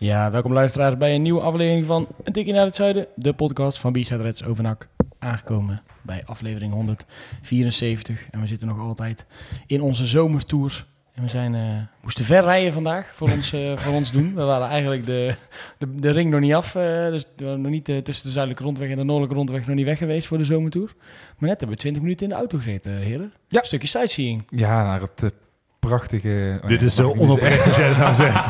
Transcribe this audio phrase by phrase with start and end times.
[0.00, 3.06] Ja, welkom luisteraars bij een nieuwe aflevering van Een Tikje naar het Zuiden.
[3.14, 4.88] De podcast van B-Side Reds over NAC.
[5.18, 8.26] Aangekomen bij aflevering 174.
[8.30, 9.26] En we zitten nog altijd
[9.66, 10.86] in onze zomertours.
[11.14, 11.62] En we zijn, eh,
[12.02, 14.34] moesten ver rijden vandaag voor ons, eh, voor ons doen.
[14.34, 15.34] We waren eigenlijk de,
[15.78, 16.74] de, de ring nog niet af.
[16.74, 19.76] eh, dus we waren nog niet tussen de zuidelijke rondweg en de noordelijke rondweg nog
[19.76, 20.94] niet weg geweest voor de zomertour.
[21.38, 23.32] Maar net hebben we 20 minuten in de auto gezeten, heren.
[23.48, 23.60] Ja.
[23.60, 24.44] Een stukje sightseeing.
[24.50, 25.32] Ja, naar het
[25.80, 26.58] prachtige...
[26.62, 28.44] oh Dit is zo onoprecht als jij het nou zegt.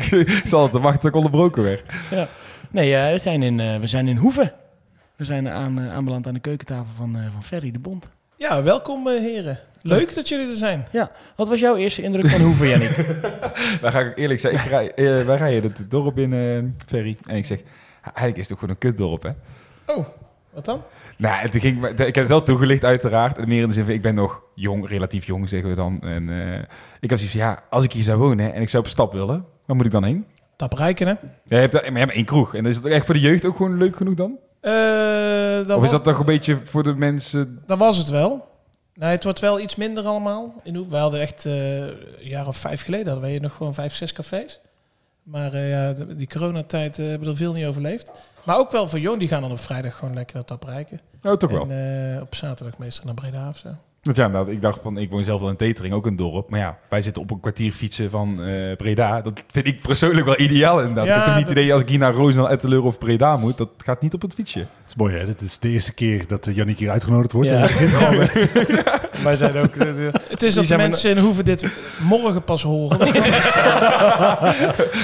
[0.00, 0.20] zeggen.
[0.20, 1.82] ik zal het te wachten, ik onderbroken werd.
[2.70, 4.52] Nee, eh, we, zijn in, eh, we zijn in Hoeven.
[5.16, 8.10] We zijn aan, eh, aanbeland aan de keukentafel van, eh, van Ferry de Bond.
[8.36, 9.58] Ja, welkom heren.
[9.82, 10.86] Leuk dat jullie er zijn.
[10.90, 12.96] Ja, wat was jouw eerste indruk van Hoeven, Jannik?
[13.80, 17.16] Daar ga ik eerlijk zeggen, ik rij, wij rijden het dorp in, Ferry.
[17.26, 17.60] En ik zeg,
[18.02, 19.30] eigenlijk is het toch gewoon een kutdorp, hè?
[19.86, 20.06] Oh,
[20.50, 20.82] wat dan?
[21.22, 23.38] Nou, toen ging, ik heb het wel toegelicht uiteraard.
[23.38, 26.00] En meer in de zin van, ik ben nog jong, relatief jong, zeggen we dan.
[26.00, 26.62] En eh,
[27.00, 29.12] ik had zoiets van, ja, als ik hier zou wonen en ik zou op stap
[29.12, 30.26] willen, waar moet ik dan heen?
[30.56, 31.12] Tap Rijken, hè?
[31.12, 32.54] Ja, je hebt, maar je hebt één kroeg.
[32.54, 34.38] En is dat echt voor de jeugd ook gewoon leuk genoeg dan?
[34.60, 37.62] Dat of was, is dat toch een beetje voor de mensen...
[37.66, 38.48] dat was het wel.
[38.94, 40.54] Nee, het wordt wel iets minder allemaal.
[40.88, 44.12] We hadden echt eh, een jaar of vijf geleden hadden wij nog gewoon vijf, zes
[44.12, 44.60] cafés.
[45.22, 48.10] Maar eh, ja, die coronatijd eh, hebben er veel niet overleefd.
[48.44, 51.00] Maar ook wel voor jong, die gaan dan op vrijdag gewoon lekker naar Tap Rijken.
[51.22, 51.70] Oh, toch wel.
[51.70, 53.68] En eh, op zaterdag meestal naar Breda of zo.
[54.02, 56.50] Want ja, nou, ik dacht van, ik woon zelf wel in Tetering, ook een dorp.
[56.50, 59.20] Maar ja, wij zitten op een kwartier fietsen van eh, Breda.
[59.20, 61.06] Dat vind ik persoonlijk wel ideaal inderdaad.
[61.06, 62.98] Ja, ik heb niet het dat idee is- als ik hier naar Roosendaal, Etteleur of
[62.98, 63.56] Breda moet.
[63.58, 64.58] Dat gaat niet op het fietsje.
[64.58, 65.26] Het is mooi, hè?
[65.26, 67.48] Dit is de eerste keer dat uh, Jannik hier uitgenodigd wordt.
[67.48, 67.68] Ja.
[67.68, 67.90] En
[69.24, 69.74] Wij zijn ook...
[70.28, 71.66] Het is dat mensen in Hoeven dit
[72.00, 72.98] morgen pas horen.
[72.98, 73.04] We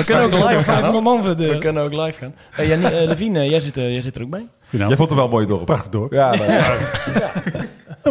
[0.06, 0.62] kunnen ook live gaan.
[0.62, 2.34] 500 man voor de We kunnen ook live gaan.
[2.50, 4.46] Hey, eh, Levine, jij, zit, er- jij zit er ook bij.
[4.70, 5.64] Nou, Jij vond het wel een mooi dorp.
[5.64, 6.12] Prachtig dorp.
[6.12, 6.74] Ja, ja.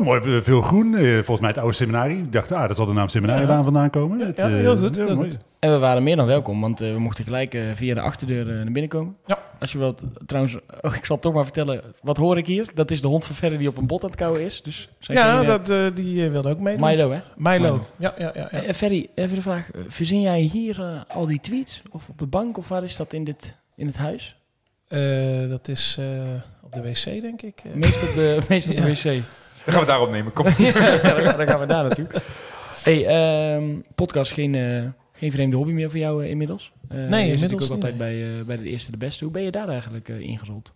[0.03, 0.95] Mooi, eh, veel groen.
[0.95, 2.17] eh, Volgens mij het oude seminarie.
[2.17, 4.19] Ik dacht, ah, dat zal de naam seminarie daar vandaan komen.
[4.19, 5.29] Het, ja, eh, heel goed, heel mooi.
[5.29, 5.39] goed.
[5.59, 8.87] En we waren meer dan welkom, want we mochten gelijk via de achterdeur naar binnen
[8.87, 9.15] komen.
[9.25, 9.39] Ja.
[9.59, 11.81] Als je wilt, trouwens, oh, ik zal het toch maar vertellen.
[12.01, 12.69] Wat hoor ik hier?
[12.73, 14.61] Dat is de hond van Ferry die op een bot aan het kauwen is.
[14.63, 16.87] Dus zijn Ja, geen, dat, eh, die wilde ook meedoen.
[16.89, 17.19] Milo, hè?
[17.35, 17.57] Milo.
[17.59, 17.85] Milo.
[17.97, 18.47] Ja, ja, ja.
[18.51, 18.61] ja.
[18.61, 19.69] Eh, Ferry, even de vraag.
[19.87, 21.81] Verzin jij hier al die tweets?
[21.91, 22.57] Of op de bank?
[22.57, 24.35] Of waar is dat in, dit, in het huis?
[24.87, 24.99] Eh,
[25.49, 26.05] dat is eh,
[26.63, 27.61] op de wc, denk ik.
[27.65, 29.13] Eh, Meest op de, meest op de Ja.
[29.15, 29.23] wc.
[29.67, 30.33] Dan gaan we daarop nemen.
[30.33, 30.45] Kom.
[30.57, 32.07] ja, dan dan gaan we daar naartoe.
[32.83, 33.63] Hey, ehm,
[33.95, 34.83] podcast geen, eh,
[35.13, 36.71] geen vreemde hobby meer voor jou eh, inmiddels?
[36.89, 39.23] Eh, je zit inmiddels natuurlijk ook niet, altijd bij, eh, bij de eerste de beste.
[39.23, 40.71] Hoe ben je daar eigenlijk eh, ingerold?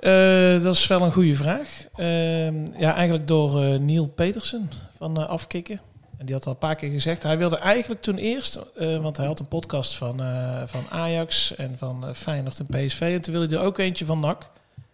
[0.00, 1.68] eh, dat is wel een goede vraag.
[1.96, 5.80] Ehm, ja, eigenlijk door eh, Neil Petersen van eh, Afkikken.
[6.18, 7.22] En die had al een paar keer gezegd.
[7.22, 11.54] Hij wilde eigenlijk toen eerst, eh, want hij had een podcast van, eh, van Ajax
[11.56, 13.00] en van eh, Feyenoord en PSV.
[13.00, 14.50] En toen wilde hij er ook eentje van NAC.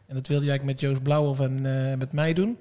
[0.07, 2.59] En dat wilde hij eigenlijk met Joost Blauwhoff en eh, met mij doen.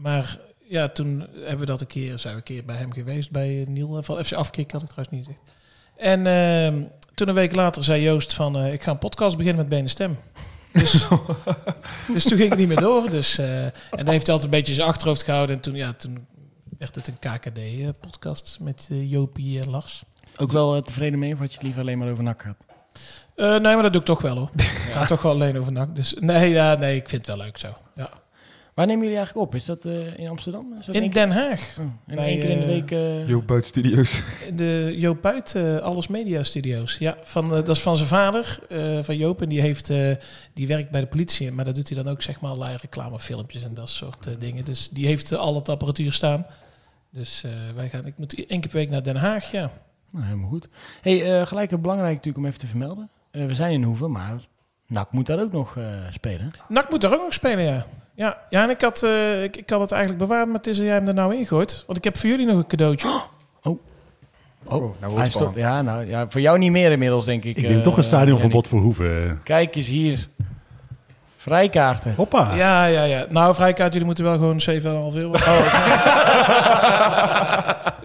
[0.00, 0.38] Maar
[0.68, 3.60] ja, toen hebben we dat een keer, zijn we een keer bij hem geweest, bij
[3.60, 5.58] eh, Neil eh, van FC Afkikken, had ik trouwens niet gezegd.
[5.96, 6.82] En ehm,
[7.14, 9.90] toen een week later zei Joost van, eh, ik ga een podcast beginnen met Benen
[9.90, 10.18] Stem.
[10.72, 11.08] Dus,
[12.14, 13.10] dus toen ging het niet meer door.
[13.10, 15.56] Dus, eh, en dan heeft hij altijd een beetje zijn achterhoofd gehouden.
[15.56, 16.26] En toen, ja, toen
[16.78, 20.02] werd het een KKD-podcast met Jopie en Lars.
[20.36, 22.64] Ook wel tevreden mee of had je het liever alleen maar over nak gehad?
[23.34, 24.50] Eh, nee, maar dat doe ik toch wel hoor.
[24.56, 25.94] Het gaat toch wel alleen over NAC.
[25.94, 27.76] Dus nee, ja, nee, ik vind het wel leuk zo.
[27.96, 28.10] Ja.
[28.74, 29.54] Waar nemen jullie eigenlijk op?
[29.54, 30.74] Is dat eh, in Amsterdam?
[30.80, 31.76] Is dat In Den Haag.
[31.78, 32.90] Oh, en bij, één keer in de eh, week...
[32.90, 34.22] eh, Jo, buiten studio's.
[34.54, 36.96] De Joop Buit, eh, Alles Media Studios.
[36.98, 39.42] Ja, van, dat is van zijn vader, eh, van Joop.
[39.42, 40.10] En die, heeft, eh,
[40.54, 41.52] die werkt bij de politie.
[41.52, 44.64] Maar dat doet hij dan ook, zeg maar, allerlei reclamefilmpjes en dat soort eh, dingen.
[44.64, 46.46] Dus die heeft al het apparatuur staan.
[47.12, 49.70] Dus eh, wij gaan, ik moet één keer per week naar Den Haag, ja.
[50.10, 50.68] Nou, helemaal goed.
[51.00, 53.08] Hey, eh, gelijk belangrijk natuurlijk om even te vermelden.
[53.30, 54.34] Eh, we zijn in Hoeven, maar
[54.86, 56.50] NAC moet daar ook nog eh, spelen.
[56.68, 57.86] NAC moet er ook nog spelen, ja.
[58.20, 60.76] Ja, ja en ik had, eh, ik, ik had het eigenlijk bewaard, maar het is
[60.76, 61.84] dat jij hem er nou ingooit.
[61.86, 63.08] Want ik heb voor jullie nog een cadeautje.
[64.64, 65.58] Oh, nou wordt hij het stopt.
[65.58, 65.74] spannend.
[65.74, 67.56] Ja, nou, ja, voor jou niet meer inmiddels, denk ik.
[67.56, 69.40] Ik neem eh, toch een stadionverbod voor Hoeven.
[69.44, 70.28] Kijk eens hier.
[71.36, 72.14] Vrijkaarten.
[72.16, 72.54] Hoppa.
[72.54, 73.26] Ja, ja, ja.
[73.28, 75.30] Nou, vrijkaart, jullie moeten wel gewoon 7,5 euro.
[75.30, 75.74] Oh,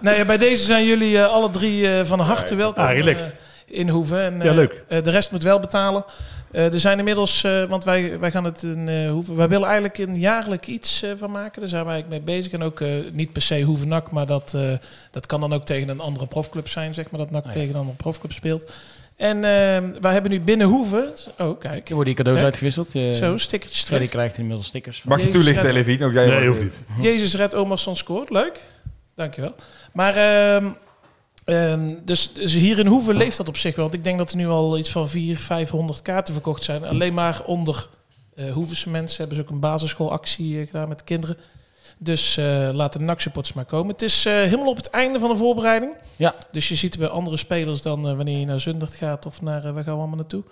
[0.00, 2.84] nee, bij deze zijn jullie eh, alle drie eh, van harte welkom.
[2.84, 3.34] Ah, relaxed.
[3.66, 4.20] In Hoeven.
[4.20, 4.82] En, Ja, eh, leuk.
[4.88, 6.04] eh, de rest moet wel betalen.
[6.50, 9.36] Eh, er zijn inmiddels, eh, want wij, wij gaan het in eh, Hoeven...
[9.36, 11.60] Wij willen eigenlijk een jaarlijk iets eh, van maken.
[11.60, 12.52] Daar zijn wij eigenlijk mee bezig.
[12.52, 14.60] En ook eh, niet per se Hoeven-NAC, maar dat, eh,
[15.10, 17.20] dat kan dan ook tegen een andere profclub zijn, zeg maar.
[17.20, 17.52] Dat NAC Ah, ja.
[17.52, 18.70] tegen een andere profclub speelt.
[19.16, 21.08] En eh, wij hebben nu binnen Hoeven...
[21.38, 21.88] Oh, kijk.
[21.88, 22.48] Er worden die cadeaus Kijk.
[22.48, 22.90] uitgewisseld.
[23.16, 24.10] Zo, stickertjes Freddy terug.
[24.10, 25.00] krijgt inmiddels stickers.
[25.00, 25.72] van- Mag je toelichten, Red.
[25.72, 26.04] Levi?
[26.04, 26.80] Ook jij Nee, hoeft niet.
[27.00, 28.30] Jezus Red Omerson scoort.
[28.30, 28.60] Leuk.
[29.14, 29.54] Dankjewel.
[29.92, 30.68] Maar ehm,
[31.46, 33.84] ehm, dus, dus hier in Hoeven leeft dat op zich wel.
[33.84, 36.84] Want ik denk dat er nu al iets van 400, 500 kaarten verkocht zijn.
[36.84, 37.88] Alleen maar onder
[38.34, 41.36] eh Hoevense mensen hebben ze ook een basisschoolactie eh, gedaan met de kinderen.
[41.98, 43.92] Dus eh laten de NAC-supporters maar komen.
[43.92, 45.96] Het is helemaal op het einde van de voorbereiding.
[46.16, 46.34] Ja.
[46.52, 49.62] Dus je ziet bij andere spelers dan wanneer je naar Zundert gaat of naar...
[49.62, 50.42] waar gaan we allemaal naartoe?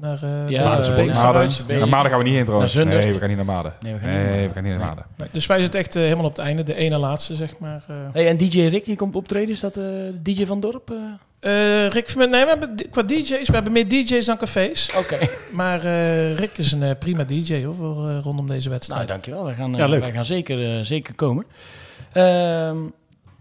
[0.00, 1.32] Naar eh Ja, de naar Maden.
[1.32, 1.58] Ruit.
[1.60, 1.78] Maden.
[1.78, 2.74] Naar Maden gaan we niet heen trouwens.
[2.74, 3.72] Nee, we gaan niet naar Maden.
[3.80, 4.48] Nee, we gaan niet naar Nee, Maden.
[4.48, 4.88] we gaan niet naar Nee.
[4.88, 5.04] Maden.
[5.16, 6.62] Nee, Dus wij zitten echt eh, helemaal op het einde.
[6.62, 7.84] De ene laatste, zeg maar.
[7.88, 7.96] eh.
[8.12, 9.50] Hey, en DJ Rick, die komt optreden.
[9.54, 10.92] Is dat eh, de DJ van Dorp?
[11.90, 14.90] Rick, nee, we hebben qua DJ's, we hebben meer DJ's dan cafés.
[14.98, 15.16] Oké.
[15.52, 19.08] Maar eh, Rick is een eh, prima DJ hoor, voor, eh, rondom deze Nou, wedstrijd.
[19.08, 19.44] dankjewel.
[19.44, 20.00] Wij gaan, Ja, leuk.
[20.00, 21.44] wij gaan zeker, zeker komen.
[22.12, 22.76] Ehm,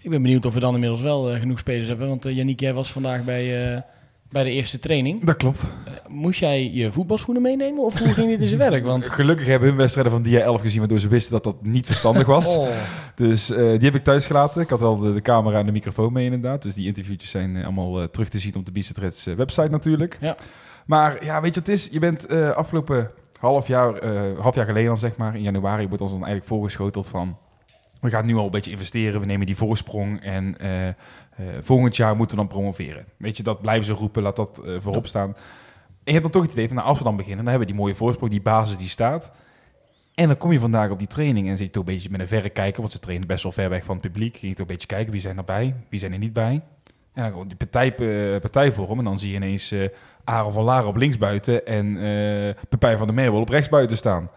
[0.01, 2.07] ik ben benieuwd of we dan inmiddels wel genoeg spelers hebben.
[2.07, 3.81] Want uh, Yannick, jij was vandaag bij, eh,
[4.29, 5.23] bij de eerste training.
[5.23, 5.71] Dat klopt.
[5.85, 8.85] Eh, moest jij je voetbalschoenen meenemen of hoe ging dit in zijn werk?
[8.85, 11.85] Want Gelukkig hebben hun wedstrijden van dia 11 gezien, waardoor ze wisten dat dat niet
[11.85, 12.47] verstandig was.
[12.57, 12.67] oh,
[13.15, 14.61] Dus eh, die heb ik thuis gelaten.
[14.61, 16.61] Ik had wel de, de camera en de microfoon mee inderdaad.
[16.61, 20.17] Dus die interviewtjes zijn eh, allemaal terug te zien op de Bicetred's website natuurlijk.
[20.21, 20.35] Ja.
[20.85, 21.87] Maar ja, weet je wat het is?
[21.91, 24.05] Je bent afgelopen half jaar,
[24.39, 27.37] half jaar geleden dan zeg maar, in januari wordt ons dan eigenlijk voorgeschoteld van...
[28.01, 30.57] We gaan nu al een beetje investeren, we nemen die voorsprong en
[31.37, 33.05] eh, volgend jaar moeten we dan promoveren.
[33.17, 35.27] Weet je, dat blijven ze roepen, laat dat eh, voorop staan.
[35.27, 37.67] En je hebt dan toch het idee van, nou, als we dan beginnen, dan hebben
[37.67, 39.31] we die mooie voorsprong, die basis die staat.
[40.15, 42.19] En dan kom je vandaag op die training en zit je toch een beetje met
[42.19, 44.37] een verre kijker, want ze trainen best wel ver weg van het publiek.
[44.37, 46.61] Ging je toch een beetje kijken, wie zijn erbij, wie zijn er niet bij.
[47.13, 49.87] En dan gewoon die partij, eh, partijvorm en dan zie je ineens eh
[50.23, 54.29] Aaron van Laren op linksbuiten en eh Pepijn van der Merwel op rechtsbuiten staan.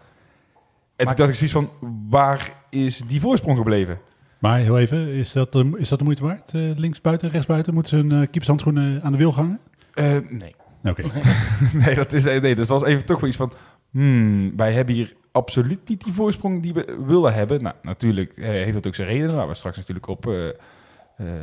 [0.95, 3.99] En Maar- toen dacht ik zoiets van, waar is die voorsprong gebleven?
[4.41, 6.53] Maar heel even, is dat, de- is dat de moeite waard?
[6.53, 7.73] Eh, links buiten, rechts buiten?
[7.73, 9.59] Moeten ze hun uh, keepershandschoenen aan de wiel hangen?
[9.93, 10.55] Eh, nee.
[10.83, 11.03] Oké.
[11.85, 13.51] nee, dat is, nee, dat was even toch wel iets van...
[13.91, 17.63] Hmm, wij hebben hier absoluut niet die voorsprong die we willen hebben.
[17.63, 20.55] Nou, natuurlijk eh, heeft dat ook zijn redenen, waar we straks natuurlijk op, eh, eh,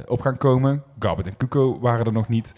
[0.07, 0.83] op gaan komen.
[0.99, 2.55] Garbert en Kuko waren er nog niet.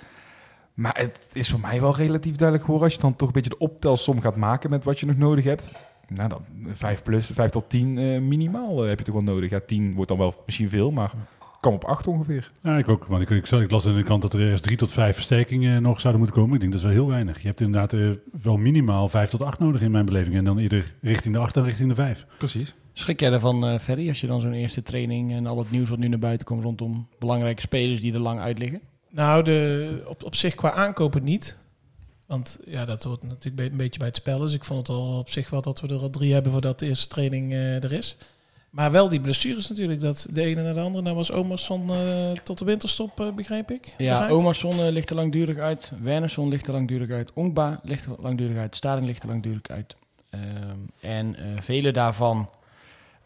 [0.75, 2.89] Maar het is voor mij wel relatief duidelijk geworden...
[2.89, 5.45] als je dan toch een beetje de optelsom gaat maken met wat je nog nodig
[5.45, 5.73] hebt...
[6.15, 9.51] Nou dan, 5 plus, 5 tot 10 eh, minimaal eh, heb je toch wel nodig.
[9.51, 11.13] Ja, 10 wordt dan wel misschien veel, maar
[11.61, 12.51] kom op 8 ongeveer.
[12.63, 13.05] Ja, ik ook.
[13.05, 15.83] Want ik, ik, ik las aan de kant dat er ergens drie tot vijf versterkingen
[15.83, 16.55] nog zouden moeten komen.
[16.55, 17.41] Ik denk dat is wel heel weinig.
[17.41, 18.09] Je hebt inderdaad eh,
[18.43, 20.37] wel minimaal vijf tot acht nodig in mijn beleving.
[20.37, 22.27] En dan eerder richting de acht dan richting de vijf.
[22.39, 22.75] Precies.
[22.93, 25.89] schrik jij daarvan, eh Ferry, als je dan zo'n eerste training en al het nieuws
[25.89, 28.81] wat nu naar buiten komt rondom belangrijke spelers die er lang uit liggen?
[29.11, 31.59] Nou, de, op, op zich qua aankopen niet.
[32.31, 34.39] Want ja, dat hoort natuurlijk een beetje bij het spel.
[34.39, 36.79] Dus ik vond het al op zich wel dat we er al drie hebben voordat
[36.79, 38.17] de eerste training eh, er is.
[38.71, 40.01] Maar wel die blessures natuurlijk.
[40.01, 41.05] Dat de ene naar de andere.
[41.05, 43.95] Nou was Omerson eh tot de winterstop, eh, begreep ik.
[43.99, 45.93] Ja, eh, ligt er langdurig uit.
[46.03, 47.33] Wernersson ligt er langdurig uit.
[47.33, 48.77] Ongba ligt er langdurig uit.
[48.77, 49.97] Staring ligt er langdurig uit.
[50.31, 52.49] Ehm, en vele daarvan,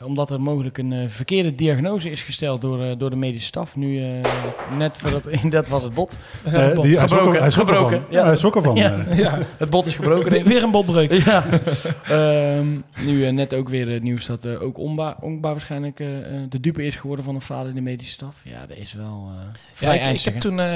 [0.04, 3.76] omdat er mogelijk een eh, verkeerde diagnose is gesteld door, eh, door de medische staf.
[3.76, 4.08] Nu, eh,
[4.76, 6.16] net voordat, dat was het bot.
[6.42, 6.84] Het Eh, bot.
[6.84, 7.66] die, hij schrok Gebroken, hij ervan.
[7.66, 8.20] gebroken, ja.
[8.20, 8.74] Ja, hij schrok ervan.
[8.76, 9.04] Ja.
[9.14, 10.44] ja, Het bot is gebroken.
[10.44, 11.12] weer een botbreuk.
[11.12, 11.44] Ja.
[12.04, 12.66] Ehm,
[13.06, 15.96] nu net ook weer het nieuws dat ook Ongba, Ongba waarschijnlijk
[16.48, 18.34] de dupe is geworden van een vader in de medische staf.
[18.44, 19.30] Ja, dat is wel
[19.80, 20.66] eh Ja, ik, heb toen eh,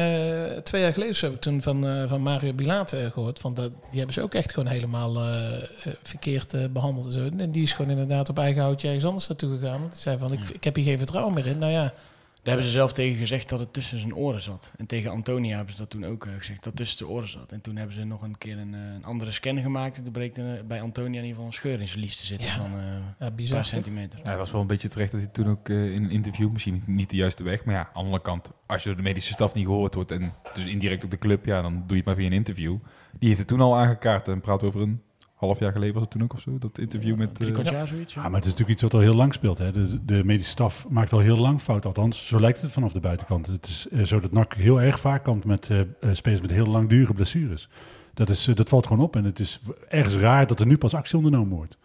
[0.62, 3.38] twee jaar geleden zo heb ik toen van, eh, van Mario Bilate eh, gehoord.
[3.38, 5.17] Van dat, die hebben ze ook echt gewoon helemaal
[6.03, 7.29] verkeerd eh, behandeld en zo.
[7.38, 9.81] En die is gewoon inderdaad op eigen houtje ergens anders naartoe gegaan.
[9.81, 11.58] Want die zei van, ik, ik heb hier geen vertrouwen meer in.
[11.58, 11.93] Nou ja, Daar
[12.43, 14.72] hebben ze zelf tegen gezegd dat het tussen zijn oren zat.
[14.77, 17.53] En tegen Antonia hebben ze dat toen ook eh, gezegd, dat tussen de oren zat.
[17.53, 19.96] En toen hebben ze nog een keer een, eh, een andere scan gemaakt.
[19.96, 22.17] En toen bleek er eh, bij Antonia in ieder geval een scheur in zijn lies
[22.17, 22.56] te zitten Ja.
[22.56, 22.84] van eh,
[23.19, 24.19] ja een paar centimeter.
[24.19, 26.82] Ja, hij was wel een beetje terecht dat hij toen ook in een interview, misschien
[26.87, 29.32] niet, de juiste weg, maar ja, aan de andere kant, als je door de medische
[29.32, 32.05] staf niet gehoord wordt en dus indirect ook de club, ja, dan doe je het
[32.05, 32.77] maar via een interview.
[33.19, 35.03] Die heeft het toen al aangekaart en praat over een
[35.38, 37.34] half jaar geleden was het toen ook of zo, dat interview met...
[37.34, 38.14] Drie kwart jaar zoiets.
[38.14, 38.22] ja.
[38.22, 39.58] Ja, maar het is natuurlijk iets wat al heel lang speelt.
[39.58, 39.72] Hè.
[39.72, 41.84] De, de medische staf maakt al heel lang fout.
[41.84, 43.46] Althans, zo lijkt het vanaf de buitenkant.
[43.46, 46.50] Het is eh, zo dat NAC heel erg vaak komt met eh, eh, spelers met
[46.50, 47.68] heel langdurige blessures.
[48.14, 49.16] Dat, is, dat valt gewoon op.
[49.16, 51.78] En het is ergens raar dat er nu pas actie ondernomen wordt.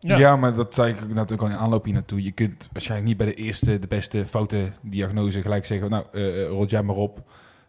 [0.00, 0.18] Ja.
[0.18, 0.36] Ja.
[0.36, 2.22] maar dat zei ik ook al in aanloop hier naartoe.
[2.22, 6.04] Je kunt waarschijnlijk niet bij de eerste, de beste foute diagnose gelijk zeggen, nou,
[6.48, 7.22] rot jij maar op.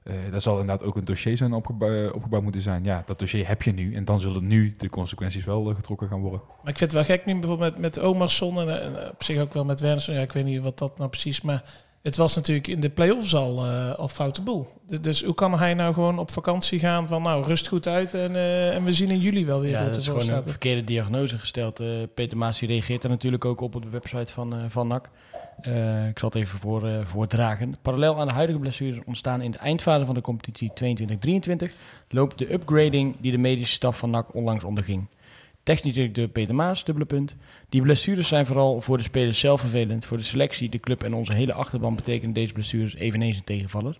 [0.07, 2.83] Eh daar zal inderdaad ook een dossier zijn opgebouwd, opgebouwd moeten zijn.
[2.83, 6.07] Ja, dat dossier heb je nu en dan zullen nu de consequenties wel eh, getrokken
[6.07, 6.41] gaan worden.
[6.47, 9.23] Maar ik vind het wel gek nu bijvoorbeeld met, met Omarsson en, eh, en op
[9.23, 10.15] zich ook wel met Wernersson.
[10.15, 11.63] Ja, ik weet niet wat dat nou precies maar
[12.07, 14.67] het was natuurlijk in de play-offs al, eh, al foute boel.
[14.87, 18.13] Dus, dus hoe kan hij nou gewoon op vakantie gaan van nou rust goed uit
[18.13, 20.83] en, eh, en we zien in juli wel weer Ja, dat is gewoon een verkeerde
[20.83, 21.79] diagnose gesteld.
[21.79, 25.09] Eh, Peter Maas reageert daar natuurlijk ook op op de website van, eh, van NAC.
[25.61, 27.75] Eh, ik zal het even voor, eh, voordragen.
[27.81, 31.73] Parallel aan de huidige blessures ontstaan in de eindfase van de competitie 22-23
[32.09, 35.05] loopt de upgrading die de medische staf van NAC onlangs onderging.
[35.63, 37.35] Technisch directeur Peter Maas, dubbele punt.
[37.69, 40.05] Die blessures zijn vooral voor de spelers zelf vervelend.
[40.05, 43.97] Voor de selectie, de club en onze hele achterban betekenen deze blessures eveneens een tegenvaller.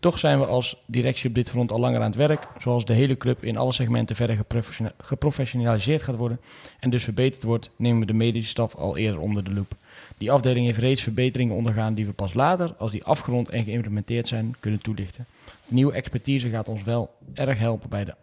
[0.00, 2.92] Toch zijn we als directie op dit front al langer aan het werk, zoals de
[2.92, 6.40] hele club in alle segmenten verder geprofessiona- geprofessionaliseerd gaat worden
[6.78, 9.74] en dus verbeterd wordt, nemen we de medische staf al eerder onder de loep.
[10.20, 14.28] Die afdeling heeft reeds verbeteringen ondergaan die we pas later, als die afgerond en geïmplementeerd
[14.28, 15.26] zijn, kunnen toelichten.
[15.66, 18.14] De nieuwe expertise gaat ons wel erg helpen bij de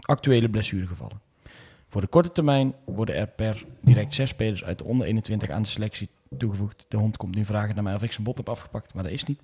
[0.00, 1.20] actuele blessuregevallen.
[1.88, 5.62] Voor de korte termijn worden er per direct zes spelers uit de onder 21 aan
[5.62, 6.86] de selectie toegevoegd.
[6.88, 9.12] De hond komt nu vragen naar mij of ik zijn bot heb afgepakt, maar dat
[9.12, 9.40] is niet.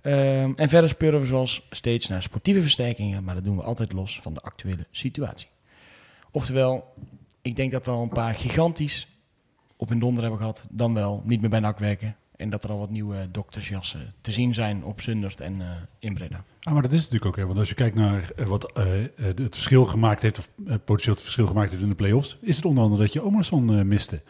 [0.00, 3.92] Ehm, en verder speuren we zoals steeds naar sportieve versterkingen, maar dat doen we altijd
[3.92, 5.48] los van de actuele situatie.
[6.30, 6.94] Oftewel,
[7.42, 9.08] ik denk dat we al een paar gigantisch
[9.76, 12.16] op een donder hebben gehad, dan wel niet meer bij NAC werken.
[12.36, 15.66] En dat er al wat nieuwe doktersjassen te zien zijn op Zundert en eh,
[15.98, 16.44] in Breda.
[16.62, 17.36] Ah, maar dat is natuurlijk ook.
[17.36, 17.46] Hè?
[17.46, 20.74] Want als je kijkt naar eh, wat eh, eh, het verschil gemaakt heeft, of eh,
[20.84, 23.78] potentieel het verschil gemaakt heeft in de play-offs, is het onder andere dat je Omerson
[23.78, 24.20] eh, miste.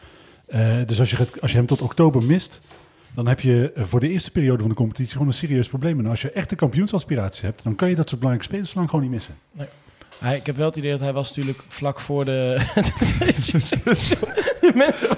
[0.46, 2.60] Eh, dus als je, gaat- als je hem tot oktober mist,
[3.14, 5.98] dan heb je eh, voor de eerste periode van de competitie gewoon een serieus probleem.
[5.98, 8.90] En als je echte kampioensaspiraties hebt, dan kan je dat soort belangrijke spelers zo lang
[8.90, 9.34] gewoon niet missen.
[10.18, 12.60] Hij, ik heb wel het idee dat hij was natuurlijk vlak voor de...
[14.72, 15.08] de mensen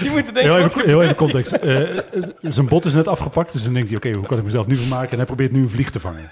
[0.00, 0.54] die moeten denken...
[0.54, 1.52] Heel even, heel even context.
[1.52, 1.98] Eh,
[2.42, 4.76] zijn bot is net afgepakt, dus dan denkt hij, oké, hoe kan ik mezelf nu
[4.76, 5.10] vermaken?
[5.10, 6.30] En hij probeert nu een vlieg te vangen.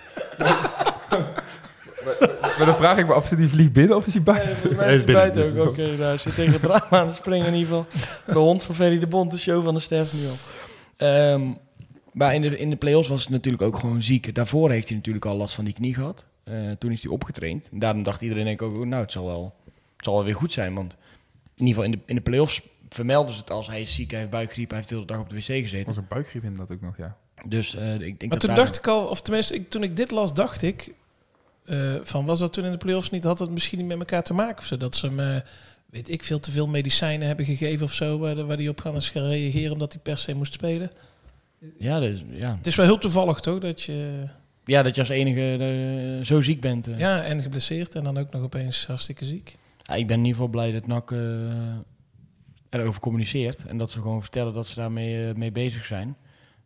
[2.59, 4.77] Maar dan vraag ik me af, zit die vlieg binnen of is hij Nee, buiten?
[4.77, 5.69] mij Hij is het binnen, buiten dus- ook.
[5.69, 7.87] Oké, daar zit tegen het raam aan te springen in ieder geval.
[8.27, 10.35] De hond van Ferry de Bond, de show van de sterft nu al.
[10.97, 11.43] Ehm,
[12.13, 14.35] maar in de, in de play-offs was het natuurlijk ook gewoon ziek.
[14.35, 16.25] Daarvoor heeft hij natuurlijk al last van die knie gehad.
[16.45, 17.69] Eh, toen is hij opgetraind.
[17.73, 19.55] En daarom dacht iedereen denk ik ook, oh, nou, het zal, wel,
[19.97, 20.75] het zal wel weer goed zijn.
[20.75, 20.97] Want
[21.57, 24.11] in ieder geval in de, in de play-offs vermelden ze het als hij is ziek,
[24.11, 25.87] hij heeft buikgriep, hij heeft de hele dag op de wc gezeten.
[25.87, 27.17] was een buikgriep in dat ook nog, ja.
[27.47, 29.97] Dus eh, ik denk Maar dat toen dacht ik al, of tenminste ik, toen ik
[29.97, 30.95] dit las, dacht ik
[31.65, 34.23] eh, van was dat toen in de play-offs niet, had dat misschien niet met elkaar
[34.23, 34.77] te maken of zo.
[34.77, 35.41] Dat ze hem, eh,
[35.91, 39.11] weet ik veel, te veel medicijnen hebben gegeven of zo, waar, die op gaan is
[39.11, 40.91] gaan reageren omdat hij per se moest spelen.
[41.79, 42.57] Ja, dus, ja.
[42.57, 44.25] Het is wel heel toevallig toch, dat je,
[44.65, 46.87] ja, dat je als enige zo ziek bent.
[46.87, 46.99] eh.
[46.99, 49.57] ja, en geblesseerd en dan ook nog opeens hartstikke ziek.
[49.83, 51.19] Ja, ik ben in ieder geval blij dat NAC eh,
[52.81, 53.67] erover communiceert.
[53.67, 56.17] En dat ze gewoon vertellen dat ze daarmee eh, mee bezig zijn.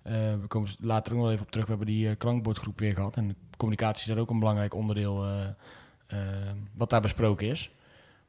[0.03, 1.67] Eh, we komen later ook nog wel even op terug.
[1.67, 3.17] We hebben die eh, klankbordgroep weer gehad.
[3.17, 5.27] En communicatie is daar ook een belangrijk onderdeel
[6.75, 7.71] wat daar besproken is.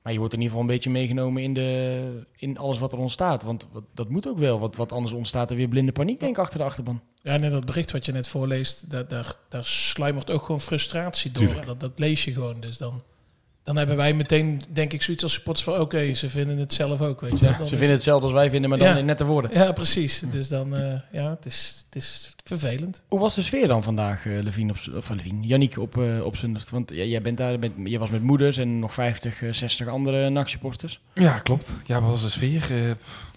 [0.02, 2.98] Maar je wordt in ieder geval een beetje meegenomen in, de, in alles wat er
[2.98, 3.44] ontstaat.
[3.44, 6.36] Want wat, dat moet ook wel, want wat anders ontstaat er weer blinde paniek, denk
[6.36, 7.02] ik, achter de achterban.
[7.22, 10.62] Ja, en in dat bericht wat je net voorleest, daar, daar, daar sluimert ook gewoon
[10.62, 11.66] frustratie door.
[11.66, 12.60] Dat, dat lees je gewoon.
[12.60, 13.02] Dus dan,
[13.68, 15.80] dan hebben wij meteen, denk ik, zoiets als supporters van...
[15.80, 17.46] oké, ze vinden het zelf ook, weet je.
[17.58, 18.96] Ze is- vinden hetzelfde als wij vinden, maar dan Ja.
[18.98, 19.52] in nette woorden.
[19.54, 20.24] Ja, precies.
[20.32, 23.04] Dus dan, eh, ja, het is, het is vervelend.
[23.08, 26.36] Hoe was de sfeer dan vandaag, eh Levine op, of Levine, Yannick op, eh op
[26.38, 26.70] Zundert?
[26.70, 29.88] Want ja, jij bent daar, met, je was met moeders en nog 50, eh, 60
[29.88, 31.02] andere NAC-supporters.
[31.14, 31.82] Ja, klopt.
[31.86, 32.66] Ja, wat was de sfeer?
[32.72, 32.88] Eh,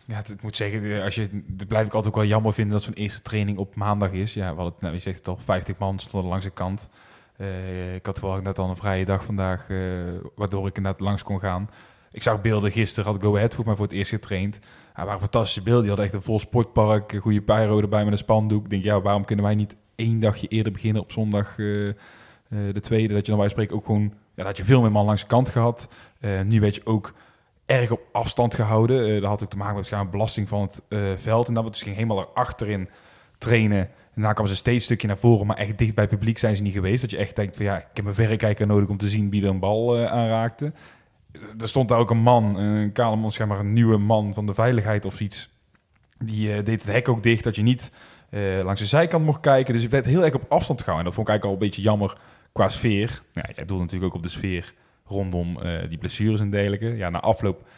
[0.07, 2.53] ja, het, ik moet zeggen, eh, als je, dat blijf ik altijd ook wel jammer
[2.53, 4.35] vinden dat zo'n eerste training op maandag is.
[4.35, 6.89] Ja, wat het, nou, je zegt het al, 50 man stonden langs de kant.
[7.41, 9.79] Eh, ik had wel net al een vrije dag vandaag, eh,
[10.35, 11.71] waardoor ik inderdaad langs kon gaan.
[12.13, 14.59] Ik zag beelden gisteren, had Go Ahead voor mij voor het eerst getraind.
[14.97, 15.81] Ja, waren fantastische beelden.
[15.81, 18.65] Die hadden echt een vol sportpark, een goede pyro erbij met een spandoek.
[18.65, 21.57] Ik denk, ja, waarom kunnen wij niet één dagje eerder beginnen op zondag
[22.51, 23.15] eh, de tweede?
[23.15, 25.21] Dat je dan bij spreken ook gewoon, ja, dat had je veel meer man langs
[25.21, 25.89] de kant gehad.
[26.21, 27.15] Eh, nu werd je ook
[27.67, 29.07] erg op afstand gehouden.
[29.07, 30.83] Eh, dat had ook te maken met waarschijnlijk belasting van het
[31.21, 31.49] veld.
[31.49, 32.89] En dat dus ging helemaal erachterin
[33.39, 33.89] trainen.
[34.21, 36.63] Daarna kwamen ze steeds een stukje naar voren, maar echt dicht bij publiek zijn ze
[36.63, 37.01] niet geweest.
[37.01, 39.43] Dat je echt denkt van ja, ik heb een verrekijker nodig om te zien wie
[39.43, 40.73] er een bal eh, aanraakte.
[41.61, 44.47] Er stond daar ook een man, een kale man, zeg maar een nieuwe man van
[44.47, 45.51] de veiligheid of iets.
[46.19, 47.91] Die eh, deed het hek ook dicht, dat je niet
[48.31, 49.75] eh, langs de zijkant mocht kijken.
[49.75, 50.99] Dus ik werd heel erg op afstand gehouden.
[50.99, 52.19] En dat vond ik eigenlijk al een beetje jammer
[52.53, 53.23] qua sfeer.
[53.33, 54.75] Nou, ja, jij doelt natuurlijk ook op de sfeer
[55.05, 56.97] rondom eh, die blessures en dergelijke.
[56.97, 57.69] Ja, na afloop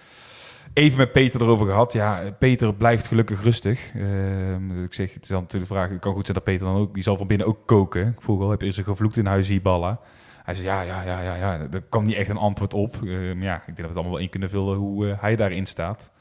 [0.73, 1.93] even met Peter erover gehad.
[1.93, 3.95] Ja, Peter blijft gelukkig rustig.
[3.95, 6.67] Ehm, ik zeg, het is dan natuurlijk de vraag, het kan goed zijn dat Peter
[6.67, 8.09] dan ook, die zal van binnen ook koken.
[8.09, 10.00] Ik vroeg al, heb je eens gevloekt in huis Balla?
[10.45, 12.95] Hij zei, ja, ja, ja, ja, ja, daar kwam niet echt een antwoord op.
[12.95, 15.37] Ehm, ja, ik denk dat we het allemaal wel in kunnen vullen hoe eh, hij
[15.37, 16.12] daarin staat.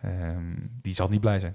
[0.00, 0.44] Ehm,
[0.82, 1.54] die zal niet blij zijn.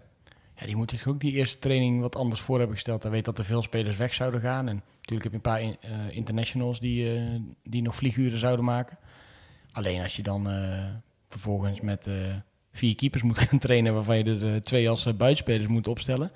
[0.55, 3.03] Ja, die moet zich ook die eerste training wat anders voor hebben gesteld.
[3.03, 4.67] Hij weet dat er veel spelers weg zouden gaan.
[4.67, 8.97] En natuurlijk heb je een paar eh, internationals die, eh, die nog vlieguren zouden maken.
[9.71, 10.47] Alleen als je dan
[11.29, 12.13] vervolgens met eh,
[12.71, 13.93] vier keepers moet gaan trainen...
[13.93, 16.31] waarvan je er eh, twee als uh, buitenspelers moet opstellen...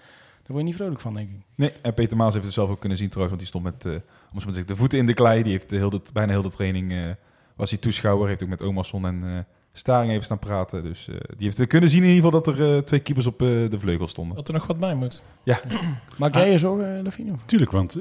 [0.50, 1.46] word je niet vrolijk van, denk ik.
[1.56, 4.04] Nee, en Peter Maas heeft het zelf ook kunnen zien trouwens, want die stond met,
[4.04, 5.44] eh, om te de voeten in de klei.
[5.44, 7.10] Die heeft de heel bijna heel de training, eh,
[7.56, 8.28] was hij toeschouwer.
[8.28, 9.40] Heeft ook met Omerson en eh,
[9.80, 10.84] Staring even staan praten.
[10.84, 13.42] Dus eh, die heeft kunnen zien in ieder geval dat er eh, twee keepers op
[13.42, 14.36] eh, de vleugel stonden.
[14.36, 15.24] Dat er nog wat bij moet.
[16.18, 17.36] Maak jij je zorgen, uh, Lafino?
[17.46, 17.98] Tuurlijk, want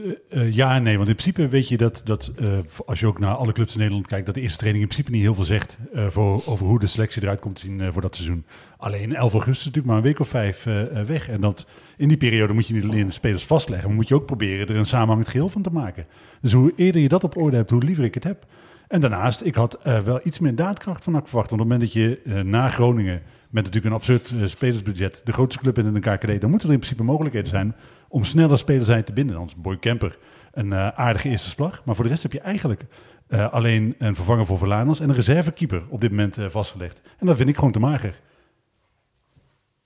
[0.51, 0.97] ja en nee.
[0.97, 3.79] Want in principe weet je dat, dat eh, als je ook naar alle clubs in
[3.79, 6.67] Nederland kijkt, dat de eerste training in principe niet heel veel zegt eh, voor, over
[6.67, 8.45] hoe de selectie eruit komt te zien eh, voor dat seizoen.
[8.77, 10.65] Alleen 11 augustus is natuurlijk maar een week of vijf
[11.07, 11.29] weg.
[11.29, 11.67] En dat,
[11.97, 14.69] in die periode moet je niet alleen de spelers vastleggen, maar moet je ook proberen
[14.69, 16.07] er een samenhangend geheel van te maken.
[16.41, 18.47] Dus hoe eerder je dat op orde hebt, hoe liever ik het heb.
[18.89, 21.51] En daarnaast, ik had eh, wel iets meer daadkracht van NAC verwacht.
[21.51, 25.21] Want op het moment dat je eh, na Groningen, met natuurlijk een absurd eh, spelersbudget,
[25.25, 27.75] de grootste club in de KKD, dan moeten er in principe mogelijkheden zijn
[28.09, 29.37] om sneller spelers uit te binden.
[29.37, 30.19] Dan is Boy Kemper
[30.53, 31.83] een eh, aardige eerste slag.
[31.85, 32.83] Maar voor de rest heb je eigenlijk
[33.29, 37.01] eh, alleen een vervanger voor Verlaners en een reservekeeper op dit moment eh, vastgelegd.
[37.19, 38.21] En dat vind ik gewoon te mager.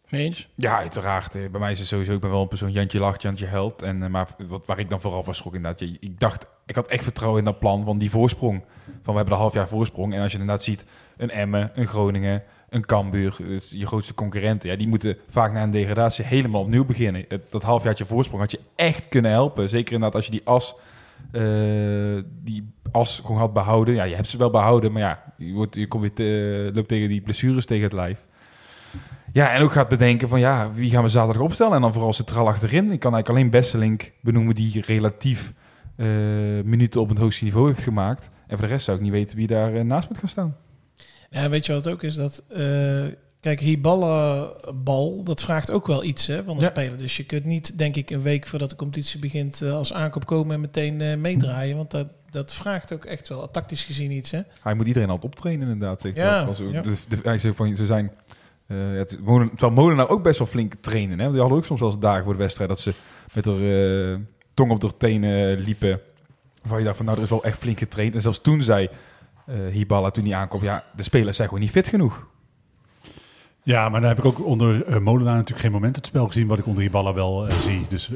[0.09, 0.49] Eens?
[0.55, 1.33] Ja, uiteraard.
[1.33, 3.83] Bij mij is het sowieso, ik ben wel een persoon, Jantje lacht, Jantje helpt.
[3.83, 6.87] En, maar wat, waar ik dan vooral van schrok inderdaad, je- ik dacht, ik had
[6.87, 8.63] echt vertrouwen in dat plan van die voorsprong.
[8.85, 10.15] Van we hebben een half jaar voorsprong.
[10.15, 10.85] En als je inderdaad ziet,
[11.17, 13.37] een Emmen, een Groningen, een Cambuur,
[13.71, 17.27] je grootste concurrenten, ja, die moeten vaak na een degradatie helemaal opnieuw beginnen.
[17.51, 19.69] Dat halfjaartje voorsprong had je echt kunnen helpen.
[19.69, 20.75] Zeker inderdaad als je die as,
[21.33, 21.43] eh,
[22.43, 23.95] die as gewoon had behouden.
[23.95, 27.09] Ja, je hebt ze wel behouden, maar ja, je, wordt, je komt weer loopt tegen
[27.09, 28.27] die blessures tegen het lijf.
[29.33, 31.75] Ja, en ook gaat bedenken van ja, wie gaan we zaterdag opstellen?
[31.75, 32.91] En dan vooral centraal achterin.
[32.91, 35.53] Ik kan eigenlijk alleen Besselink benoemen die relatief
[35.97, 36.07] eh,
[36.65, 38.31] minuten op het hoogste niveau heeft gemaakt.
[38.47, 40.57] En voor de rest zou ik niet weten wie daar eh, naast moet gaan staan.
[41.31, 42.15] Ja, weet je wat het ook is?
[42.15, 43.05] Dat, eh,
[43.41, 46.71] kijk, Hiballa-bal, dat vraagt ook wel iets hè, van de Ja.
[46.71, 46.99] speler.
[46.99, 49.63] Dus je kunt niet, denk ik, een week voordat de competitie begint...
[49.63, 51.77] als aankoop komen en meteen meedraaien.
[51.77, 54.31] Want dat, dat vraagt ook echt wel tactisch gezien iets.
[54.31, 54.41] Hè?
[54.63, 56.01] Hij moet iedereen altijd optrainen inderdaad.
[56.01, 56.47] Zegt Ja, hij.
[56.47, 56.81] Als ook- ja.
[56.83, 58.13] de, de, hij zegt van, ze zijn...
[58.67, 61.19] het, Molen, terwijl Molenaar ook best wel flink trainen.
[61.19, 61.31] Hè?
[61.31, 62.69] Die hadden ook soms wel eens dagen voor de wedstrijd...
[62.69, 62.93] dat ze
[63.33, 63.57] met haar
[64.55, 66.01] tong op de tenen liepen.
[66.63, 68.15] Waar je dacht van, nou, er is wel echt flink getraind.
[68.15, 68.89] En zelfs toen zei
[69.47, 70.63] eh Hiballa, toen hij aankwam...
[70.63, 72.27] ja, de spelers zijn gewoon niet fit genoeg.
[73.63, 76.47] Ja, maar dan heb ik ook onder eh, Molenaar natuurlijk geen moment het spel gezien
[76.47, 77.87] wat ik onder Iballa wel eh, zie.
[77.89, 78.11] Dus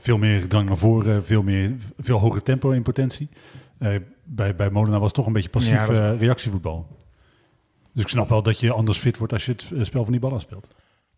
[0.00, 3.28] veel meer drang naar voren, veel, meer, veel hoger tempo in potentie.
[4.24, 6.86] Bij, bij Molenaar was het toch een beetje passief Ja, reactievoetbal.
[7.92, 10.38] Dus ik snap wel dat je anders fit wordt als je het spel van Iballa
[10.38, 10.68] speelt.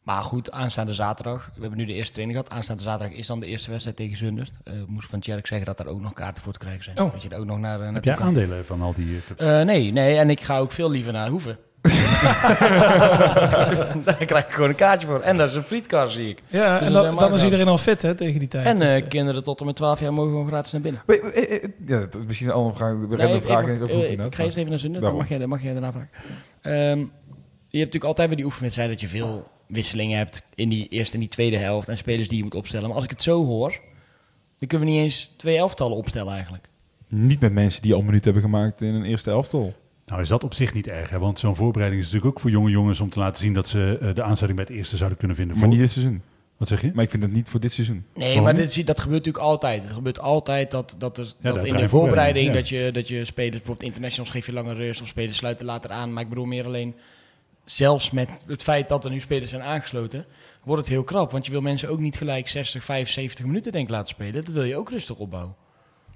[0.07, 1.51] Maar goed, aanstaande zaterdag.
[1.55, 2.53] We hebben nu de eerste training gehad.
[2.57, 4.51] Aanstaande zaterdag is dan de eerste wedstrijd tegen Zundert.
[4.65, 7.01] Eh moest van Tjerk zeggen dat er ook nog kaarten voor te krijgen zijn.
[7.01, 7.13] Oh.
[7.13, 8.27] Dat je er ook nog naar, eh, Heb naartoe jij kan.
[8.27, 9.65] aandelen van al die eh, clubs?
[9.65, 11.59] Nee, nee, en ik ga ook veel liever naar Hoeven.
[14.05, 15.21] Daar krijg ik gewoon een kaartje voor.
[15.21, 16.43] En dat is een frietkar, zie ik.
[16.47, 18.67] Ja, Dus en dat dan, is iedereen al fit hè, tegen die tijd.
[18.67, 21.03] En Dus, kinderen tot en met 12 jaar mogen gewoon gratis naar binnen.
[21.87, 22.95] Ja, dat is misschien een andere vraag.
[22.95, 25.73] Nee, even- even- Hoeven ik ga eerst even naar Zundert, dan mag jij, mag jij
[25.73, 26.11] daarna vragen.
[26.61, 26.99] Ehm,
[27.69, 31.15] je hebt natuurlijk altijd bij die oefenwedstrijden dat je veel wisselingen hebt in die eerste
[31.15, 31.89] en die tweede helft.
[31.89, 32.87] En spelers die je moet opstellen.
[32.87, 33.71] Maar als ik het zo hoor,
[34.59, 36.69] dan kunnen we niet eens twee elftallen opstellen eigenlijk.
[37.09, 39.75] Niet met mensen die al minuten hebben gemaakt in een eerste elftal.
[40.07, 41.19] Nou is dat op zich niet erg, hè?
[41.19, 43.99] want zo'n voorbereiding is natuurlijk ook voor jonge jongens om te laten zien dat ze
[44.01, 45.57] eh, de aansluiting bij het eerste zouden kunnen vinden.
[45.57, 46.23] Maar Voor- niet dit seizoen.
[46.57, 46.91] Wat zeg je?
[46.95, 48.05] Maar ik vind het niet voor dit seizoen.
[48.15, 49.83] Nee, Waarom maar dit, zie- dat gebeurt natuurlijk altijd.
[49.83, 53.57] Het gebeurt altijd dat, dat, er, dat in de voorbereiding, dat, je, dat je spelers,
[53.57, 56.13] bijvoorbeeld internationals geef je langer rust of spelers sluiten later aan.
[56.13, 56.95] Maar ik bedoel meer alleen,
[57.67, 60.25] zelfs met het feit dat er nu spelers zijn aangesloten,
[60.65, 61.31] wordt het heel krap.
[61.33, 64.45] Want je wil mensen ook niet gelijk 60, 75 minuten denk ik laten spelen.
[64.45, 65.55] Dat wil je ook rustig opbouwen.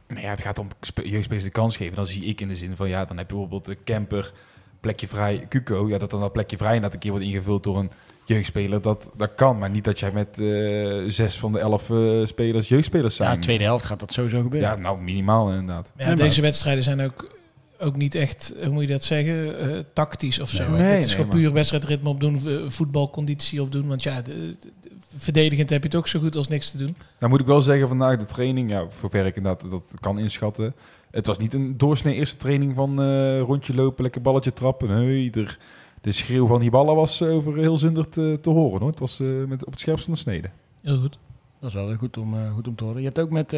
[0.09, 1.97] Nee, ja, het gaat om spe- jeugdspelers de kans geven.
[1.97, 4.33] Dan zie ik in de zin van, ja, dan heb je bijvoorbeeld de camper,
[4.81, 5.89] plekje vrij, Cuco.
[5.89, 7.91] Ja, dat dan dat plekje vrij dat een keer wordt ingevuld door een
[8.25, 8.81] jeugdspeler.
[8.83, 12.69] Dat, dat kan, maar niet dat jij met eh, zes van de elf eh, spelers
[12.69, 13.35] jeugdspelers zijn.
[13.35, 14.71] Ja, tweede helft gaat dat sowieso gebeuren.
[14.71, 15.87] Ja, nou, minimaal inderdaad.
[15.87, 17.39] ja, Nee, maar- deze wedstrijden zijn ook,
[17.81, 20.71] ook niet echt, hoe moet je dat zeggen, eh, tactisch of zo.
[20.71, 23.87] Nee, het is gewoon puur wedstrijdritme opdoen, v- voetbalconditie opdoen.
[23.87, 26.97] Want ja, de- de- verdedigend heb je het ook zo goed als niks te doen.
[27.19, 30.19] Nou moet ik wel zeggen, vandaag de training, ja, voor ver ik inderdaad dat kan
[30.19, 30.75] inschatten.
[31.11, 34.89] Het was niet een doorsnee eerste training van eh, rondje lopen, lekker balletje trappen.
[34.89, 35.59] Nee, er,
[36.01, 38.81] de schreeuw van die ballen was eh, over heel Zundert eh, te horen.
[38.81, 38.91] Hoor.
[38.91, 40.51] Het was eh, met, op het scherpste van de snede.
[40.83, 41.19] Heel goed.
[41.61, 42.99] Dat is wel weer goed om, eh, goed om te horen.
[43.01, 43.53] Je hebt ook met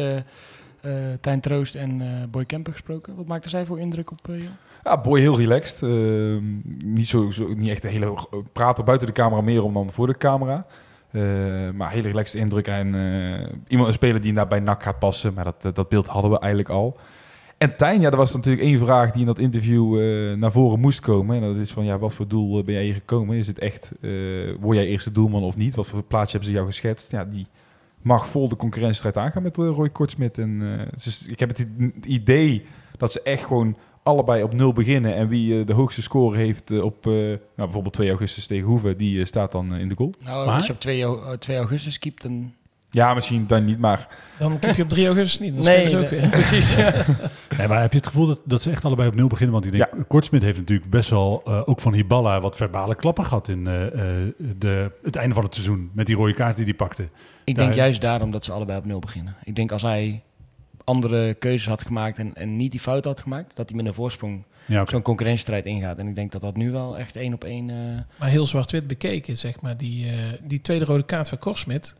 [0.83, 0.91] eh,
[1.21, 3.15] Tijn Troost en eh, Boy Kemper gesproken.
[3.15, 4.49] Wat maakte zij voor indruk op eh, jou?
[4.83, 5.81] Ja, Boy heel relaxed.
[5.81, 6.43] Ehm,
[6.93, 8.13] niet, zo, zo, niet echt een hele
[8.51, 10.65] prater buiten de camera, meer om dan voor de camera.
[11.73, 12.87] Maar hele relaxed indruk en
[13.67, 15.33] iemand een speler die inderdaad bij NAC gaat passen.
[15.33, 16.97] Maar dat, dat beeld hadden we eigenlijk al.
[17.57, 19.97] En Tijn, ja, er was natuurlijk één vraag die in dat interview
[20.35, 21.35] naar voren moest komen.
[21.35, 23.37] En dat is van, ja, wat voor doel ben jij hier gekomen?
[23.37, 24.11] Is het echt, eh,
[24.59, 25.75] word jij eerste doelman of niet?
[25.75, 27.11] Wat voor plaatsje hebben ze jou geschetst?
[27.11, 27.47] Ja, die
[28.03, 30.37] mag vol de concurrentiestrijd aangaan met eh, Roy Kortsmit.
[30.37, 31.67] En eh, dus ik heb het
[32.05, 32.65] idee
[32.97, 35.15] dat ze echt gewoon allebei op nul beginnen.
[35.15, 38.97] En wie eh, de hoogste score heeft op eh, nou, bijvoorbeeld 2 augustus tegen Hoeven,
[38.97, 40.13] die staat dan in de goal.
[40.19, 42.53] Nou, Maar- als je op 2, au- eh, 2 augustus keept, dan
[42.93, 45.55] Ja, misschien dan niet, maar Dan kip je op 3 augustus niet.
[45.55, 46.29] Dan Nee, spelen ze ook weer.
[46.39, 46.75] precies.
[46.75, 46.93] ja.
[47.57, 49.53] Nee, maar heb je het gevoel dat, dat ze echt allebei op nul beginnen?
[49.53, 53.25] Want ik denk, Kortsmit heeft natuurlijk best wel, eh, ook van Hiballa, wat verbale klappen
[53.25, 55.89] gehad in eh, eh, de, het einde van het seizoen.
[55.93, 57.07] Met die rode kaart die hij pakte.
[57.43, 59.35] Ik denk juist daarom dat ze allebei op nul beginnen.
[59.43, 60.21] Ik denk als hij
[60.83, 63.93] andere keuzes had gemaakt en, en niet die fout had gemaakt, dat hij met een
[63.93, 65.97] voorsprong Ja, zo'n concurrentiestrijd ingaat.
[65.97, 67.69] En ik denk dat dat nu wel echt één op één...
[67.69, 67.75] eh,
[68.19, 69.77] Maar heel zwart-wit bekeken, zeg maar.
[69.77, 71.95] Die, eh, die tweede rode kaart van Korsmit.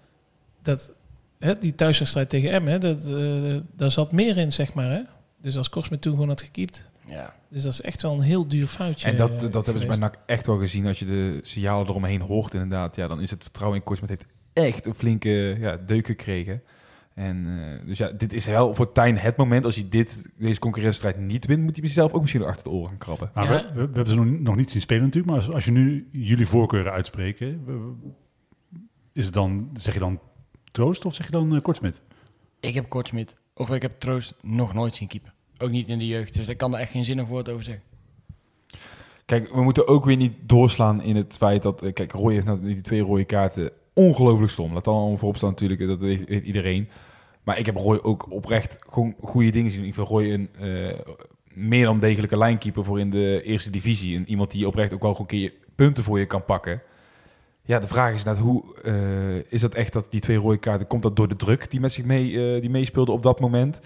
[0.64, 0.92] Dat,
[1.40, 4.90] hè, die thuiswedstrijd tegen Emmen, dat, eh, daar zat meer in, zeg maar.
[4.92, 5.02] Hè?
[5.42, 6.92] Dus als Korsmit toen gewoon had gekiept.
[7.08, 7.34] ja.
[7.50, 9.08] Dus dat is echt wel een heel duur foutje.
[9.08, 9.98] En dat, eh, dat hebben ze bij.
[9.98, 10.86] NAC echt wel gezien.
[10.88, 12.96] Als je de signalen eromheen hoort inderdaad.
[12.96, 16.62] Ja, dan is het vertrouwen in Kortsmet heeft echt een flinke ja, deuk gekregen.
[17.14, 19.66] En eh, dus ja, dit is wel voor Tijn het moment.
[19.66, 22.70] Als hij dit, deze concurrentiestrijd niet wint, moet hij zichzelf ook misschien nog achter de
[22.70, 23.32] oren gaan krabben.
[23.36, 23.48] Ja.
[23.48, 25.34] we, we, we hebben ze nog, nog niet zien spelen natuurlijk.
[25.34, 27.92] Maar als, als je nu jullie voorkeuren uitspreekt, we-
[29.14, 30.20] is het dan, zeg je dan
[30.74, 32.02] Troost of zeg je dan eh, Kortsmit?
[32.60, 35.34] Ik heb Kortsmit, of ik heb Troost nog nooit zien keeper.
[35.58, 36.34] Ook niet in de jeugd.
[36.34, 37.84] Dus ik kan er echt geen zinnig woord over zeggen.
[39.26, 41.82] Kijk, we moeten ook weer niet doorslaan in het feit dat...
[41.82, 44.74] eh, Kijk, Roy heeft die twee rode kaarten ongelooflijk stom.
[44.74, 46.90] Laat dan allemaal voorop staan natuurlijk, dat heeft iedereen.
[47.44, 49.86] Maar ik heb Roy ook oprecht gewoon goede dingen zien.
[49.86, 51.00] Ik vind Roy een eh,
[51.54, 54.16] meer dan degelijke lijnkeeper voor in de eerste divisie.
[54.18, 56.82] En iemand die oprecht ook wel gewoon een keer punten voor je kan pakken.
[57.66, 60.88] Ja, de vraag is inderdaad, hoe eh, is dat echt dat die twee rode kaarten...
[60.88, 63.82] Komt dat door de druk die met zich mee, eh, die meespeelde op dat moment?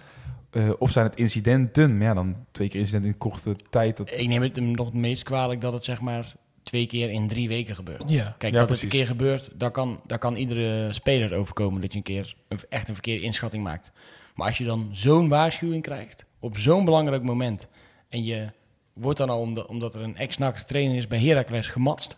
[0.49, 1.97] Eh, of zijn het incidenten?
[1.97, 3.97] Maar ja, dan twee keer incidenten in korte tijd.
[3.97, 4.19] Dat...
[4.19, 7.27] Ik neem het hem nog het meest kwalijk dat het zeg maar twee keer in
[7.27, 8.09] drie weken gebeurt.
[8.09, 8.35] Ja.
[8.37, 11.91] Kijk, Ja, dat het een keer gebeurt, daar kan, daar kan iedere speler overkomen dat
[11.91, 13.91] je een keer een, echt een verkeerde inschatting maakt.
[14.35, 17.67] Maar als je dan zo'n waarschuwing krijgt, op zo'n belangrijk moment,
[18.09, 18.47] en je
[18.93, 22.17] wordt dan al, omdat, omdat er een ex-NAC trainer is bij Heracles, gematst.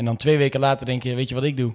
[0.00, 1.74] En dan twee weken later denk je, weet je wat ik doe?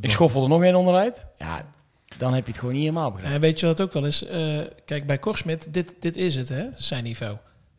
[0.00, 1.24] Ik schoffel er nog één onderuit.
[1.38, 1.72] Ja,
[2.18, 3.34] dan heb je het gewoon niet helemaal begrepen.
[3.34, 4.24] En weet je wat ook wel is?
[4.24, 6.66] Eh, kijk, bij Korsmit, dit, dit is het, hè?
[6.76, 7.36] Zijn niveau.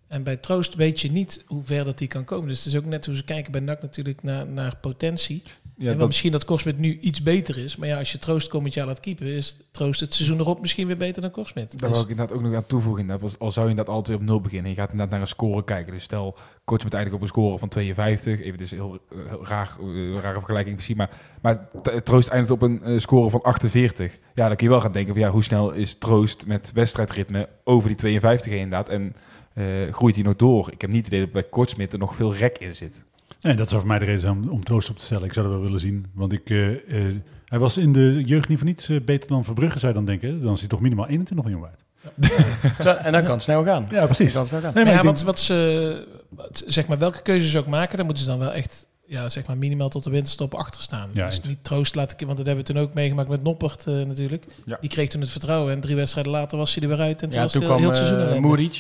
[0.08, 2.48] En bij Troost weet je niet hoe ver dat die kan komen.
[2.48, 5.44] Dus het is ook net hoe ze kijken bij NAC natuurlijk naar, naar potentie.
[5.78, 7.76] Ja, en wel dat, misschien dat Korsmit nu iets beter is.
[7.76, 10.88] Maar ja, als je Troost komend jaar laat keepen, is Troost het seizoen erop misschien
[10.88, 11.80] weer beter dan Korsmit.
[11.80, 13.20] Daar Dus- wil ik inderdaad ook nog aan toevoegen.
[13.20, 14.70] Was- al zou je inderdaad altijd weer op nul beginnen.
[14.72, 15.94] Je gaat inderdaad naar een score kijken.
[15.94, 18.42] Dus stel, met eigenlijk op een score van 52.
[18.42, 20.98] Even dus heel, eh, heel raar, eh, rare vergelijking misschien.
[20.98, 21.10] Maar,
[21.42, 24.18] maar t- Troost eindigt op een eh, score van 48.
[24.34, 27.50] Ja, dan kun je wel gaan denken van ja, hoe snel is Troost met wedstrijdritme
[27.64, 28.90] over die 52 heen inderdaad.
[28.90, 29.16] En
[29.54, 30.72] eh, groeit hij nog door.
[30.72, 33.04] Ik heb niet het idee dat bij Kortsmit er nog veel rek in zit.
[33.42, 35.24] Nee, dat zou voor mij de reden zijn om, om Troost op te stellen.
[35.26, 36.06] Ik zou dat wel willen zien.
[36.14, 36.72] Want ik, eh,
[37.08, 39.98] eh, hij was in de jeugd niet voor niets eh, beter dan Verbrugge, zou je
[39.98, 40.42] dan denken.
[40.42, 41.84] Dan is hij toch minimaal 21 miljoen waard.
[42.84, 43.88] Zo, en dan kan het snel gaan.
[43.92, 44.34] Ja, precies.
[44.34, 44.74] Dan kan het snel gaan.
[44.74, 47.98] Nee, Maar ja, wat, denk- wat ze, wat- zeg maar, welke keuzes ze ook maken,
[47.98, 51.10] dan moeten ze dan wel echt, ja, zeg maar, minimaal tot de winterstop achter staan.
[51.14, 53.94] Ja, dus niet troost laten, want dat hebben we toen ook meegemaakt met Noppert eh,
[53.94, 54.46] natuurlijk.
[54.66, 54.78] Ja.
[54.82, 57.30] Die kreeg toen het vertrouwen en drie wedstrijden later was hij er weer uit en
[57.30, 58.72] toen Ja, was toen het heel, kwam heel het seizoen uh.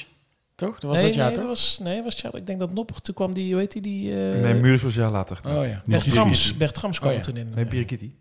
[0.55, 0.79] Toch?
[0.79, 1.43] Dat was nee, dat jaar, nee, toch?
[1.47, 3.81] dat was, nee, was jaar- ik denk dat Noppert, toen kwam die, hoe heet die,
[3.81, 5.39] die eh, nee, Muris was een jaar later.
[5.45, 5.59] Oh ja.
[5.61, 6.57] Niet Bert Trams, Birigiti.
[6.57, 7.23] Bert Trams kwam Oh, ja.
[7.23, 7.49] toen in.
[7.55, 7.69] Nee, eh.
[7.71, 8.15] Birigiti.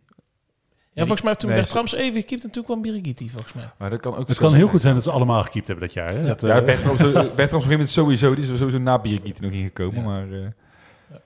[0.93, 3.31] ja, volgens mij heeft toen Nee, Bert ze- Trams even gekiept en toen kwam Birigiti,
[3.31, 3.71] volgens mij.
[3.79, 5.95] Maar dat kan ook Het kan heel goed zijn dat ze allemaal gekiept hebben dat
[5.95, 6.15] jaar.
[6.15, 6.27] Hè?
[6.27, 8.35] Dat, Ja, eh, Bertrand op een gegeven moment sowieso.
[8.35, 9.95] Die is sowieso na Birigiti nog ingekomen.
[10.01, 10.03] Ja.
[10.03, 10.47] Maar eh,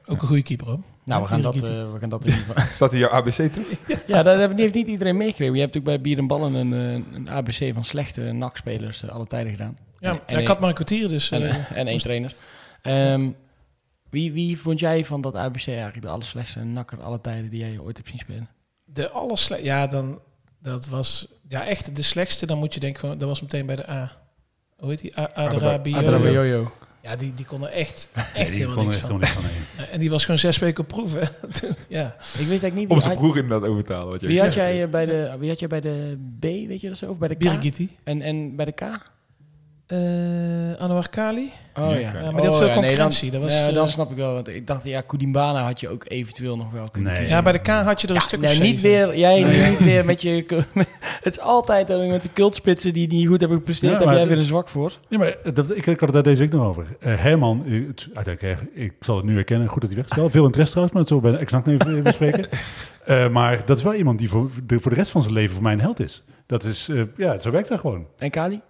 [0.07, 0.79] Ook een goede keeper, hoor.
[1.05, 2.65] Nou, we gaan, dat, eh, we gaan dat in ieder geval...
[2.75, 3.65] staat in jouw ABC toe?
[4.07, 5.55] Ja, dat heeft- niet iedereen meegekregen.
[5.55, 9.11] Je hebt natuurlijk bij Bier en Ballen een, eh, een ABC van slechte NAC-spelers eh,
[9.11, 9.77] alle tijden gedaan.
[9.99, 11.31] Ja, En- ja, ik had maar een kwartier, dus...
[11.31, 12.35] En, eh, en één trainer.
[12.83, 13.31] Ehm,
[14.11, 17.79] wie, wie vond jij van dat ABC eigenlijk de allerslechtste nakker alle tijden die jij
[17.79, 18.49] ooit hebt zien spelen?
[18.85, 20.21] De allersle ja, dan
[20.63, 22.47] dat was ja echt de slechtste.
[22.47, 24.13] Dan moet je denken van dat was meteen bij de A.
[24.79, 25.19] Hoe heet die?
[25.19, 25.95] A- Adrabi.
[25.95, 26.73] Adrabayoyo.
[27.03, 29.21] Ja, die, die kon er echt, echt nee, die helemaal kon niks echt van.
[29.21, 29.91] niks.
[29.91, 31.13] En die was gewoon zes weken op proef.
[31.15, 31.27] hè.
[31.61, 32.07] Toen- ja.
[32.07, 34.09] Ik weet eigenlijk niet Om wie, zijn had, broer inderdaad over te halen.
[34.11, 36.81] Wat je wie, had jij eh, bij de, wie had jij bij de B, weet
[36.81, 37.11] je dat zo?
[37.11, 37.89] Of bij de K?
[38.05, 38.83] En, en bij de K?
[39.89, 39.99] Eh
[40.79, 41.53] Anwar Kali.
[41.75, 41.99] Oh Ja, ja.
[41.99, 43.31] ja, maar die had veel concurrentie.
[43.31, 44.35] Dan, Dat was, ja, eh, dan snap ik wel.
[44.35, 47.29] Want ik dacht, ja, Koudimbana had je ook eventueel nog wel kunnen Nee.
[47.29, 49.09] Ja, bij de K had je er een Ja, stuk nee, of niet zeven.
[49.09, 50.45] weer, jij niet weer met je...
[51.23, 54.17] het is altijd dat met de cultspitsen die niet goed hebben gepresteerd, Ja, heb maar
[54.17, 54.93] jij weer een zwak voor.
[55.09, 56.87] Nee, maar dat, ik, ik had het daar deze week nog over.
[57.01, 60.17] Eh, Herman, het, uiteindelijk, ik zal het nu herkennen, goed dat hij weg is.
[60.17, 62.49] Wel veel interesse trouwens, maar dat zullen we bij de exact even even bespreken.
[63.05, 65.55] Eh, maar dat is wel iemand die voor de, voor de rest van zijn leven
[65.55, 66.23] voor mij een held is.
[66.47, 68.07] Dat is, eh, ja, zo werkt dat gewoon.
[68.19, 68.61] En Kali?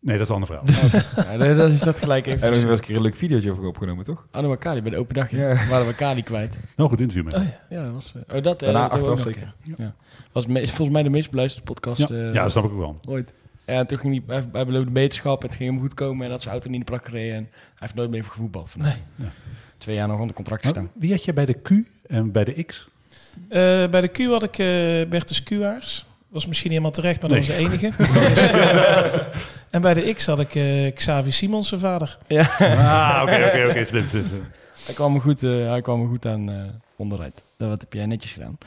[0.00, 1.38] Nee, dat is een andere verhaal.
[1.38, 2.52] Ja, dat- dat is dat gelijk En er even.
[2.56, 4.26] is wel eens een keer een leuk videootje over opgenomen, toch?
[4.30, 5.30] Anouar Kali bij de open dag.
[5.30, 5.66] Ja.
[5.68, 6.56] Waren we Kali kwijt.
[6.76, 7.76] Nou, goed interview met Oh, ja.
[7.76, 8.12] Ja, dat was...
[8.26, 9.54] eh, oh, dat, eh, Daarna dat achteraf zeker.
[9.62, 9.74] ja.
[9.78, 9.94] Ja.
[10.32, 12.78] Was me- volgens mij de meest beluisterde podcast Ja, eh, ja, dat snap ik ook
[12.78, 13.00] wel.
[13.08, 13.32] ooit.
[13.66, 16.40] Ja, en toen ging hij, hij, beloofde beterschap, het ging hem goed komen en dat
[16.40, 17.36] zijn auto niet in de plak gereden.
[17.36, 18.70] En hij heeft nooit meer voor gevoetbald.
[18.70, 18.96] vandaag.
[19.16, 19.28] Nee.
[19.78, 20.92] Twee jaar nog onder contract Maar gestaan.
[20.94, 21.70] wie had je bij de Q
[22.06, 22.88] en bij de X?
[23.48, 23.58] Eh,
[23.88, 24.66] bij de Q had ik eh
[25.08, 26.06] Bertus Kuwaars.
[26.28, 27.90] Was misschien helemaal terecht, maar dat was de enige.
[29.70, 32.18] En bij de X had ik eh Xavi Simons, zijn vader.
[32.58, 34.44] Ah, oké, oké, oké, slim, slim, slim.
[34.84, 36.64] Hij kwam er goed, eh, hij kwam er goed aan eh,
[36.96, 37.42] onderuit.
[37.56, 38.58] Dat wat heb jij netjes gedaan.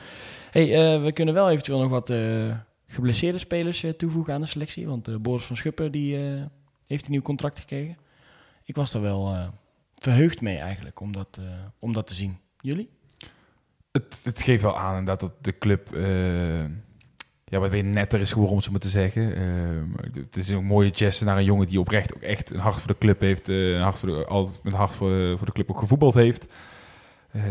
[0.51, 0.63] hey,
[0.95, 2.55] eh, we kunnen wel eventueel nog wat eh,
[2.87, 4.87] geblesseerde spelers eh, toevoegen aan de selectie.
[4.87, 6.41] Want eh, Boris van Schuppen die, eh,
[6.87, 7.97] heeft een nieuw contract gekregen.
[8.63, 9.47] Ik was er wel eh,
[9.95, 11.45] verheugd mee eigenlijk om dat, eh,
[11.79, 12.37] om dat te zien.
[12.61, 12.89] Jullie?
[13.91, 16.03] Het, het geeft wel aan inderdaad dat de club eh,
[17.53, 19.35] ja, wat weer netter is geworden, om het zo maar te zeggen.
[19.35, 22.75] Eh, het is een mooie geste naar een jongen die oprecht ook echt een hart
[22.75, 23.49] voor de club heeft.
[23.49, 26.47] eh, een hart voor de, altijd een hart voor, voor de club ook gevoetbald heeft.
[27.31, 27.41] Eh,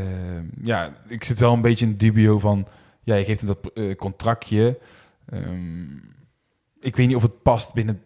[0.62, 2.66] ja, ik zit wel een beetje in dubio van...
[3.02, 4.78] Ja, je geeft hem dat eh, contractje.
[5.28, 5.96] Ehm,
[6.80, 8.02] ik weet niet of het past binnen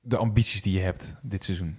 [0.00, 1.76] de ambities die je hebt dit seizoen.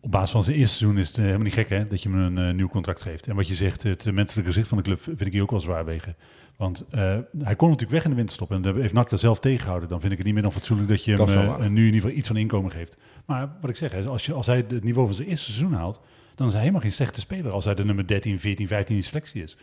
[0.00, 2.10] Op basis van zijn eerste seizoen is het eh, helemaal niet gek hè, dat je
[2.10, 3.26] hem een nieuw contract geeft.
[3.26, 5.60] En wat je zegt, het menselijke gezicht van de club vind ik hier ook wel
[5.60, 6.16] zwaar wegen.
[6.62, 9.38] Want eh, hij kon natuurlijk weg in de winterstop en daar heeft NAC er zelf
[9.38, 9.88] tegengehouden.
[9.88, 11.84] Dan vind ik het niet meer dan fatsoenlijk dat je Dat hem eh, nu in
[11.84, 12.96] ieder geval iets van inkomen geeft.
[13.24, 15.72] Maar wat ik zeg, hè, als, je, als hij het niveau van zijn eerste seizoen
[15.72, 16.00] haalt,
[16.34, 19.00] dan is hij helemaal geen slechte speler als hij de nummer 13, 14, 15 in
[19.00, 19.56] de selectie is.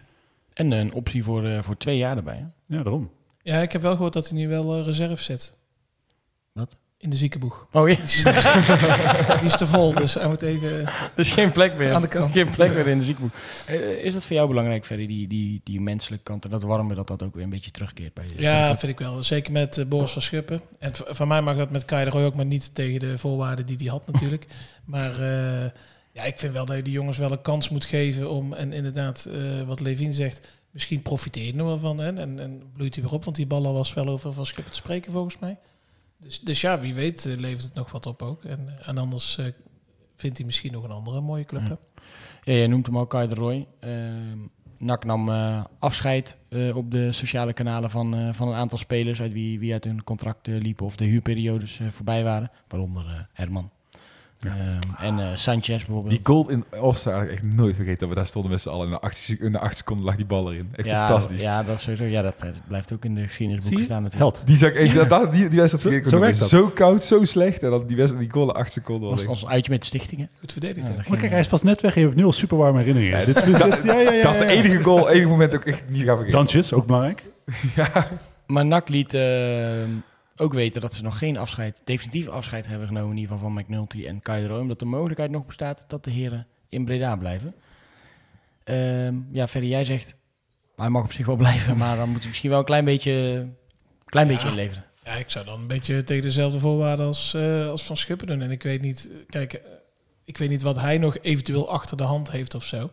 [0.54, 2.36] En een optie voor, eh, voor twee jaar erbij.
[2.38, 2.76] Hè?
[2.76, 3.12] Ja, daarom.
[3.42, 5.60] Ja, ik heb wel gehoord dat hij nu wel reserve zit.
[6.52, 6.80] Wat?
[7.02, 7.68] In de ziekenboeg.
[7.72, 7.96] Oh ja,
[9.36, 10.86] Die is te vol, dus hij moet even...
[10.86, 11.94] er is geen plek meer.
[11.94, 12.26] Aan de kant.
[12.26, 13.34] Er geen plek meer in de ziekenboek.
[13.66, 16.96] Eh, is dat voor jou belangrijk, Ferry, die, die, die menselijke kant en dat warme,
[16.96, 18.42] dat dat ook weer een beetje terugkeert bij je?
[18.42, 19.24] Ja, vind ik wel.
[19.24, 20.62] Zeker met eh, Boris van Schuppen.
[20.80, 23.66] En van mij mag dat met Kai de Roy ook, maar niet tegen de voorwaarden
[23.66, 24.46] die hij had natuurlijk.
[24.86, 25.70] maar eh,
[26.12, 28.54] ja, ik vind wel dat je die jongens wel een kans moet geven om...
[28.54, 29.30] En inderdaad,
[29.66, 32.00] wat Levin zegt, misschien profiteer je er wel van.
[32.00, 32.14] Hè?
[32.14, 34.78] En, en bloeit hij weer op, want die ballen was wel over Van Schuppen te
[34.78, 35.58] spreken volgens mij.
[36.20, 38.44] Dus, dus ja, wie weet eh, levert het nog wat op ook.
[38.44, 39.46] En, eh, en anders eh,
[40.16, 41.62] vindt hij misschien nog een andere mooie club.
[41.62, 41.68] Ja.
[41.68, 42.02] hè?
[42.52, 43.68] Ja, jij noemt hem al Kai de Roy.
[44.78, 45.30] NAC nam
[45.80, 46.38] afscheid
[46.74, 50.48] op de sociale kanalen van, van een aantal spelers uit wie, wie uit hun contract
[50.48, 52.52] liepen of de huurperiodes voorbij waren.
[52.68, 53.46] Waaronder eh,
[54.40, 54.62] Herman.
[55.00, 56.10] Ehm, en eh, Sanchez bijvoorbeeld.
[56.10, 58.00] Die goal in had ik echt nooit vergeten.
[58.00, 58.86] Dat we daar stonden met z'n allen.
[58.86, 60.70] In de 8, in de 8 seconden lag die bal erin.
[60.76, 61.42] Echt ja, fantastisch.
[61.42, 64.36] Ja, dat, sowieso, ja, dat eh, blijft ook in de geschiedenisboeken staan natuurlijk.
[64.36, 64.48] Held.
[64.48, 67.64] Die, zag, ik, dat, dat- die, die wedstrijd Zo- vergeet zo koud, zo slecht.
[67.64, 69.10] En dan die, wedstrijd, die goal in 8 seconden.
[69.10, 70.30] Dat was ons uitje met de stichtingen.
[70.40, 70.88] Goed verdedigd.
[70.88, 71.96] Ja, Maar kijk, hij is pas net weg.
[71.96, 73.26] Je hebt nu al super warme herinneringen.
[73.26, 74.58] dit, dit- dit- ja, ja, ja, Dat is de ja, ja.
[74.64, 76.32] enige goal, enige moment ook echt niet gaan vergeten.
[76.32, 77.24] Dansjes, ook belangrijk.
[78.46, 79.22] Maar NAC liet eh,
[80.40, 83.62] ook weten dat ze nog geen afscheid, definitief afscheid hebben genomen, in ieder geval van
[83.62, 87.56] McNulty en Roy, omdat de mogelijkheid nog bestaat dat de heren in Breda blijven.
[88.64, 90.16] Ehm, ja, verder jij zegt,
[90.76, 93.48] hij mag op zich wel blijven, maar dan moet hij misschien wel een klein beetje,
[94.06, 94.34] klein Ja.
[94.34, 94.86] beetje inleveren.
[95.04, 98.42] Ja, ik zou dan een beetje tegen dezelfde voorwaarden als, eh, als Van Schuppen doen.
[98.42, 99.72] En ik weet niet, kijk, eh,
[100.24, 102.92] ik weet niet wat hij nog eventueel achter de hand heeft of zo.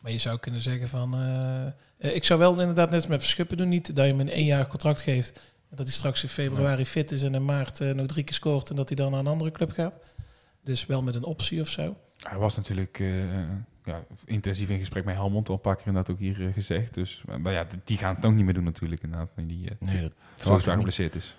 [0.00, 1.14] Maar je zou kunnen zeggen van,
[1.98, 4.30] eh, ik zou wel inderdaad net met Van Schuppen doen, niet dat je hem een
[4.30, 5.40] éénjarig contract geeft.
[5.70, 8.70] Dat hij straks in februari fit is en in maart eh, nog drie keer scoort
[8.70, 9.98] en dat hij dan naar een andere club gaat.
[10.64, 11.96] Dus wel met een optie of zo.
[12.28, 13.08] Hij was natuurlijk eh,
[13.84, 15.48] ja, intensief in gesprek met Helmond.
[15.48, 16.94] Al een paar keer inderdaad ook hier eh, gezegd.
[16.94, 19.02] Dus, maar ja, die gaan het ook niet meer doen natuurlijk.
[19.02, 20.94] Inderdaad, die eh, Nee, dat zo verwacht ik zwaar niet.
[20.94, 21.36] geblesseerd is.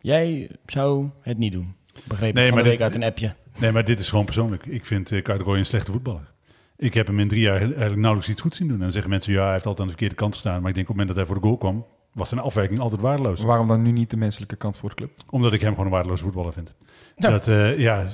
[0.00, 1.74] Jij zou het niet doen.
[2.04, 3.34] Begreep Nee, ik maar de week dit- uit een appje.
[3.58, 4.66] Nee, maar dit is gewoon persoonlijk.
[4.66, 6.32] Ik vind uh, Roy een slechte voetballer.
[6.76, 8.76] Ik heb hem in drie jaar eigenlijk nauwelijks iets goed zien doen.
[8.76, 10.60] En dan zeggen mensen, ja, hij heeft altijd aan de verkeerde kant gestaan.
[10.60, 12.80] Maar ik denk op het moment dat hij voor de goal kwam, was zijn afwerking
[12.80, 13.38] altijd waardeloos.
[13.38, 15.10] Maar waarom dan nu niet de menselijke kant voor de club?
[15.30, 16.74] Omdat ik hem gewoon een waardeloze voetballer vind.
[17.16, 17.30] Ja.
[17.30, 18.06] Dat, eh, ja,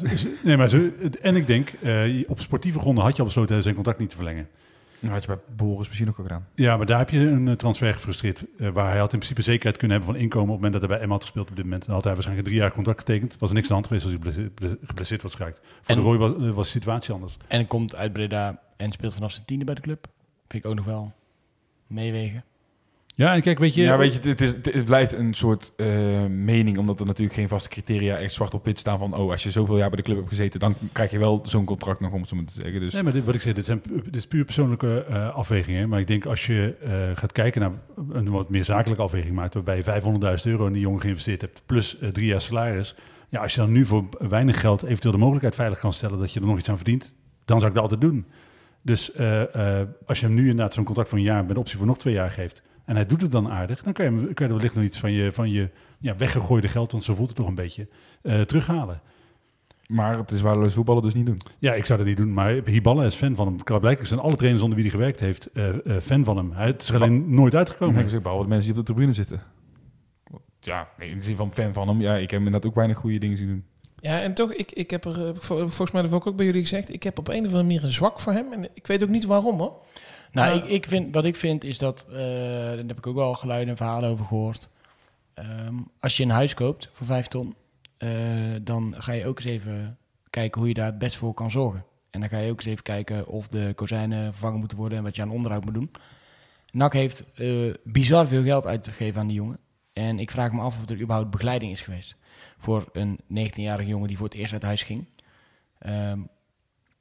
[0.44, 0.88] nee, maar zo,
[1.20, 4.16] en ik denk, eh, op sportieve gronden had je al besloten zijn contract niet te
[4.16, 4.48] verlengen.
[5.00, 6.46] Dat had je bij Boris misschien ook al gedaan.
[6.54, 8.44] Ja, maar daar heb je een eh, transfer gefrustreerd.
[8.58, 10.90] waar hij had in principe zekerheid kunnen hebben van inkomen op het moment dat hij
[10.90, 11.84] bij Emma had gespeeld op dit moment.
[11.84, 13.36] Dan had hij waarschijnlijk een drie jaar contract getekend.
[13.38, 15.58] Was er niks aan de hand geweest als hij geblesseerd- ble- geblesseerd was geraakt.
[15.62, 17.36] Voor En- de Roy was, was de situatie anders.
[17.46, 20.06] En komt uit Breda en speelt vanaf zijn tiende bij de club.
[20.48, 21.12] Vind ik ook nog wel
[21.86, 22.44] meewegen.
[23.18, 23.82] Ja, en kijk, weet je...
[23.82, 25.86] Ja, weet je, het, is, het blijft een soort eh,
[26.26, 29.42] mening, omdat er natuurlijk geen vaste criteria echt zwart op wit staan van, oh, als
[29.42, 32.12] je zoveel jaar bij de club hebt gezeten, dan krijg je wel zo'n contract nog,
[32.12, 32.80] om het zo maar te zeggen.
[32.80, 35.88] Dus Nee, maar dit, wat ik zeg, dit, zijn, dit is puur persoonlijke eh, afwegingen.
[35.88, 37.72] Maar ik denk als je eh, gaat kijken naar
[38.10, 40.02] een wat meer zakelijke afweging maakt, waarbij je
[40.38, 42.94] 500.000 euro in die jongen geïnvesteerd hebt, plus drie jaar salaris.
[43.28, 46.32] Ja, als je dan nu voor weinig geld eventueel de mogelijkheid veilig kan stellen dat
[46.32, 47.12] je er nog iets aan verdient,
[47.44, 48.26] dan zou ik dat altijd doen.
[48.82, 49.16] Dus
[50.06, 52.14] als je hem nu inderdaad zo'n contract van een jaar met optie voor nog twee
[52.14, 54.74] jaar geeft, en hij doet het dan aardig, dan kan je, kan je er wellicht
[54.74, 57.54] nog iets van je, van je ja, weggegooide geld, want zo voelt het toch een
[57.54, 57.88] beetje,
[58.22, 59.00] eh, terughalen.
[59.86, 61.40] Maar het is waardeloos voetballen dus niet doen.
[61.58, 63.80] Ja, ik zou dat niet doen, maar Hiballa is fan van hem.
[63.80, 66.52] Blijkbaar zijn alle trainers onder wie hij gewerkt heeft eh, eh, fan van hem.
[66.52, 67.94] Hij het is er alleen nooit uitgekomen.
[67.94, 69.42] denk ik, behalve de mensen die op de tribune zitten.
[70.60, 72.00] Ja, nee, in de zin van fan van hem.
[72.00, 73.64] Ja, ik heb inderdaad ook weinig goede dingen zien doen.
[74.00, 76.46] Ja, en toch, ik, ik heb er, vol- volgens mij dat heb ik ook bij
[76.46, 78.52] jullie gezegd, ik heb op een of andere manier een zwak voor hem.
[78.52, 79.72] En ik weet ook niet waarom hoor.
[80.38, 83.34] Nou, ik, ik vind, wat ik vind is dat, eh daar heb ik ook wel
[83.34, 84.68] geluiden en verhalen over gehoord.
[85.34, 87.54] Ehm, als je een huis koopt voor 5 ton,
[87.96, 88.10] eh,
[88.62, 89.98] dan ga je ook eens even
[90.30, 91.84] kijken hoe je daar het best voor kan zorgen.
[92.10, 95.04] En dan ga je ook eens even kijken of de kozijnen vervangen moeten worden en
[95.04, 95.90] wat je aan onderhoud moet doen.
[96.72, 99.58] NAC heeft eh, bizar veel geld uitgegeven aan die jongen.
[99.92, 102.16] En ik vraag me af of er überhaupt begeleiding is geweest
[102.58, 105.06] voor een 19-jarige jongen die voor het eerst uit huis ging.
[105.78, 106.20] Ehm,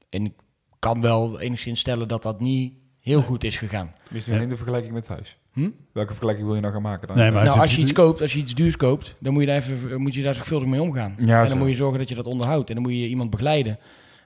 [0.10, 0.34] en ik
[0.80, 2.74] kan wel enigszins stellen dat dat niet
[3.08, 3.94] heel goed is gegaan.
[4.12, 5.38] Misschien alleen de vergelijking met huis.
[5.54, 5.70] Hm?
[5.92, 7.18] Welke vergelijking wil je nou gaan maken dan?
[7.18, 9.48] Nee, maar nou, als je iets koopt, als je iets duurs koopt, dan moet je
[9.48, 11.16] daar, even, moet je daar zorgvuldig mee omgaan.
[11.20, 11.50] Ja, en zo.
[11.50, 12.70] dan moet je zorgen dat je dat onderhoudt.
[12.70, 13.80] En dan moet je iemand begeleiden.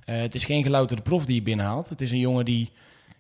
[0.06, 1.90] Eh, het is geen gelouterde prof die je binnenhaalt.
[1.90, 2.72] Het is een jongen die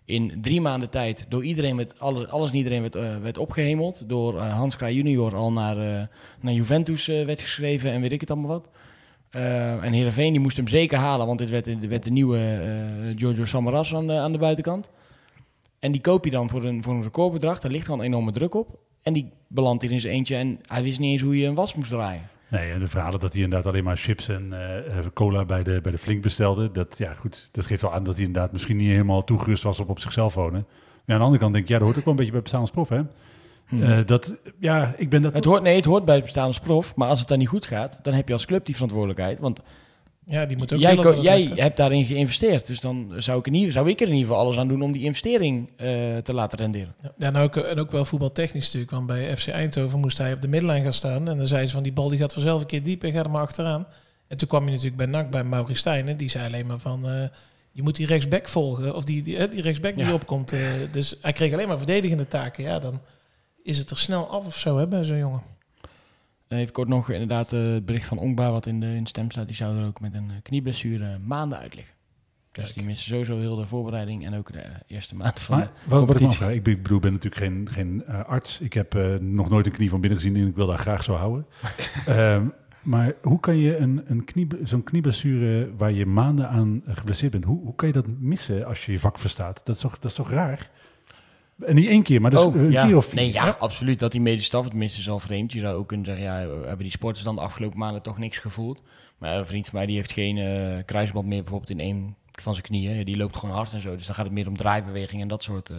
[0.06, 4.10] in drie maanden tijd door iedereen werd, alle, alles en iedereen werd, eh, werd opgehemeld.
[4.10, 6.08] Door eh, Hans Kraaij junior al naar, eh,
[6.42, 8.70] naar Juventus werd geschreven en weet ik het allemaal wat.
[9.32, 13.18] Eh, en Heerenveen die moest hem zeker halen, want dit werd, werd de nieuwe eh,
[13.18, 14.90] Giorgio Samaras aan de, aan de buitenkant.
[15.82, 17.60] En die koop je dan voor een, voor een recordbedrag.
[17.60, 18.80] Daar ligt gewoon enorme druk op.
[19.02, 21.76] En die belandt in zijn eentje en hij wist niet eens hoe je een was
[21.76, 22.30] moest draaien.
[22.48, 25.80] Nee, en de verhalen dat hij inderdaad alleen maar chips en eh, cola bij de,
[25.82, 26.72] bij de Flink bestelde.
[26.72, 29.80] Dat, ja, goed, dat geeft wel aan dat hij inderdaad misschien niet helemaal toegerust was
[29.80, 30.66] op op zichzelf wonen.
[31.06, 32.42] Maar aan de andere kant denk ik, ja, dat hoort ook wel een beetje bij
[32.42, 33.02] bestaan als prof, hè?
[33.82, 35.34] Eh, dat, ja, ik ben dat...
[35.34, 36.96] Het hoort, nee, het hoort bij het bestaan als prof.
[36.96, 39.40] Maar als het dan niet goed gaat, dan heb je als club die verantwoordelijkheid.
[39.40, 39.60] Want
[40.26, 42.68] Ja, die moet ook jij, ko- jij hebt daarin geïnvesteerd.
[42.68, 44.82] Dus dan zou ik, in ieder, zou ik er in ieder geval alles aan doen
[44.82, 46.96] om die investering eh, te laten renderen.
[47.02, 48.92] Ja, en, ook, en ook wel voetbaltechnisch natuurlijk.
[48.92, 51.30] Want bij FC Eindhoven moest hij op de middenlijn gaan staan.
[51.30, 53.20] En dan zei ze van die bal die gaat vanzelf een keer diep en ga
[53.24, 53.88] er maar achteraan.
[54.28, 56.18] En toen kwam je natuurlijk bij NAC bij Maurice Stijn.
[56.18, 57.24] Die zei alleen maar van eh,
[57.72, 58.96] je moet die rechtsback volgen.
[58.96, 60.14] Of die, die, eh, die rechtsback die Ja.
[60.14, 60.52] opkomt.
[60.52, 60.60] eh,
[60.92, 62.64] dus hij kreeg alleen maar verdedigende taken.
[62.64, 63.02] Ja, dan
[63.64, 65.42] is het er snel af of zo hè, bij zo'n jongen.
[66.52, 69.32] Even kort nog inderdaad eh, het bericht van Ongba wat in de, in de stem
[69.32, 69.48] staat.
[69.48, 71.96] Die zou er ook met een eh, knieblessure maanden uit liggen.
[72.52, 75.72] Dus die missen sowieso heel de voorbereiding en ook de eh, eerste maand van Maar
[75.90, 76.54] de competitie.
[76.54, 78.60] ik bedoel, ik ben natuurlijk geen, geen arts.
[78.60, 81.14] Ik heb nog nooit een knie van binnen gezien en ik wil daar graag zo
[81.14, 81.46] houden.
[82.06, 82.46] Ehm,
[82.82, 87.44] maar hoe kan je een, een knie, zo'n knieblessure waar je maanden aan geblesseerd bent,
[87.44, 89.62] hoe, hoe kan je dat missen als je je vak verstaat?
[89.64, 90.70] Dat is toch, dat is toch raar?
[91.66, 92.86] En niet één keer, maar dus Oh, een ja.
[92.86, 93.16] keer of vier.
[93.16, 94.00] Nee, ja, absoluut.
[94.00, 95.52] Dat die medische staf, tenminste is al vreemd.
[95.52, 98.38] Je zou ook kunnen zeggen, ja, hebben die sporters dan de afgelopen maanden toch niks
[98.38, 98.82] gevoeld.
[99.18, 102.54] Maar een vriend van mij die heeft geen eh, kruisband meer bijvoorbeeld in één van
[102.54, 103.06] zijn knieën.
[103.06, 103.96] Die loopt gewoon hard en zo.
[103.96, 105.78] Dus dan gaat het meer om draaibewegingen en dat soort eh,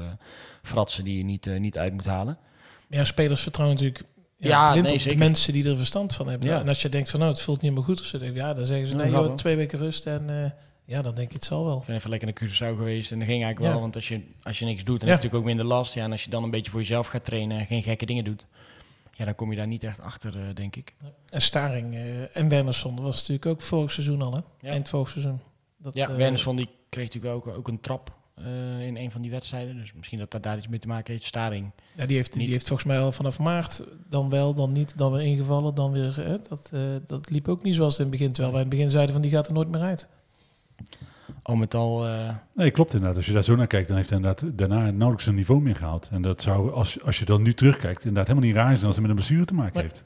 [0.62, 2.38] fratsen die je niet, eh, niet uit moet halen.
[2.88, 4.04] Ja, spelers vertrouwen natuurlijk
[4.36, 6.48] ja, Ja, blind nee, op de mensen die er verstand van hebben.
[6.48, 6.60] Ja.
[6.60, 8.00] En als je denkt van nou, het voelt niet meer goed.
[8.00, 10.06] Of zo, denk ik, ja, dan zeggen ze nee, joh, twee weken rust.
[10.06, 10.50] En eh,
[10.92, 11.78] ja, dan denk je het zal wel.
[11.78, 13.72] Ik ben even lekker naar Curaçao geweest en dat ging eigenlijk Ja.
[13.72, 13.80] wel.
[13.80, 15.94] Want als je, als je niks doet, dan heb je natuurlijk ook minder last.
[15.94, 18.24] Ja, en als je dan een beetje voor jezelf gaat trainen en geen gekke dingen
[18.24, 18.46] doet,
[19.14, 20.94] ja, dan kom je daar niet echt achter, eh, denk ik.
[21.28, 24.68] En Staring eh, en Wernersson, dat was natuurlijk ook vorig seizoen al, hè?
[24.68, 25.40] Eind vorig seizoen.
[25.78, 28.20] Dat, Ja, eh, Wernersson die kreeg natuurlijk ook, ook een trap
[28.80, 29.76] in een van die wedstrijden.
[29.76, 31.24] Dus misschien dat dat daar iets mee te maken heeft.
[31.24, 31.70] Staring.
[31.96, 35.12] ja, die, heeft, die heeft volgens mij al vanaf maart dan wel, dan niet, dan
[35.12, 36.16] weer ingevallen, dan weer.
[36.16, 36.70] Hè, dat,
[37.06, 38.32] dat liep ook niet zoals het in het begin.
[38.32, 40.08] Terwijl wij in het begin zeiden van die gaat er nooit meer uit.
[41.42, 43.16] Al met al, eh, Nee, klopt inderdaad.
[43.16, 45.76] Als je daar zo naar kijkt, dan heeft hij inderdaad daarna nauwelijks een niveau meer
[45.76, 46.08] gehaald.
[46.12, 48.96] En dat zou, als, als je dan nu terugkijkt, inderdaad helemaal niet raar zijn als
[48.96, 49.82] hij met een blessure te maken Nee.
[49.82, 50.04] heeft.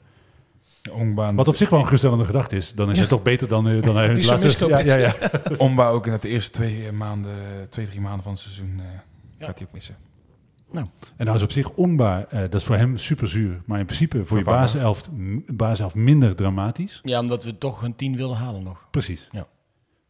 [0.91, 2.73] Ongbaan, Wat op zich wel een geruststellende gedachte is.
[2.73, 2.99] Dan is Ja.
[3.01, 5.13] het toch beter dan, eh, dan hij zo'n miskoop ja, ja, ja.
[5.87, 7.35] Ook in de eerste twee eh, maanden,
[7.69, 8.85] twee, drie maanden van het seizoen eh,
[9.37, 9.45] Ja.
[9.45, 9.95] gaat hij ook missen.
[11.17, 12.25] En nou is op zich onbaar.
[12.29, 13.61] eh, dat is voor hem super zuur.
[13.65, 14.59] Maar in principe voor je Vervangen.
[14.61, 15.09] basiself,
[15.47, 16.99] basiself minder dramatisch.
[17.03, 18.87] ja, omdat we toch een 10 wilden halen nog.
[18.91, 19.27] Precies.
[19.31, 19.47] Ja.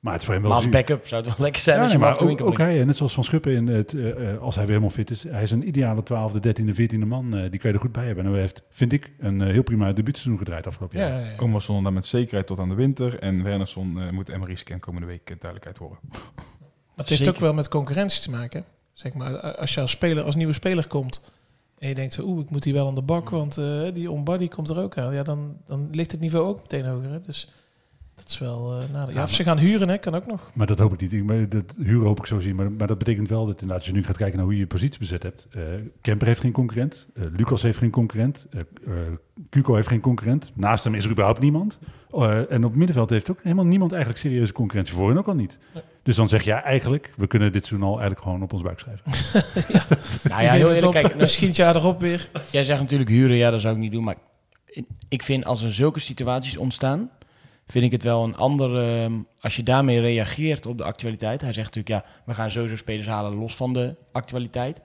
[0.08, 0.86] Maar het is voor hem wel Maar als zuur.
[0.88, 3.24] backup zou het wel lekker zijn Ja, als je maar ook, hij, net zoals Van
[3.24, 6.04] Schuppen, in het, eh, eh, als hij weer helemaal fit is, hij is een ideale
[6.04, 7.34] 12e, 13e, 14e man.
[7.36, 8.26] eh, die kan je er goed bij hebben.
[8.26, 11.20] En hij heeft, vind ik, een heel prima debuutseizoen gedraaid afgelopen Ja, jaar.
[11.20, 11.82] ja, ja.
[11.82, 13.20] Dan met zekerheid tot aan de winter.
[13.20, 15.98] En Wernersson eh, moet MRI-scan komende week duidelijkheid horen.
[16.12, 16.20] Maar
[16.96, 18.66] het heeft ook wel met concurrentie te maken.
[18.92, 21.32] Zeg maar, als je als, speler, als nieuwe speler komt
[21.80, 24.48] en je denkt oeh, ik moet hier wel aan de bak, want eh, die onbody
[24.48, 25.14] komt er ook aan.
[25.14, 27.12] Ja, dan, dan ligt het niveau ook meteen hoger.
[27.12, 27.22] Hè?
[27.22, 27.52] Dus
[28.18, 29.16] dat is wel eh nadeel.
[29.16, 30.52] Ja, of ze gaan huren, hè, kan ook nog.
[30.54, 31.14] Maar dat hoop ik niet.
[31.14, 32.56] Ik, maar dat huren hoop ik zo zien.
[32.56, 34.60] Maar, maar dat betekent wel dat inderdaad, als je nu gaat kijken naar hoe je
[34.60, 35.48] je positie bezet hebt.
[35.52, 35.62] eh
[36.02, 37.08] Kemper heeft geen concurrent.
[37.14, 38.48] eh, Lucas heeft geen concurrent.
[38.50, 38.94] eh eh,
[39.50, 40.52] Cuco heeft geen concurrent.
[40.56, 41.80] Naast hem is er überhaupt niemand.
[42.12, 44.96] Eh, en op het middenveld heeft ook helemaal niemand eigenlijk serieuze concurrentie.
[44.96, 45.58] Voor hen ook al niet.
[45.74, 45.84] Nee.
[46.04, 48.62] Dus dan zeg je ja, eigenlijk, we kunnen dit seizoen al eigenlijk gewoon op ons
[48.62, 49.06] buik schrijven.
[50.30, 52.30] Nou ja, heel eerlijk, kijk, misschien jaar erop weer.
[52.52, 54.04] Jij zegt natuurlijk huren, ja, dat zou ik niet doen.
[54.04, 54.16] Maar
[55.10, 57.10] ik vind als er zulke situaties ontstaan,
[57.68, 59.04] vind ik het wel een andere.
[59.04, 61.42] ehm, Als je daarmee reageert op de actualiteit.
[61.42, 64.82] Hij zegt natuurlijk, ja, we gaan sowieso spelers halen los van de actualiteit.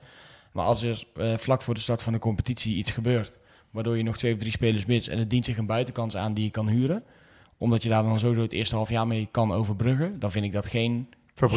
[0.53, 3.39] Maar als er eh, vlak voor de start van de competitie iets gebeurt,
[3.71, 6.35] waardoor je nog twee of drie spelers mist en het dient zich een buitenkans aan
[6.35, 7.05] die je kan huren,
[7.59, 10.53] omdat je daar dan sowieso het eerste half jaar mee kan overbruggen, dan vind ik
[10.53, 11.09] dat geen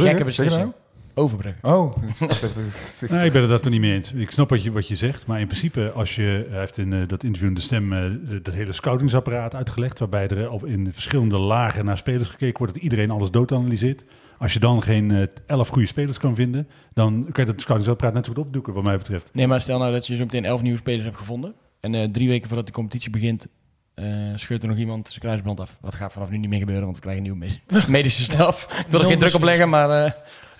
[0.01, 0.73] gekke beslissing.
[1.15, 1.69] Overbruggen.
[1.69, 1.95] Oh.
[3.09, 4.13] Nee, ik ben het daar toch niet mee eens.
[4.13, 6.93] Ik snap wat je, wat je zegt, maar in principe, als je, hij heeft in
[6.93, 8.03] eh, dat interview in de stem eh,
[8.43, 12.83] dat hele scoutingsapparaat uitgelegd, waarbij er op, in verschillende lagen naar spelers gekeken wordt, dat
[12.83, 14.03] iedereen alles doodanalyseert.
[14.37, 18.13] Als je dan geen eh, elf goede spelers kan vinden, dan kan je dat scoutingsapparaat
[18.13, 19.29] net zo goed opdoeken, wat mij betreft.
[19.33, 21.55] Nee, maar stel nou dat je zo meteen elf nieuwe spelers hebt gevonden.
[21.79, 23.47] En eh, drie weken voordat de competitie begint,
[23.95, 25.77] eh, scheurt er nog iemand zijn kruisband af.
[25.81, 28.63] Wat gaat vanaf nu niet meer gebeuren, want we krijgen nieuwe me- medische staf.
[28.79, 30.11] Ik wil er geen druk op leggen, maar eh,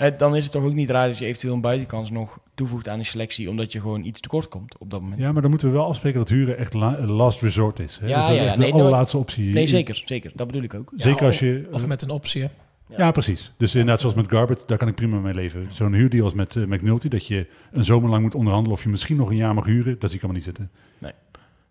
[0.07, 2.87] eh, dan is het toch ook niet raar dat je eventueel een buitenkans nog toevoegt
[2.87, 5.21] aan de selectie, omdat je gewoon iets tekort komt op dat moment.
[5.21, 7.97] Ja, maar dan moeten we wel afspreken dat huren echt la- last resort is.
[8.01, 8.07] Hè?
[8.07, 8.55] Ja, Dus dat ja, echt ja.
[8.55, 9.53] de Nee, allerlaatste optie.
[9.53, 10.31] Nee, zeker, zeker.
[10.35, 10.91] Dat bedoel ik ook.
[10.95, 11.67] Zeker als je...
[11.71, 12.47] Of met een optie, hè?
[12.97, 13.53] Ja, precies.
[13.57, 15.65] Dus inderdaad, zoals met Garbett, daar kan ik prima mee leven.
[15.71, 18.89] Zo'n huurdeal als met uh, McNulty, dat je een zomer lang moet onderhandelen of je
[18.89, 20.69] misschien nog een jaar mag huren, dat zie ik allemaal niet zitten.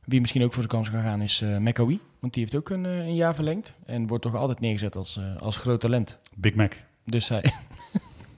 [0.05, 2.69] Wie misschien ook voor zijn kans kan gaan is uh, McAwee, want die heeft ook
[2.69, 6.19] een, uh, een jaar verlengd en wordt toch altijd neergezet als, uh, als groot talent.
[6.35, 6.73] Big Mac.
[7.05, 7.45] Dus hij...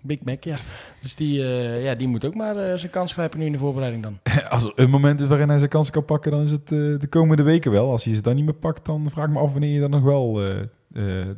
[0.00, 0.56] Big Mac, ja.
[1.02, 4.02] Dus die, uh, ja, die moet ook maar zijn kans grijpen nu in de voorbereiding
[4.02, 4.18] dan.
[4.48, 7.06] Als er een moment is waarin hij zijn kansen kan pakken, dan is het de
[7.08, 7.90] komende weken wel.
[7.90, 9.90] Als hij ze dan niet meer pakt, dan vraag ik me af wanneer je dan
[9.90, 10.32] nog wel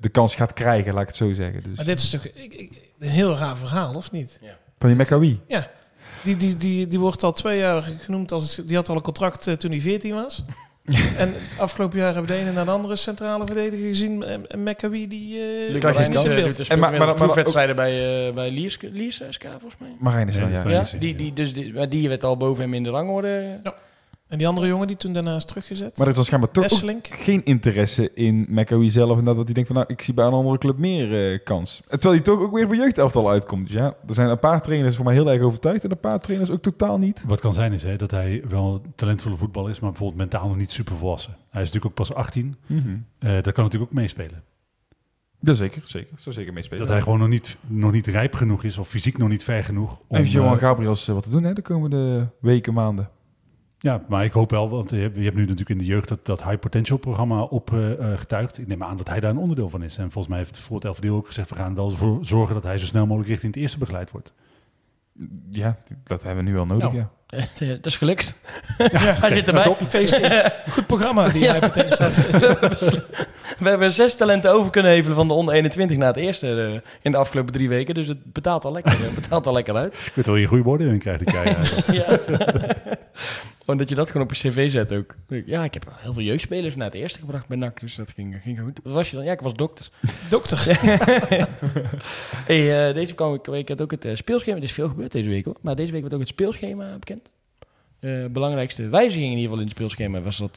[0.01, 1.63] de kans gaat krijgen, laat ik het zo zeggen.
[1.63, 1.77] Dus.
[1.77, 4.39] Maar dit is toch ik, ik, een heel raar verhaal, of niet?
[4.43, 4.57] Ja.
[4.79, 5.41] Van die McAwee?
[5.47, 5.71] Ja.
[6.23, 8.61] Die, die, die, die wordt al twee jaar genoemd als...
[8.67, 10.45] Die had al een contract uh, toen hij 14 was.
[11.17, 14.23] en afgelopen jaar hebben we de ene naar de andere centrale verdediger gezien.
[14.23, 15.35] En, McAwee die...
[15.35, 18.51] Uh, Luc Krijg je Marijnissen niet doet dus En maar- maar- proefwedstrijden bij, uh, bij
[18.51, 19.89] Liers, Liers SK volgens mij.
[19.99, 20.71] Marijn is dan, Ja, ja.
[20.71, 23.61] Ja, is- die, die, dus die, maar die werd al boven hem in de rangorde.
[24.29, 25.97] En die andere jongen die toen daarna is teruggezet.
[25.97, 29.19] Maar er is dan schijnbaar toch ook geen interesse in McAwee zelf.
[29.19, 31.83] En dat hij denkt van, nou, ik zie bij een andere club meer eh, kans.
[31.89, 33.67] Terwijl hij toch ook weer voor jeugdelftal uitkomt.
[33.67, 35.85] Dus ja, er zijn een paar trainers voor mij heel erg overtuigd.
[35.85, 37.25] En een paar trainers ook totaal niet.
[37.27, 40.49] Wat kan zijn is hè, dat hij wel een talentvolle voetballer is, maar bijvoorbeeld mentaal
[40.49, 41.37] nog niet super volwassen.
[41.51, 42.57] Hij is natuurlijk ook pas 18.
[42.67, 42.97] Mhm.
[43.19, 44.43] Eh dat kan natuurlijk ook meespelen.
[45.41, 45.83] Ja, zeker.
[45.85, 46.19] Zeker.
[46.19, 46.81] Zou zeker meespelen.
[46.81, 49.65] Dat hij gewoon nog niet, nog niet rijp genoeg is of fysiek nog niet ver
[49.65, 50.01] genoeg.
[50.07, 53.09] Om, Heeft Johan eh, Gabriels wat te doen hè, de komende weken, maanden.
[53.81, 56.43] Ja, maar ik hoop wel, want je hebt, nu natuurlijk in de jeugd dat, dat
[56.43, 58.59] High Potential programma opgetuigd.
[58.59, 59.97] ik neem aan dat hij daar een onderdeel van is.
[59.97, 62.63] En volgens mij heeft voor het LVD ook gezegd, we gaan wel voor zorgen dat
[62.63, 64.33] hij zo snel mogelijk richting het eerste begeleid wordt.
[65.51, 66.97] Ja, dat hebben we nu al nodig, Nou.
[66.97, 67.11] ja.
[67.75, 68.41] dat is gelukt.
[69.21, 69.65] hij zit erbij.
[70.71, 72.17] Goed programma die meteen zat.
[73.59, 76.91] We hebben zes talenten over kunnen hevelen van de onder 21 naar het eerste eh,
[77.03, 77.95] in de afgelopen drie weken.
[77.95, 79.95] Dus het betaalt al lekker, het betaalt al lekker uit.
[79.95, 81.35] Ik weet wel je goede woorden in krijgt, die
[81.93, 82.19] ja.
[83.69, 85.15] Gewoon dat je dat gewoon op je cv zet ook.
[85.47, 88.43] Ja, ik heb heel veel jeugdspelers naar het eerste gebracht bij NAC, dus dat ging,
[88.43, 88.81] ging goed.
[88.83, 89.25] Wat was je dan?
[89.25, 89.91] Ja, ik was dokter.
[90.31, 90.65] Dokter.
[92.51, 94.57] hey, uh, deze kwam ik, week had ook het uh, speelschema.
[94.57, 95.57] Er is veel gebeurd deze week hoor.
[95.61, 97.31] Maar deze week werd ook het speelschema bekend.
[98.01, 100.55] Uh, belangrijkste wijziging in ieder geval in het speelschema was dat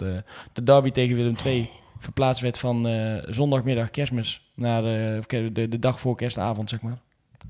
[0.54, 2.88] de derby tegen Willem II verplaatst werd van
[3.28, 7.00] zondagmiddag kerstmis naar de, de, de, dag voor kerstavond, zeg maar.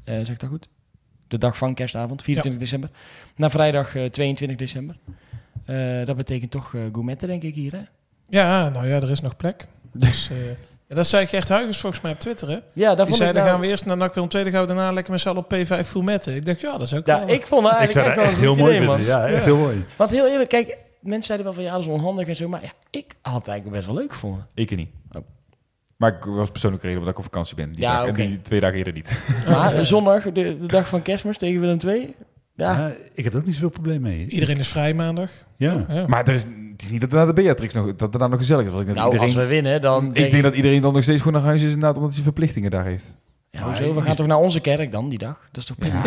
[0.04, 0.68] zeg ik dat goed?
[1.28, 2.68] De dag van kerstavond, 24 ja.
[2.68, 2.90] december.
[3.36, 4.96] Naar vrijdag 22 december.
[5.72, 7.82] Uh, dat betekent toch uh, gourmetten, denk ik, hier, hè?
[8.30, 9.68] Ja, nou ja, er is nog plek.
[9.94, 10.38] Dus, uh,
[10.88, 12.60] ja, dat zei Gert Huygens volgens mij op Twitter, hè?
[12.74, 13.56] Ja, dat Die vond zei, ik dan nou...
[13.56, 15.44] gaan we eerst naar NAC Willem II, dan gaan we daarna lekker met z'n allen
[15.44, 16.36] op P5 Fumetten.
[16.36, 17.36] Ik dacht, ja, dat is ook Ja, wel...
[17.36, 19.06] ik vond het eigenlijk echt wel echt een heel mooi idee, vinden.
[19.08, 19.22] man.
[19.22, 19.86] Ja, echt heel mooi.
[19.96, 22.48] Want heel eerlijk, kijk, mensen zeiden wel van, ja, dat is onhandig en zo.
[22.48, 24.48] Maar ja, ik had het eigenlijk best wel leuk gevonden.
[24.54, 24.90] Ik niet.
[25.12, 25.22] Oh.
[25.98, 27.72] Maar ik was persoonlijk reden omdat ik op vakantie ben.
[27.72, 29.22] Die, Ja, dag, en die twee dagen eerder niet.
[29.48, 32.16] Maar zondag, de, de dag van kerstmis tegen Willem II...
[32.62, 34.28] Ja, Ja, ik heb er ook niet zoveel probleem mee.
[34.28, 35.32] Iedereen is vrij maandag.
[35.56, 35.86] Ja.
[35.90, 36.08] Ja.
[36.08, 38.30] Maar er is, het is niet dat er naar de Beatrix nog, dat er daar
[38.30, 38.72] nog gezellig is.
[38.72, 40.16] Ik denk dat nou, als iedereen, we winnen, dan...
[40.16, 42.72] ik denk dat iedereen dan nog steeds gewoon naar huis is inderdaad omdat hij verplichtingen
[42.72, 43.14] daar heeft.
[43.50, 43.94] Ja, hoezo?
[43.94, 45.40] We gaan toch naar onze kerk dan, die dag?
[45.52, 46.02] Dat is toch prima?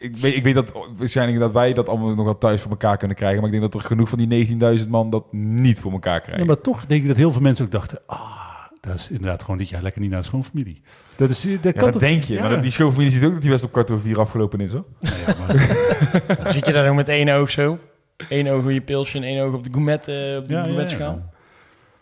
[0.00, 2.96] Ik weet, ik weet dat waarschijnlijk dat wij dat allemaal nog wel thuis voor elkaar
[2.96, 3.38] kunnen krijgen.
[3.40, 6.40] Maar ik denk dat er genoeg van die 19.000 man dat niet voor elkaar krijgen.
[6.40, 7.98] Ja, maar toch denk ik dat heel veel mensen ook dachten...
[8.06, 8.18] Ah,
[8.80, 10.82] dat is inderdaad gewoon dit jaar lekker niet naar de schoonfamilie.
[11.18, 12.34] Dat, is, dat Ja, kan dat toch- denk je.
[12.34, 12.40] Ja.
[12.40, 14.72] Maar dat- die schoonfamilie ziet ook dat die best op kwart over vier afgelopen is,
[14.72, 14.84] hoor.
[15.00, 15.34] Nou ja,
[16.42, 17.78] maar- zit je daar nog met één oog zo.
[18.28, 20.58] Eén oog op je pilsje en één oog op de gourmet, eh, op de Ja,
[20.58, 21.30] ja, gourmetschaal.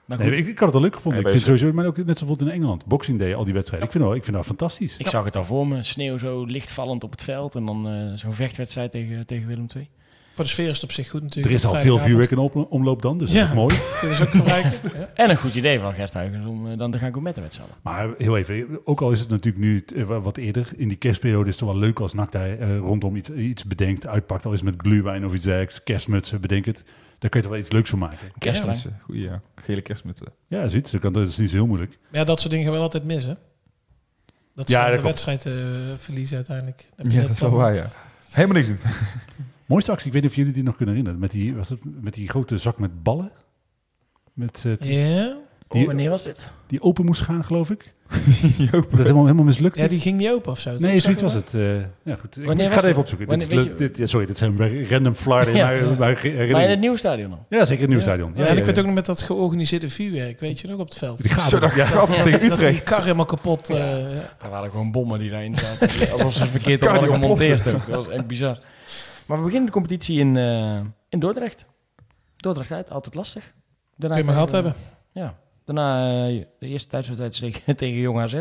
[0.04, 1.20] Nee, ik, ik had het al leuk gevonden.
[1.20, 3.86] Ik vind bij- sowieso, maar ook net zoals in Engeland, Boxing Day, al die wedstrijden.
[3.88, 4.96] Ik vind, wel, ik vind dat fantastisch.
[4.96, 5.84] ik zag het al voor me.
[5.84, 7.54] Sneeuw zo lichtvallend op het veld.
[7.54, 9.88] En dan eh, zo'n vechtwedstrijd tegen, tegen Willem II.
[10.36, 11.48] Voor de sfeer is het op zich goed natuurlijk.
[11.48, 13.40] Er is al veel vuurwerk in op- omloop dan, dus Ja.
[13.40, 13.74] dat is mooi.
[14.02, 14.32] Dat is ook.
[14.46, 14.70] Ja.
[15.14, 17.60] En een goed idee van Gert Huygens om eh, dan te gaan gourmetten met z'n
[17.60, 17.74] allen.
[17.82, 21.48] Maar heel even, ook al is het natuurlijk nu eh, wat eerder, in die kerstperiode
[21.48, 24.46] is het wel leuk als NAC daar eh, rondom iets, iets bedenkt, uitpakt.
[24.46, 26.82] Al is het met gluwijn of iets dergelijks, kerstmutsen, bedenk het.
[27.18, 28.18] Daar kun je toch wel iets leuks van maken.
[28.38, 29.40] Eh, goeie, ja.
[29.54, 30.26] Gele kerstmutsen.
[30.46, 30.90] Ja, zoiets.
[30.90, 31.98] Dat, kan, dat is niet zo heel moeilijk.
[32.12, 33.34] ja, dat soort dingen gaan wel altijd mis, hè?
[34.54, 35.24] Dat Ja, ze de klopt.
[35.24, 35.52] wedstrijd eh,
[35.98, 36.86] verliezen uiteindelijk.
[36.96, 37.90] Dan heb je Ja, dat is wel waar, ja.
[38.30, 38.78] Helemaal niks doen.
[39.66, 41.20] Mooiste actie, ik weet niet of jullie die nog kunnen herinneren.
[41.20, 43.30] Met die, was het, met die grote zak met ballen.
[44.32, 45.36] Met, eh, Ja,
[45.68, 46.50] Oh, wanneer was dit?
[46.66, 47.94] die open moest gaan, geloof ik.
[48.70, 49.78] Dat helemaal, helemaal mislukt.
[49.78, 50.76] Ja, die ging niet open of zo.
[50.78, 51.54] Nee, zoiets was het.
[51.54, 52.36] eh, ja, goed.
[52.38, 53.28] Ik, Wanneer ik was ga het even opzoeken.
[53.38, 55.98] Dit, is dit, ja, sorry, dit zijn bij random flarden in Ja, mijn- ja.
[55.98, 56.50] mijn dat?
[56.50, 57.38] Maar in het nieuwe stadion dan?
[57.48, 58.08] Ja, zeker het nieuwe Ja.
[58.10, 58.32] stadion.
[58.36, 60.98] Ja, en ik weet ook nog met dat georganiseerde vuurwerk, weet je nog, op het
[60.98, 61.22] veld.
[61.22, 61.90] Die gaat tegen
[62.30, 62.82] Dat die Utrecht.
[62.82, 63.70] kar helemaal kapot...
[63.70, 64.34] eh, ja.
[64.42, 65.88] Er waren gewoon bommen die daarin zaten.
[66.12, 67.64] Alsof ze verkeerd hadden die gemonteerd.
[67.64, 68.58] Dat was echt bizar.
[69.26, 71.66] Maar we beginnen de competitie in, eh, in Dordrecht.
[72.36, 73.52] Dordrecht uit, altijd lastig.
[73.96, 74.74] Daarna Kun je maar gehad hebben.
[75.12, 75.38] Ja.
[75.64, 78.40] Daarna eh, de eerste thuiswedstrijd tegen, tegen Jong AZ.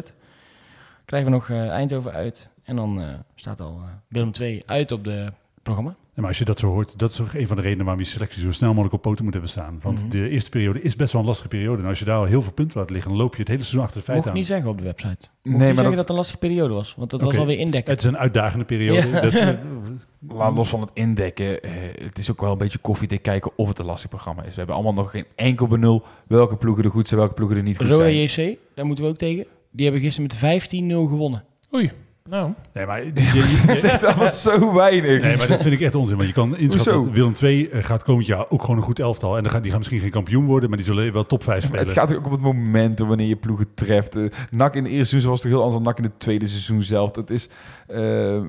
[1.05, 2.47] Krijgen we nog eh, Eindhoven uit.
[2.63, 5.33] En dan staat al Willem II uit op de
[5.65, 5.95] programma.
[6.13, 8.03] Ja, maar als je dat zo hoort, dat is ook een van de redenen waarom
[8.03, 9.79] je selectie zo snel mogelijk op poten moet hebben staan.
[9.81, 10.09] Want Mhm.
[10.09, 11.81] de eerste periode is best wel een lastige periode.
[11.81, 13.61] En als je daar al heel veel punten laat liggen, dan loop je het hele
[13.63, 14.39] seizoen achter de Mocht feiten ik aan.
[14.41, 15.27] niet zeggen op de website.
[15.27, 15.91] Mocht Nee, niet maar zeggen dat...
[15.91, 16.93] dat- het een lastige periode was.
[16.97, 17.29] Want dat Oké.
[17.29, 17.91] was wel weer indekken.
[17.93, 19.07] Het is een uitdagende periode.
[19.07, 19.21] Ja.
[19.21, 19.33] Dat,
[20.37, 21.63] Laat los van het indekken.
[21.63, 21.71] eh,
[22.03, 24.49] het is ook wel een beetje koffiedik kijken of het een lastig programma is.
[24.49, 27.63] We hebben allemaal nog geen enkel benul welke ploegen er goed zijn, welke ploegen er
[27.63, 28.15] niet goed zijn.
[28.15, 29.45] JC, daar moeten we ook tegen.
[29.71, 31.43] Die hebben gisteren met 15-0 gewonnen.
[31.75, 31.91] Oei,
[32.29, 32.51] nou.
[32.73, 33.03] nee, maar,
[33.67, 35.21] Dat zegt allemaal zo weinig.
[35.21, 36.15] nee, maar dat vind ik echt onzin.
[36.15, 37.05] Want je kan inschatten Hoezo?
[37.05, 39.37] dat Willem II eh, gaat komend jaar ook gewoon een goed elftal.
[39.37, 41.55] En dan gaan, die gaan misschien geen kampioen worden, maar die zullen wel top 5
[41.57, 41.85] Maar spelen.
[41.85, 44.15] het gaat ook op het moment wanneer je ploegen treft.
[44.15, 46.47] Eh, NAC in het eerste seizoen was toch heel anders dan NAC in het tweede
[46.47, 47.11] seizoen zelf.
[47.11, 47.49] Dat is,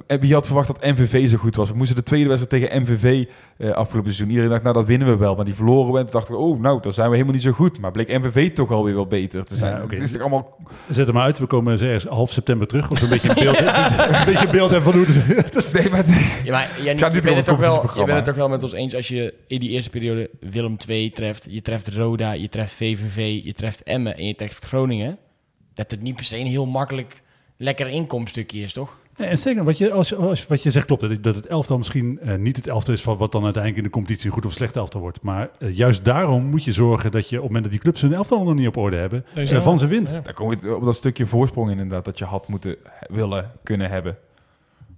[0.06, 1.70] en wie had verwacht dat MVV zo goed was?
[1.70, 4.28] We moesten de tweede wedstrijd tegen MVV eh, afgelopen seizoen.
[4.28, 5.34] Iedereen dacht, nou dat winnen we wel.
[5.34, 5.98] Maar die verloren we.
[5.98, 7.78] En toen dachten we, oh nou, dan zijn we helemaal niet zo goed.
[7.80, 9.76] Maar bleek MVV toch alweer wel beter te zijn.
[9.76, 9.94] Ja, oké.
[9.94, 10.56] Het is toch allemaal...
[10.90, 11.38] Zet hem uit.
[11.38, 12.90] We komen ergens half september terug.
[12.90, 15.72] Of een beetje een beeld, een beetje beeld hebben van hoe het...
[15.72, 16.04] Nee, maar
[16.44, 18.62] Ja, maar jij, niet je, bent het toch wel, je bent het toch wel met
[18.62, 22.48] ons eens als je in die eerste periode Willem II treft, je treft Roda, je
[22.48, 25.18] treft VVV, je treft Emmen en je treft Groningen.
[25.74, 27.22] Dat het niet per se een heel makkelijk
[27.56, 28.96] lekker inkomststukje is, toch?
[29.16, 31.02] Nee, en zeker, wat je, als, als, wat je zegt klopt.
[31.02, 33.88] hè, Dat het elftal misschien eh, niet het elftal is van wat dan uiteindelijk in
[33.88, 35.22] de competitie een goed of slecht elftal wordt.
[35.22, 38.00] Maar eh, juist daarom moet je zorgen dat je op het moment dat die clubs
[38.00, 40.10] hun elftal nog niet op orde hebben, eh, van ze wint.
[40.10, 40.20] Ja.
[40.20, 42.04] Daar kom je op dat stukje voorsprong in inderdaad.
[42.04, 42.76] Dat je had moeten
[43.08, 44.18] willen kunnen hebben.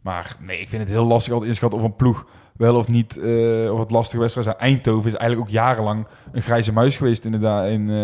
[0.02, 2.26] Maar nee, ik vind het heel lastig altijd inschatten of een ploeg
[2.58, 4.58] wel of niet, eh, of het lastige wedstrijd zijn.
[4.58, 7.96] Eindhoven is eigenlijk ook jarenlang een grijze muis geweest inderdaad in eh,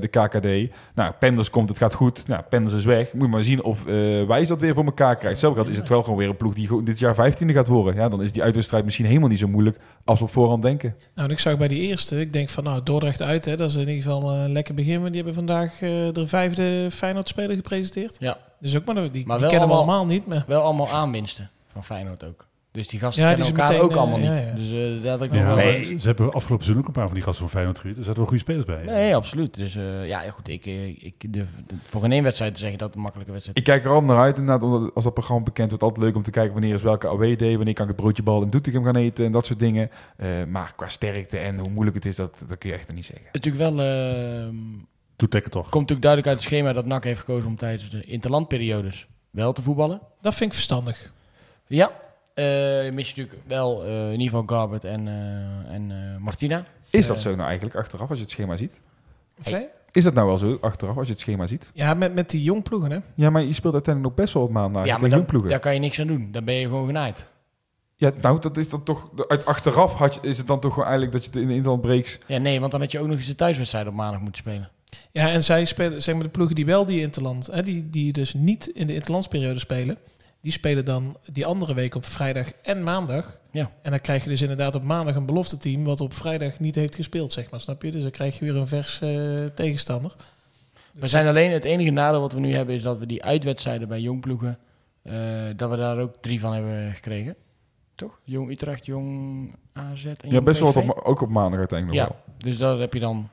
[0.00, 0.74] de KKD.
[0.94, 2.26] Nou, Penders komt, het gaat goed.
[2.28, 3.12] Nou, Penders is weg.
[3.12, 3.94] Moet je maar zien of eh,
[4.26, 5.40] wij dat weer voor elkaar krijgen.
[5.40, 7.94] Zelf is het wel gewoon weer een ploeg die dit jaar 15e gaat worden.
[7.94, 10.94] Ja, dan is die uitwedstrijd misschien helemaal niet zo moeilijk als we op voorhand denken.
[11.14, 13.68] Nou, en ik zag bij die eerste, ik denk van nou, Dordrecht uit, hè, dat
[13.68, 15.00] is in ieder geval een lekker begin.
[15.00, 18.16] Maar die hebben vandaag eh, de vijfde Feyenoord-speler gepresenteerd.
[18.18, 18.36] Ja.
[18.60, 20.26] Dus ook maar, die, die Maar kennen we allemaal- allemaal niet.
[20.26, 22.46] Maar Wel allemaal aanwinsten van Feyenoord ook.
[22.72, 24.38] Dus die gasten Ja, kennen die elkaar meteen, ook allemaal eh, niet.
[24.38, 24.54] ja, ja.
[24.54, 25.56] Dus eh, dat had ik nog Ja, wel...
[25.56, 27.96] maar Ze hebben afgelopen seizoen ook een paar van die gasten van Feyenoord gehuurd.
[27.96, 28.84] Er zaten wel goede spelers bij.
[28.84, 29.54] Nee, absoluut.
[29.54, 30.48] Dus eh, ja, goed.
[30.48, 31.48] Ik, eh, ik durf
[31.84, 34.02] voor een één wedstrijd te zeggen dat het een makkelijke wedstrijd Ik kijk er al
[34.02, 36.74] naar uit inderdaad, omdat als dat programma bekend wordt, altijd leuk om te kijken wanneer
[36.74, 39.32] is welke away day, wanneer kan ik het broodje bal in Doetinchem gaan eten en
[39.32, 39.90] dat soort dingen.
[40.16, 43.04] Eh, maar qua sterkte en hoe moeilijk het is, dat, dat kun je echt niet
[43.04, 43.26] zeggen.
[43.32, 43.86] Natuurlijk wel...
[43.86, 44.54] ehm,
[45.16, 45.62] Toetekken toch.
[45.68, 49.52] komt natuurlijk duidelijk uit het schema dat NAC heeft gekozen om tijdens de interlandperiodes wel
[49.52, 50.00] te voetballen.
[50.20, 51.12] dat vind ik verstandig.
[51.66, 51.92] Ja,
[52.34, 56.64] eh mis je natuurlijk wel eh, in ieder geval Garbert en, eh, en eh, Martina.
[56.90, 58.80] Is dat zo nou eigenlijk achteraf als je het schema ziet?
[59.36, 59.68] Wat zei je?
[59.92, 61.70] Is dat nou wel zo achteraf als je het schema ziet?
[61.74, 62.98] Ja, met, met die jongploegen, hè?
[63.14, 65.50] Ja, maar je speelt uiteindelijk nog best wel op maandag ja, tegen maar daar, jongploegen.
[65.50, 66.28] daar kan je niks aan doen.
[66.32, 67.24] Dan ben je gewoon genaaid.
[67.96, 69.10] Ja, nou, dat is dan toch...
[69.28, 71.54] Uit achteraf had je, is het dan toch gewoon eigenlijk dat je het in de
[71.54, 72.18] interland breaks...
[72.26, 74.70] Ja, nee, want dan had je ook nog eens de thuiswedstrijd op maandag moeten spelen.
[75.12, 78.12] Ja, en zij spelen, zeg maar, de ploegen die wel die interland, hè, die, die
[78.12, 79.98] dus niet in de interlandsperiode spelen,
[80.42, 83.40] die spelen dan die andere week op vrijdag en maandag.
[83.50, 83.70] Ja.
[83.82, 86.74] En dan krijg je dus inderdaad op maandag een belofte team wat op vrijdag niet
[86.74, 87.90] heeft gespeeld, zeg maar, snap je?
[87.90, 90.16] Dus dan krijg je weer een vers eh, tegenstander.
[90.92, 93.88] We zijn alleen het enige nadeel wat we nu hebben is dat we die uitwedstrijden
[93.88, 94.58] bij jongploegen,
[95.02, 95.12] eh
[95.56, 97.36] dat we daar ook drie van hebben gekregen.
[97.94, 98.20] Toch?
[98.24, 100.86] Jong Utrecht, Jong AZ en Ja, best wel PSV.
[100.86, 103.28] wat op, ook op maandag uiteindelijk Ja, dus daar heb je dan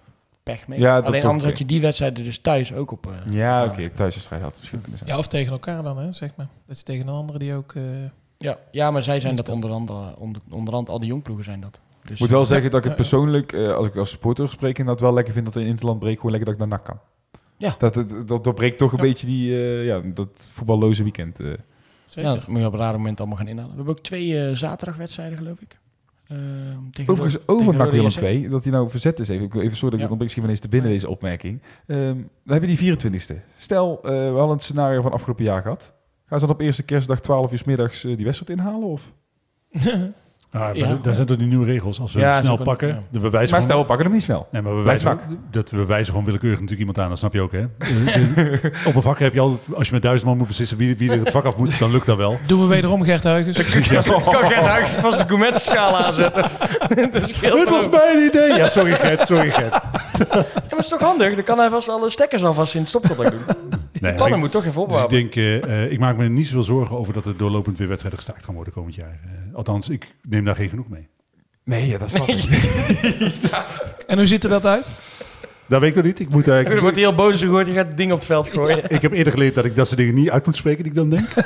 [0.51, 0.79] pech mee.
[0.79, 3.05] Ja, dat alleen anders had je die wedstrijden dus thuis ook op.
[3.07, 3.33] eh.
[3.33, 3.89] Ja, oké.
[3.89, 5.11] Thuiswedstrijd had het misschien kunnen zijn.
[5.11, 6.47] Ja, of tegen elkaar dan, hè, zeg maar.
[6.65, 7.73] Dat je tegen een andere die ook...
[7.75, 7.83] eh,
[8.37, 11.79] Ja, ja, maar zij zijn dat onder andere, onder, onderhand, al die jongploegen zijn dat.
[12.01, 13.01] Dus, Ik moet wel eh, zeggen dat ik het ja.
[13.09, 16.15] persoonlijk, eh, als ik als supporter spreek, inderdaad wel lekker vind dat in interland breek
[16.15, 16.99] gewoon lekker dat ik naar NAC kan.
[17.57, 17.75] Ja.
[17.77, 19.03] Dat, het, dat, dat breekt toch een Ja.
[19.03, 21.39] beetje die, eh, ja, dat voetballoze weekend.
[21.39, 21.47] eh.
[22.07, 22.29] zeker.
[22.29, 23.71] Ja, dat moet je op een raar moment allemaal gaan inhalen.
[23.71, 25.77] We hebben ook twee eh, zaterdagwedstrijden, geloof ik.
[26.29, 26.37] Eh,
[26.91, 28.11] tegen Overigens, over NAC Willem JC.
[28.11, 29.45] 2, dat hij nou verzet is even.
[29.45, 30.13] Ik wil even sorry dat ik Ja.
[30.15, 31.61] het ontbreek, misschien ineens te binnen deze opmerking.
[31.87, 33.41] Ehm, dan heb je die 24e.
[33.57, 35.93] Stel, eh, we hadden het scenario van afgelopen jaar gehad.
[36.25, 38.87] Gaan ze dan op eerste kerstdag 12 uur middags eh, die wedstrijd inhalen?
[38.87, 39.13] Of?
[40.51, 40.97] Ah, maar Ja.
[41.01, 41.99] daar zijn toch die nieuwe regels.
[42.01, 42.93] Als we Ja, hem snel pakken, ja.
[43.21, 43.61] Maar gewoon...
[43.63, 44.47] stel, we pakken hem niet snel.
[44.51, 45.19] Nee, maar we wijzen,
[45.51, 47.09] dat we wijzen gewoon willekeurig natuurlijk iemand aan.
[47.09, 47.65] Dat snap je ook, hè?
[47.77, 50.77] Eh, eh, Op een vak heb je altijd, als je met duizend man moet beslissen
[50.77, 52.39] wie, wie er het vak af moet, dan lukt dat wel.
[52.47, 53.57] Doen we wederom Gert Huygens.
[53.63, 56.43] kan Gert Huygens vast de Gourmet-schaal aanzetten.
[57.41, 58.53] Het was mijn idee!
[58.57, 59.73] Ja, sorry Gert, sorry Gert.
[60.33, 61.35] Ja, maar is toch handig?
[61.35, 63.68] Dan kan hij vast alle stekkers alvast in het stopcontact doen.
[64.01, 66.63] Nee, Pannen moet toch even dus ik denk, eh, eh, ik maak me niet zoveel
[66.63, 69.19] zorgen over dat er doorlopend weer wedstrijden gestaakt gaan worden komend jaar.
[69.23, 71.07] Eh, althans, ik neem daar geen genoeg mee.
[71.63, 72.43] Nee, ja, dat snap ik.
[74.07, 74.87] En hoe ziet er dat uit?
[75.67, 76.19] Dat weet ik nog niet.
[76.19, 78.27] Ik, moet, Dan ik, wordt hij heel boos gehoord, die gaat het ding op het
[78.27, 78.89] veld gooien.
[78.89, 80.97] ik heb eerder geleerd dat ik dat soort dingen niet uit moet spreken die ik
[80.97, 81.27] dan denk.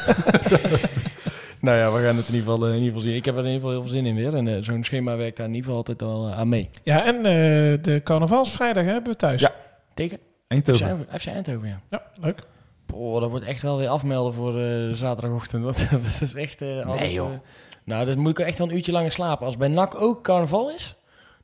[1.63, 3.15] Nou ja, we gaan het in ieder, geval, in ieder geval zien.
[3.15, 4.35] Ik heb er in ieder geval heel veel zin in weer.
[4.35, 6.69] En zo'n schema werkt daar in ieder geval altijd wel eh, aan mee.
[6.83, 7.23] Ja, en eh,
[7.81, 9.41] de carnavalsvrijdag hebben we thuis.
[9.41, 9.53] Ja.
[9.93, 10.19] Tegen
[10.53, 11.07] Eindhoven.
[11.19, 11.81] FC Eindhoven, ja.
[11.89, 12.39] Ja, leuk.
[12.93, 15.63] Oh, dat wordt echt wel weer afmelden voor eh, zaterdagochtend.
[15.65, 16.61] Dat, dat is echt...
[16.61, 17.33] eh, altijd, joh.
[17.33, 17.39] eh,
[17.83, 19.45] nou, dan moet ik echt wel een uurtje langer slapen.
[19.45, 20.95] Als bij NAC ook carnaval is,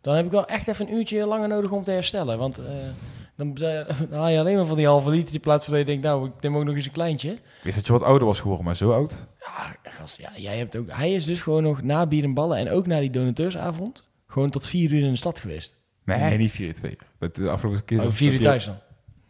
[0.01, 2.37] dan heb ik wel echt even een uurtje langer nodig om te herstellen.
[2.37, 2.63] Want eh,
[3.35, 5.87] dan, dan haal je alleen maar van die halve liter in plaats van dat je
[5.89, 7.31] denkt, nou, ik neem ook nog eens een kleintje.
[7.31, 9.27] Ik wist dat je wat ouder was geworden, maar zo oud?
[9.39, 10.91] Ja, gast, ja, jij hebt ook...
[10.91, 14.49] Hij is dus gewoon nog na bier en ballen en ook na die donateursavond gewoon
[14.49, 15.77] tot vier uur in de stad geweest.
[16.05, 18.01] Nee, niet 4 2 Dat de afgelopen keer.
[18.01, 18.75] Oh, vier uur thuis dan.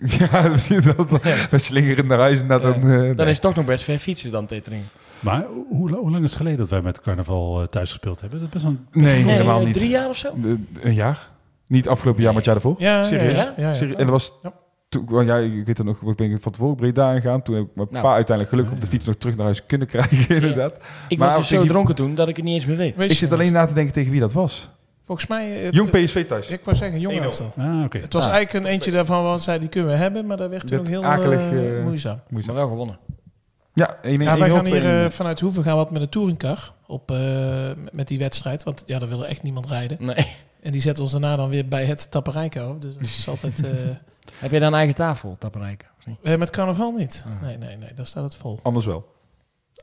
[0.19, 0.41] Ja,
[0.95, 2.71] dat we slingeren naar huis en dat Ja.
[2.71, 2.81] dan.
[2.81, 3.25] eh, Dan nee.
[3.25, 4.81] is het toch nog best ver fietsen dan, Tetering.
[5.19, 8.39] Maar hoe, hoe lang is het geleden dat wij met carnaval eh, thuis gespeeld hebben?
[8.39, 9.01] Dat is best wel een...
[9.01, 9.73] Nee, helemaal eh, niet.
[9.75, 10.29] Drie jaar of zo?
[10.35, 11.29] De- Een jaar?
[11.67, 12.75] Niet afgelopen jaar, maar het jaar daarvoor?
[12.81, 13.37] Ja, Serieus?
[13.37, 13.73] Ja, ja, ja.
[13.73, 14.33] Serie- En dat was.
[14.43, 14.53] Ja.
[14.89, 17.41] Toen, ja, ik weet het nog, ik ben van tevoren Breda gegaan.
[17.41, 18.03] Toen heb ik mijn Nou.
[18.05, 20.77] pa uiteindelijk gelukkig op de fiets nog terug naar huis kunnen krijgen, inderdaad.
[21.07, 22.95] Ik Maar was dus zo dronken toen dat ik het niet eens meer weet.
[22.95, 24.69] Weet Ik je zit alleen na te denken tegen wie dat was.
[25.09, 25.61] Volgens mij...
[25.63, 26.49] eh, Jong PSV thuis.
[26.49, 27.21] Ik wou zeggen, jong 1-0.
[27.23, 27.53] elftal.
[27.57, 27.97] Ah, oké.
[27.97, 28.31] Het was Ah.
[28.31, 30.87] eigenlijk een eentje daarvan waar zij die kunnen we hebben, maar daar werd toen ook
[30.87, 32.19] heel akelig, eh, eh, moeizaam.
[32.29, 32.53] Moeizaam.
[32.55, 32.99] Maar wel gewonnen.
[33.73, 37.17] Ja, 1 Ja, wij gaan hier vanuit Hoeven gaan wat met een touringcar op, eh,
[37.91, 38.63] met die wedstrijd.
[38.63, 39.97] Want ja, daar wil echt niemand rijden.
[39.99, 40.27] Nee.
[40.61, 42.77] En die zetten ons daarna dan weer bij het tapperijken af.
[42.77, 43.63] Dus dat is altijd...
[43.63, 43.71] eh,
[44.39, 45.37] Heb jij dan een eigen tafel,
[46.23, 47.25] eh, met carnaval niet.
[47.27, 47.41] Ah.
[47.47, 48.59] Nee, nee, nee, daar staat het vol.
[48.63, 49.17] Anders wel.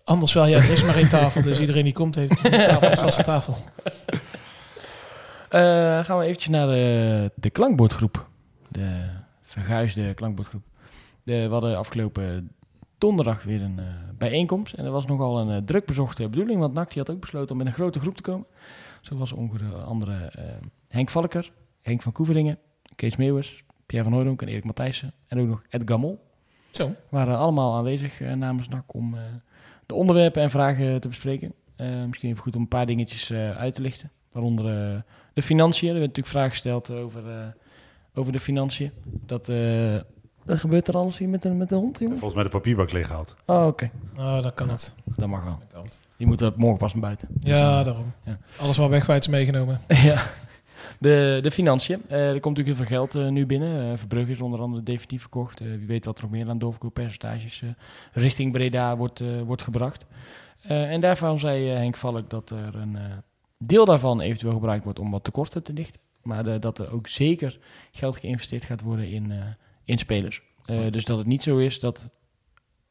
[0.05, 1.43] Anders wel, ja, er is maar één tafel.
[1.43, 3.57] Dus iedereen die komt heeft een tafel, een vaste tafel.
[5.49, 8.29] Eh, gaan we eventjes naar de, de klankbordgroep.
[8.69, 9.11] De
[9.43, 10.63] verguisde klankbordgroep.
[11.23, 12.51] De, we hadden afgelopen
[12.99, 13.85] donderdag weer een eh,
[14.19, 14.75] bijeenkomst.
[14.75, 16.61] En dat was nogal een eh, druk bezochte bedoeling.
[16.61, 18.47] Want NAC die had ook besloten om met een grote groep te komen.
[19.01, 20.33] Zo was onder andere
[20.89, 22.59] Henk Valker, Henk van Koeveringen,
[22.95, 25.13] Kees Meeuwers, Pierre van Hooydonk en Erik Matthijssen.
[25.27, 26.25] En ook nog Ed Gammel.
[26.71, 26.95] Zo.
[27.09, 29.17] waren allemaal aanwezig namens NAC om
[29.87, 31.53] de onderwerpen en vragen te bespreken.
[32.07, 34.11] Misschien even goed om een paar dingetjes uit te lichten.
[34.33, 35.05] Waaronder
[35.37, 35.89] de financiën.
[35.89, 37.47] Er werd natuurlijk vragen gesteld over, eh,
[38.15, 38.91] over de financiën.
[39.05, 39.97] Dat, eh,
[40.45, 42.19] wat gebeurt er alles hier met de, met de hond, jongen?
[42.19, 43.35] Volgens mij de papierbak leeggehaald.
[43.47, 43.91] Oh, oké.
[44.17, 44.95] Nou, dan kan het.
[45.17, 45.59] Dat mag wel.
[46.17, 47.29] Die moeten morgen pas naar buiten.
[47.41, 48.13] Ja, daarom.
[48.25, 48.39] Ja.
[48.59, 49.81] Alles wat wegwijt is meegenomen.
[50.11, 50.23] ja.
[51.01, 52.03] De, de financiën.
[52.09, 53.93] Eh, er komt natuurlijk heel veel geld eh, nu binnen.
[53.93, 55.61] Eh Verbrugge is onder andere definitief verkocht.
[55.61, 57.69] Eh, wie weet wat er nog meer aan doorverkooppercentages eh,
[58.13, 60.07] richting Breda wordt, eh, wordt gebracht.
[60.63, 63.03] Eh, en daarvan zei eh, Henk Valk dat er een eh,
[63.59, 66.01] deel daarvan eventueel gebruikt wordt om wat tekorten te dichten.
[66.23, 67.59] Maar eh, dat er ook zeker
[67.93, 69.39] geld geïnvesteerd gaat worden in, eh,
[69.85, 70.43] in spelers.
[70.65, 72.09] Eh, dus dat het niet zo is dat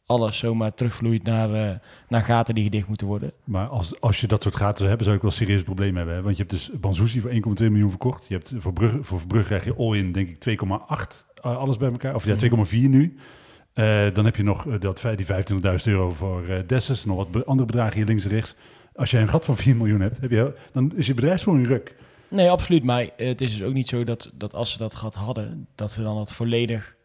[0.06, 3.32] alles zomaar terugvloeit naar, naar gaten die gedicht moeten worden.
[3.44, 6.16] Maar als, als je dat soort gaten zou hebben, zou ik wel serieus problemen hebben.
[6.16, 6.22] Hè?
[6.22, 7.38] Want je hebt dus Banzuzi voor 1,2
[7.70, 8.26] miljoen verkocht.
[8.28, 10.66] Je hebt voor Brugge, voor Verbrugge krijg je all-in, denk ik, 2,8
[11.46, 12.16] uh, alles bij elkaar.
[12.16, 12.36] Of ja,
[12.66, 13.16] 2,4 nu.
[13.74, 15.32] Eh, dan heb je nog dat, die 25.000
[15.84, 17.06] euro voor Dessus.
[17.06, 18.56] Nog wat andere bedragen hier links en rechts.
[18.96, 21.96] Als jij een gat van 4 miljoen hebt, heb je, dan is je bedrijfsvoering ruk.
[22.28, 22.84] Nee, absoluut.
[22.84, 25.68] Maar eh, het is dus ook niet zo dat, dat als ze dat gehad hadden,
[25.76, 26.96] dat we dan het volledig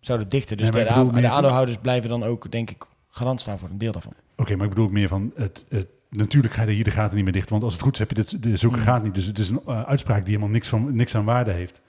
[0.00, 0.56] zouden dichten.
[0.56, 3.78] Dus Nee, de, bedoel de aandeelhouders blijven dan ook, denk ik, garant staan voor een
[3.78, 4.12] deel daarvan.
[4.36, 7.14] Oké, maar ik bedoel ook meer van, het, het, natuurlijk ga je hier de gaten
[7.14, 7.50] niet meer dichten.
[7.50, 8.84] Want als het goed is, heb je dit, de zulke Hmm.
[8.84, 9.14] gaten niet.
[9.14, 11.80] Dus het is een eh, uitspraak die helemaal niks, van, niks aan waarde heeft.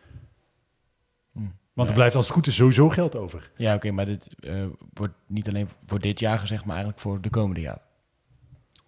[1.34, 1.40] Hm.
[1.74, 3.52] Want er blijft als het goed is sowieso geld over.
[3.58, 7.22] Ja, oké, maar dit eh, wordt niet alleen voor dit jaar gezegd, maar eigenlijk voor
[7.22, 7.82] de komende jaren.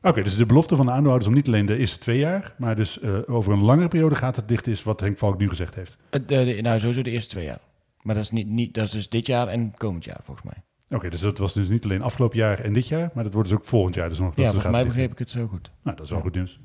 [0.02, 2.76] Oké, dus de belofte van de aandeelhouders om niet alleen de eerste twee jaar, maar
[2.76, 5.76] dus eh, over een langere periode gaat het dicht is wat Henk Valk nu gezegd
[5.76, 5.98] heeft.
[6.10, 7.60] Eh, de- de- nou, sowieso de eerste twee jaar.
[8.02, 10.64] Maar dat is, niet, niet, dat is dus dit jaar en komend jaar, volgens mij.
[10.98, 13.50] Oké, dus dat was dus niet alleen afgelopen jaar en dit jaar, maar dat wordt
[13.50, 14.10] dus ook volgend jaar.
[14.10, 15.72] Dus nog dat ja, ze volgens mij begreep ik het zo goed.
[15.84, 16.26] Nou, dat is wel Ja.
[16.26, 16.60] goed nieuws.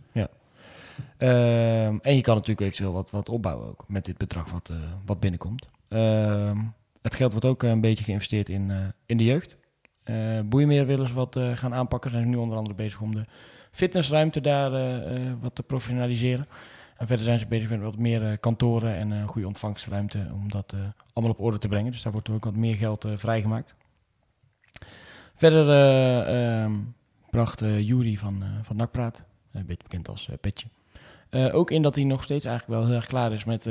[1.16, 4.76] Ehm, en je kan natuurlijk eventueel wat, wat opbouwen ook met dit bedrag wat, eh,
[5.06, 5.68] wat binnenkomt.
[5.88, 6.58] Ehm,
[7.02, 8.72] het geld wordt ook een beetje geïnvesteerd in,
[9.06, 9.56] in de jeugd.
[10.04, 12.10] Eh Boeimeer willen ze wat eh, gaan aanpakken.
[12.10, 13.24] Zijn nu onder andere bezig om de
[13.70, 16.46] fitnessruimte daar eh, wat te professionaliseren.
[16.96, 20.74] En verder zijn ze bezig met wat meer kantoren en een goede ontvangstruimte om dat
[21.12, 21.92] allemaal op orde te brengen.
[21.92, 23.74] Dus daar wordt ook wat meer geld vrijgemaakt.
[25.34, 26.72] Verder eh, ehm,
[27.30, 30.66] bracht Jury van, van Nakpraat, een beetje bekend als Petje,
[31.52, 33.68] ook in dat hij nog steeds eigenlijk wel heel erg klaar is met...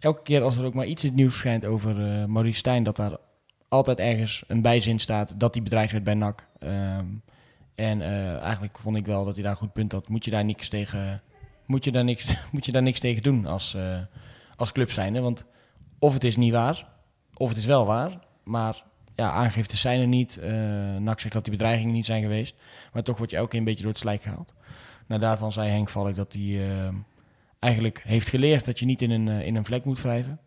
[0.00, 1.94] elke keer als er ook maar iets het nieuws verschijnt over
[2.28, 2.82] Maurice Stijn...
[2.82, 3.16] dat daar
[3.68, 6.48] altijd ergens een bijzin staat dat hij bedreigd werd bij NAC.
[6.58, 7.06] Ehm,
[7.74, 10.08] en eh, eigenlijk vond ik wel dat hij daar een goed punt had.
[10.08, 11.22] Moet je daar niks tegen,
[11.66, 13.98] moet je daar niks, moet je daar niks tegen doen als, eh,
[14.56, 15.20] als club zijnde?
[15.20, 15.44] Want
[15.98, 16.88] of het is niet waar,
[17.34, 18.18] of het is wel waar.
[18.44, 20.36] Maar ja, aangifte zijn er niet.
[20.36, 20.50] Eh
[20.96, 22.56] NAC zegt dat die bedreigingen niet zijn geweest.
[22.92, 24.54] Maar toch word je elke keer een beetje door het slijk gehaald.
[25.06, 26.94] Nou, daarvan zei Henk Valk dat hij eh,
[27.58, 30.40] eigenlijk heeft geleerd dat je niet in een, in een vlek moet wrijven.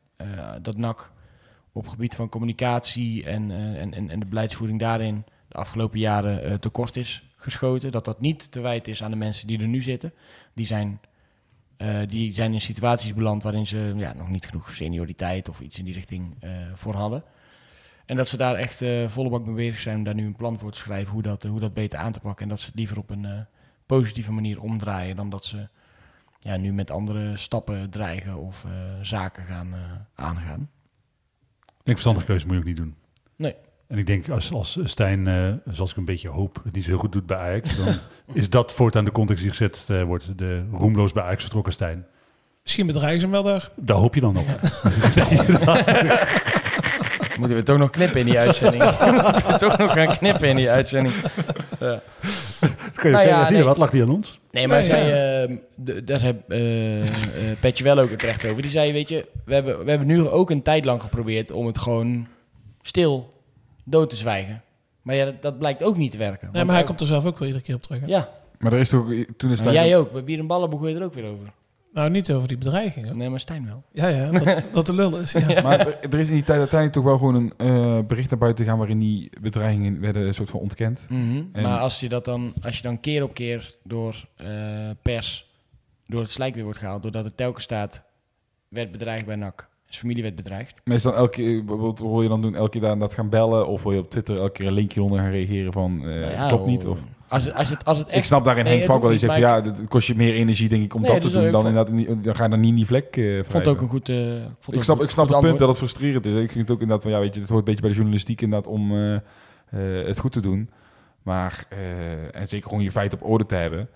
[0.61, 1.11] Dat NAC
[1.71, 6.43] op gebied van communicatie en, eh, en, en, en de beleidsvoering daarin de afgelopen jaren
[6.43, 7.91] eh, tekort is geschoten.
[7.91, 10.13] Dat dat niet te wijten is aan de mensen die er nu zitten.
[10.53, 10.99] Die zijn,
[11.77, 15.77] eh, die zijn in situaties beland waarin ze ja, nog niet genoeg senioriteit of iets
[15.77, 16.35] in die richting
[16.73, 17.23] voor hadden.
[18.05, 20.59] En dat ze daar echt eh, volle bak mee zijn om daar nu een plan
[20.59, 22.43] voor te schrijven hoe dat, hoe dat beter aan te pakken.
[22.43, 23.45] En dat ze het liever op een
[23.85, 25.67] positieve manier omdraaien dan dat ze
[26.39, 28.65] ja, nu met andere stappen dreigen of
[29.01, 29.73] zaken gaan
[30.15, 30.69] aangaan.
[31.81, 32.95] Ik denk verstandige keuze moet je ook niet doen.
[33.35, 33.55] Nee.
[33.87, 36.89] En ik denk als, als Stijn, eh, zoals ik een beetje hoop, het niet zo
[36.89, 37.95] heel goed doet bij Ajax, dan
[38.41, 40.37] is dat voortaan de context die gezet eh, wordt.
[40.37, 42.05] De roemloos bij Ajax vertrokken Stijn.
[42.63, 43.71] Misschien bedreigen ze hem wel daar.
[43.75, 44.45] Daar hoop je dan op.
[47.39, 48.83] Moeten we toch nog knippen in die uitzending?
[49.23, 51.15] Moeten we toch nog gaan knippen in die uitzending?
[51.81, 52.01] Ja.
[52.61, 53.63] Dat kan je Nou zeggen, ja, nee.
[53.63, 54.39] wat lag die aan ons?
[54.51, 55.55] Nee, maar Nee, zij, eh,
[55.85, 57.07] d- daar heb eh, eh,
[57.59, 58.61] Petje wel ook het recht over.
[58.61, 61.65] Die zei, weet je, we hebben, we hebben nu ook een tijd lang geprobeerd om
[61.65, 62.27] het gewoon
[62.81, 63.33] stil
[63.83, 64.61] dood te zwijgen.
[65.01, 66.49] Maar ja, dat, dat blijkt ook niet te werken.
[66.51, 67.99] Nee, maar hij ook- komt er zelf ook wel iedere keer op terug.
[67.99, 68.05] hè?
[68.07, 68.29] Ja,
[68.59, 69.05] Maar er is toch,
[69.37, 70.11] toen is jij ook.
[70.11, 71.51] Bij Bier en Ballen begon je er ook weer over.
[71.93, 73.17] Nou, niet over die bedreigingen.
[73.17, 73.83] Nee, maar Stijn wel.
[73.91, 75.31] Ja, ja, dat, dat de lul is.
[75.31, 75.61] Ja.
[75.61, 78.39] Maar er, er is in die tijd uiteindelijk toch wel gewoon een eh, bericht naar
[78.39, 81.07] buiten gegaan waarin die bedreigingen werden een soort van ontkend.
[81.09, 81.43] Mhm.
[81.51, 84.47] En- Maar als je dat dan, als je dan keer op keer door eh,
[85.01, 85.49] pers,
[86.07, 88.03] door het slijk weer wordt gehaald, doordat het telkens staat,
[88.67, 89.69] werd bedreigd bij NAC.
[89.85, 90.81] Zijn familie werd bedreigd.
[90.83, 93.29] Maar is dan elke keer, bijvoorbeeld, hoor je dan doen elke keer daar dat gaan
[93.29, 93.67] bellen?
[93.67, 96.25] Of wil je op Twitter elke keer een linkje onder gaan reageren van, Nou ja,
[96.27, 96.85] het klopt niet?
[96.85, 96.99] oh, Of,
[97.31, 98.17] Als, als, het, als het echt...
[98.17, 100.69] ik snap daarin Nee, Henk Valk wel, van maar ja, het kost je meer energie
[100.69, 101.45] denk ik om Nee, dat te doen.
[101.45, 103.71] ik Dan, inderdaad, niet- dan ga je dan niet in die vlek vond wrijven.
[103.71, 104.09] ook een goed...
[104.09, 104.35] eh,
[104.67, 106.33] Ik snap, ik snap het punt dat het frustrerend is.
[106.33, 107.95] Ik vind het ook inderdaad van, ja, weet je, het hoort een beetje bij de
[107.95, 109.17] journalistiek inderdaad om eh,
[110.05, 110.69] het goed te doen.
[111.23, 111.65] Maar,
[112.31, 113.89] en zeker gewoon je feit op orde te hebben.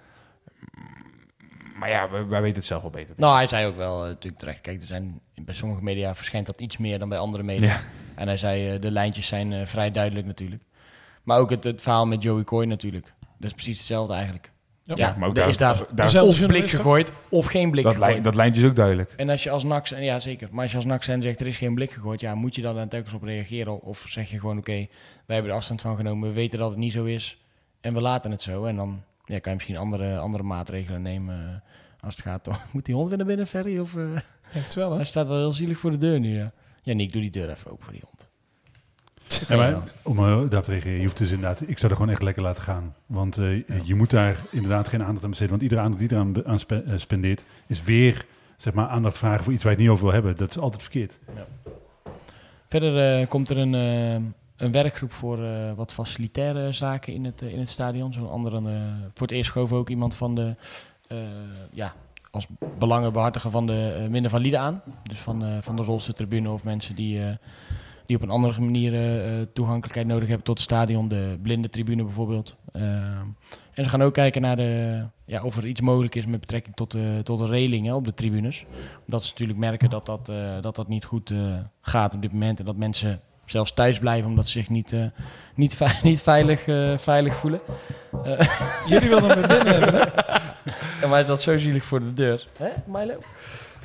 [1.79, 3.15] Maar ja, wij, wij weten het zelf wel beter.
[3.17, 4.61] Nou, hij zei ook wel natuurlijk terecht.
[4.61, 7.67] Kijk, er zijn, bij sommige media verschijnt dat iets meer dan bij andere media.
[7.67, 7.79] Ja.
[8.15, 10.61] En hij zei, de lijntjes zijn vrij duidelijk natuurlijk.
[11.23, 13.13] Maar ook het, het verhaal met Joey Coy natuurlijk.
[13.37, 14.51] Dat is precies hetzelfde eigenlijk.
[14.83, 14.93] Ja.
[14.97, 18.11] Ja, maar ook daar- is daar daar- of blik gegooid of geen blik dat, gegooid.
[18.11, 19.13] lijn, dat lijntje is ook duidelijk.
[19.17, 21.39] En als je als NAC, en ja zeker, maar als je als NAC zijn zegt
[21.39, 23.81] er is geen blik gegooid, ja, moet je daar dan telkens op reageren?
[23.81, 24.71] Of zeg je gewoon oké,
[25.25, 27.41] wij hebben er afstand van genomen, we weten dat het niet zo is
[27.81, 28.65] en we laten het zo.
[28.65, 32.55] En dan ja, kan je misschien andere, andere maatregelen nemen eh, als het gaat om,
[32.73, 33.79] moet die hond weer naar binnen, Ferry?
[33.79, 34.01] Of, eh,
[34.53, 34.95] Denk het wel, hè?
[34.95, 36.51] hij staat wel heel zielig voor de deur nu, ja.
[36.81, 38.27] Ja, Nick, doe die deur even open voor die hond.
[39.47, 42.11] Ja, maar om uh, daarop te reageren, je hoeft dus inderdaad, ik zou er gewoon
[42.11, 42.95] echt lekker laten gaan.
[43.05, 45.51] Want uh, je moet daar inderdaad geen aandacht aan besteden.
[45.51, 48.25] Want iedere aandacht die er aan, spe, uh, spendeert, is weer
[48.57, 50.37] zeg maar, aandacht vragen voor iets waar je het niet over wil hebben.
[50.37, 51.19] Dat is altijd verkeerd.
[51.35, 51.71] Ja.
[52.67, 57.41] Verder uh, komt er een, uh, een werkgroep voor uh, wat facilitaire zaken in het,
[57.41, 58.13] in het stadion.
[58.13, 58.71] Zo'n andere, uh,
[59.13, 60.55] voor het eerst schoof ook iemand van de,
[61.11, 61.17] uh,
[61.71, 61.93] ja,
[62.31, 62.47] als
[62.77, 64.81] belangenbehartiger van de uh, minder valide aan.
[65.03, 67.27] Dus van, uh, van de rolstoeltribune of mensen die, uh,
[68.05, 71.07] die op een andere manier uh, toegankelijkheid nodig hebben tot het stadion.
[71.07, 72.55] De blinde tribune bijvoorbeeld.
[72.75, 72.81] Uh,
[73.73, 76.75] en ze gaan ook kijken naar de, ja, of er iets mogelijk is met betrekking
[76.75, 78.65] tot de, tot de reling hè, op de tribunes.
[79.05, 82.31] Omdat ze natuurlijk merken dat dat, uh, dat, dat niet goed uh, gaat op dit
[82.31, 82.59] moment.
[82.59, 85.05] En dat mensen zelfs thuis blijven omdat ze zich niet, uh,
[85.55, 87.59] niet, ve niet veilig, uh, veilig voelen.
[88.89, 90.71] Jullie wilden hem binnen hebben, hè?
[91.01, 92.47] en mij is dat zo zielig voor de deur.
[92.57, 93.19] Hè, Milo?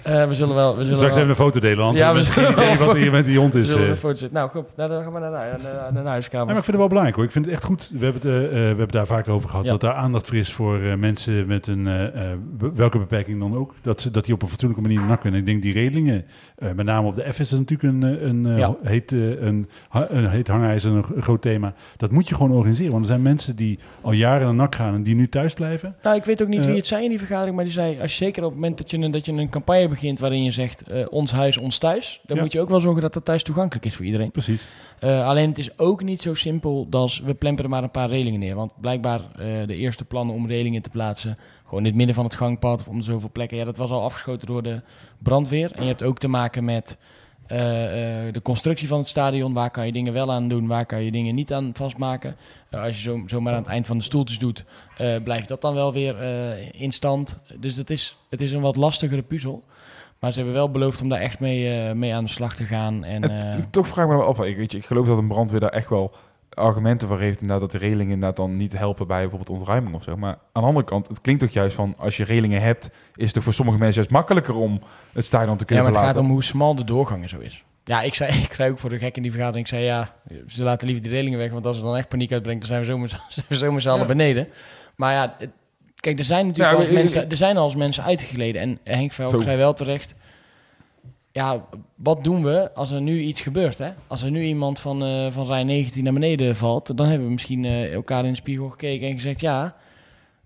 [0.06, 0.76] Uh, we zullen wel.
[0.76, 1.24] We zullen Straks wel...
[1.24, 3.74] even een foto delen, want Ja, we geen idee wat hier met die hond is.
[3.74, 3.88] We eh.
[3.88, 4.26] een foto.
[4.30, 6.46] Nou, kom, nou, dan gaan we naar, naar, naar, naar de huiskamer.
[6.46, 7.24] Ja, maar ik vind het wel belangrijk hoor.
[7.24, 7.90] Ik vind het echt goed.
[7.98, 9.64] We hebben het, uh, uh, we hebben daar vaker over gehad.
[9.64, 9.70] Ja.
[9.70, 11.88] Dat daar aandacht voor is voor uh, mensen met een,
[12.74, 13.74] welke beperking dan ook.
[13.82, 15.40] Dat, ze, dat die op een fatsoenlijke manier nak kunnen.
[15.40, 16.24] Ik denk die redingen,
[16.74, 18.76] met name op de F is dat natuurlijk een, een, Ja.
[18.82, 21.74] heet, een, een heet hangijzer, een, een groot thema.
[21.96, 22.92] Dat moet je gewoon organiseren.
[22.92, 25.94] Want er zijn mensen die al jaren naar nak gaan en die nu thuis blijven.
[26.02, 26.76] Nou, ik weet ook niet wie Eh.
[26.76, 28.90] het zei in die vergadering, maar die zei, als je zeker op het moment dat
[28.90, 32.20] je een, dat je een campagne begint waarin je zegt, uh, ons huis, ons thuis,
[32.26, 32.42] dan Ja.
[32.42, 34.30] moet je ook wel zorgen dat dat thuis toegankelijk is voor iedereen.
[34.30, 34.66] Precies.
[35.04, 38.40] Uh, alleen het is ook niet zo simpel als we plemperen maar een paar relingen
[38.40, 38.54] neer.
[38.54, 42.24] Want blijkbaar uh, de eerste plannen om relingen te plaatsen, gewoon in het midden van
[42.24, 44.80] het gangpad of om zoveel plekken, ja, dat was al afgeschoten door de
[45.18, 45.70] brandweer.
[45.72, 46.96] En je hebt ook te maken met
[47.42, 47.58] uh,
[48.32, 49.52] de constructie van het stadion.
[49.52, 52.36] Waar kan je dingen wel aan doen, waar kan je dingen niet aan vastmaken.
[52.70, 54.64] Uh, als je zo, zomaar aan het eind van de stoeltjes doet,
[55.24, 56.16] blijft dat dan wel weer
[56.72, 57.40] in stand.
[57.58, 59.64] Dus dat is, het is een wat lastigere puzzel.
[60.20, 62.64] Maar ze hebben wel beloofd om daar echt mee, uh, mee aan de slag te
[62.64, 63.04] gaan.
[63.04, 64.40] En, het, toch vraag ik me af.
[64.42, 66.12] Ik, weet je, ik geloof dat een brandweer daar echt wel
[66.54, 70.02] argumenten voor heeft inderdaad dat de relingen inderdaad dan niet helpen bij bijvoorbeeld ontruiming of
[70.02, 70.16] zo.
[70.16, 73.34] Maar aan de andere kant, het klinkt toch juist van als je relingen hebt, is
[73.34, 74.80] het voor sommige mensen juist makkelijker om
[75.12, 76.30] het stadion te Ja, kunnen maar het gaat verlaten.
[76.30, 77.64] om hoe smal de doorgang er zo is.
[77.84, 80.14] Ja, ik zei, ik zei ook voor de gek in die vergadering, ik zei ja,
[80.46, 82.80] ze laten liever die relingen weg, want als er dan echt paniek uitbrengt, dan zijn
[82.80, 84.06] we zo met, zijn we zo met z'n allen Ja.
[84.06, 84.48] beneden.
[84.96, 85.50] Maar ja, het-
[86.00, 89.42] kijk, er zijn natuurlijk Ja, mensen, er zijn al eens mensen uitgegleden en Henk Velk
[89.42, 90.14] zei wel terecht,
[91.32, 93.90] ja, wat doen we als er nu iets gebeurt, hè?
[94.06, 97.32] Als er nu iemand van, eh, van rij 19 naar beneden valt, dan hebben we
[97.32, 99.76] misschien eh, elkaar in de spiegel gekeken en gezegd, ja,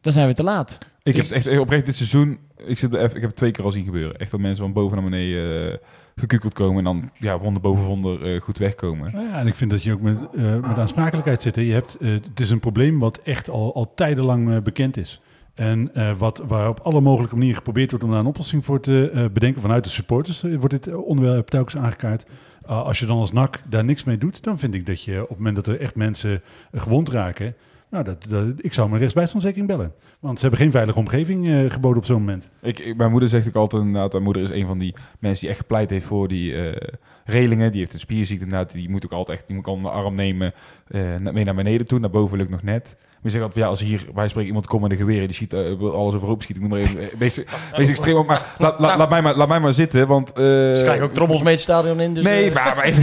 [0.00, 0.78] dan zijn we te laat.
[1.02, 3.36] Ik Dus- heb het echt oprecht dit seizoen, ik, zit er even, ik heb het
[3.36, 4.16] twee keer al zien gebeuren.
[4.16, 5.78] Echt dat mensen van boven naar beneden eh,
[6.16, 9.12] gekukeld komen en dan ja, wonder boven wonder eh, goed wegkomen.
[9.12, 11.56] Nou ja, en ik vind dat je ook met, eh, met aansprakelijkheid zit.
[11.56, 11.62] hè.
[11.62, 15.20] Je hebt, het is een probleem wat echt al, al tijdenlang bekend is.
[15.54, 18.80] En eh, wat, waar op alle mogelijke manieren geprobeerd wordt om daar een oplossing voor
[18.80, 19.60] te eh, bedenken.
[19.60, 22.24] Vanuit de supporters eh, wordt dit onderwerp telkens aangekaart.
[22.66, 25.28] Als je dan als NAC daar niks mee doet, dan vind ik dat je op
[25.28, 26.42] het moment dat er echt mensen
[26.72, 27.54] gewond raken...
[27.90, 29.92] Nou, dat, ik zou mijn rechtsbijstandzekerring bellen.
[30.20, 32.48] Want ze hebben geen veilige omgeving geboden op zo'n moment.
[32.62, 35.48] Ik, mijn moeder zegt ook altijd inderdaad, mijn moeder is een van die mensen die
[35.48, 36.54] echt gepleit heeft voor die
[37.24, 37.70] relingen.
[37.70, 40.52] Die heeft een spierziekte die moet ook altijd echt, die moet de arm nemen,
[41.32, 42.96] mee naar beneden toe, naar boven lukt nog net.
[43.24, 45.32] Maar je zegt altijd, ja, als hier, wij spreken iemand komt met een geweer, die
[45.32, 45.60] schiet eh,
[45.94, 47.40] alles overhoop schieten, ik noem maar even, eh, wees,
[47.76, 50.28] wees extreem op, maar laat, mij maar laat mij maar zitten, want...
[50.28, 52.24] eh, Ze krijgen ook trommels mee het stadion in, dus...
[52.24, 53.02] nee, maar, maar even,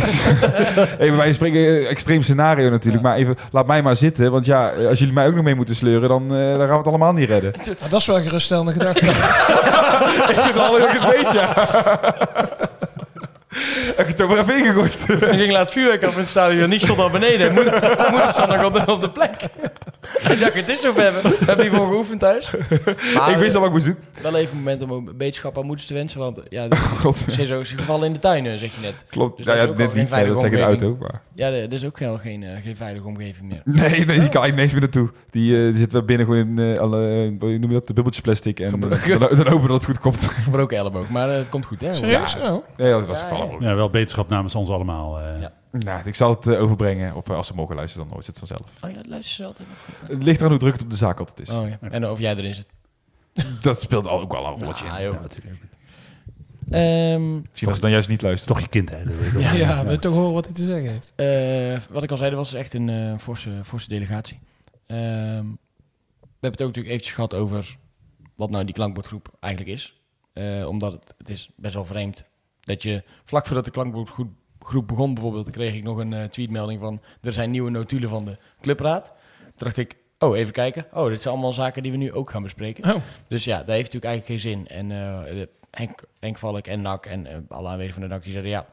[1.05, 4.99] even, wij spreken extreem scenario natuurlijk, maar even, laat mij maar zitten, want ja, als
[4.99, 7.30] jullie mij ook nog mee moeten sleuren, dan, eh, dan gaan we het allemaal niet
[7.30, 7.53] redden.
[7.63, 9.05] Nou, dat is wel een geruststellende gedachte.
[10.32, 11.53] ik vind het al heel goed weet, ja.
[13.95, 15.05] Heb je het ook maar even ingegooid?
[15.09, 16.69] Ik ging laatst vuurwerk af in het stadion.
[16.69, 17.53] Niks stond al beneden.
[17.53, 17.74] Moeder,
[18.09, 19.36] moeder stond nog op de, op de plek.
[20.30, 21.14] Ik dacht, het is zover.
[21.22, 22.52] We hebben hiervoor geoefend thuis.
[23.16, 23.95] Maar ik wist al wat ik moest doen.
[24.22, 26.20] wel even een moment om een beterschap aan moeders te wensen.
[26.20, 26.68] Want ja,
[27.02, 27.26] God.
[27.28, 28.93] er zijn zo gevallen in de tuin, eh, zeg je net.
[29.10, 29.38] Klopt.
[29.38, 30.64] Dus nou ja, is ook geen niet, dat zeg ik in de omgeving.
[30.64, 30.97] auto.
[30.99, 31.22] Maar.
[31.34, 33.62] Ja, is ook geen, eh, geen veilige omgeving meer.
[33.89, 35.10] Nee, nee, die kan ik niks meer naartoe.
[35.30, 38.24] Die, eh, die zit wel binnen gewoon in eh, alle, noem je dat, de bubbeltjes
[38.24, 38.60] plastic.
[38.60, 40.24] En eh, dan, dan hopen we dat het goed komt.
[40.28, 41.10] Gebroken elleboog.
[41.10, 41.93] Maar eh, het komt goed, hè?
[41.95, 42.34] Serieus?
[42.34, 42.54] Ja.
[42.54, 42.64] Oh.
[42.78, 43.43] Nee, dat was Ja, ja.
[43.43, 43.62] ook.
[43.62, 45.20] Ja, wel beterschap namens ons allemaal.
[45.20, 45.41] eh.
[45.41, 45.52] Ja.
[45.72, 47.15] Nou, ik zal het eh, overbrengen.
[47.15, 48.72] Of eh, als ze mogen luisteren, dan hoort ze het vanzelf.
[48.84, 50.09] Oh ja, luister ze altijd nog.
[50.09, 51.49] Het ligt eraan hoe druk het op de zaak altijd is.
[51.49, 51.78] Oh ja.
[51.89, 52.67] En of jij erin zit.
[53.61, 55.03] Dat speelt al- ook wel een rolletje Ja, in.
[55.05, 55.13] joh.
[55.13, 55.61] Ja, natuurlijk.
[56.69, 58.55] Ehm, Misschien als ze dan juist niet luisteren.
[58.55, 59.03] Toch je kind, hè?
[59.03, 59.41] Dat weet ik ook.
[59.41, 59.86] Ja, Ja.
[59.86, 61.13] we toch horen wat hij te zeggen heeft.
[61.15, 64.39] Eh, wat ik al zei, dat was echt een eh, forse, forse delegatie.
[64.88, 65.45] Ehm,
[66.19, 67.78] we hebben het ook natuurlijk eventjes gehad over
[68.36, 70.01] wat nou die klankbordgroep eigenlijk is.
[70.34, 72.24] Eh, omdat het, het is best wel vreemd
[72.61, 74.30] dat je vlak voordat de klankbordgroep
[74.72, 78.26] groep begon bijvoorbeeld, kreeg ik nog een eh, tweetmelding van er zijn nieuwe notulen van
[78.26, 79.03] de clubraad.
[79.05, 82.30] Toen dacht ik, oh even kijken, oh dit zijn allemaal zaken die we nu ook
[82.30, 82.95] gaan bespreken.
[82.95, 83.01] Oh.
[83.28, 84.67] Dus ja, dat heeft natuurlijk eigenlijk geen zin.
[84.67, 88.32] En de- Henk, Henk Valk en NAC en eh, alle aanwezigen van de NAC die
[88.32, 88.65] zeiden ja,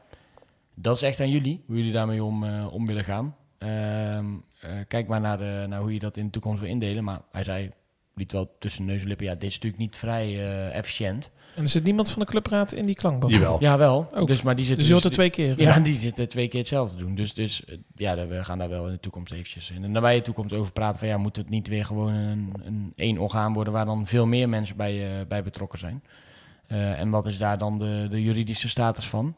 [0.73, 3.35] dat is echt aan jullie, hoe jullie daarmee om, om willen gaan.
[3.57, 4.25] Ehm,
[4.61, 7.03] eh, kijk maar naar, de, naar hoe je dat in de toekomst wil indelen.
[7.03, 7.71] Maar hij zei,
[8.15, 11.31] liet wel tussen neus en lippen, ja, dit is natuurlijk niet vrij efficiënt.
[11.59, 13.33] En er zit niemand van de clubraad in die klankbord.
[13.33, 13.57] Jawel.
[13.59, 14.09] Ja, wel.
[14.13, 14.27] Ook.
[14.27, 15.61] Dus, maar die Dus zitten je hoort er twee keer.
[15.61, 17.15] ja, die zitten twee keer hetzelfde doen.
[17.15, 20.21] Dus, dus eh, ja, we gaan daar wel in de toekomst eventjes in de nabije
[20.21, 20.99] toekomst over praten.
[20.99, 24.25] Van ja, moet het niet weer gewoon een, een één orgaan worden waar dan veel
[24.25, 26.03] meer mensen bij, eh, bij betrokken zijn?
[26.67, 29.35] Eh, en wat is daar dan de, de juridische status van?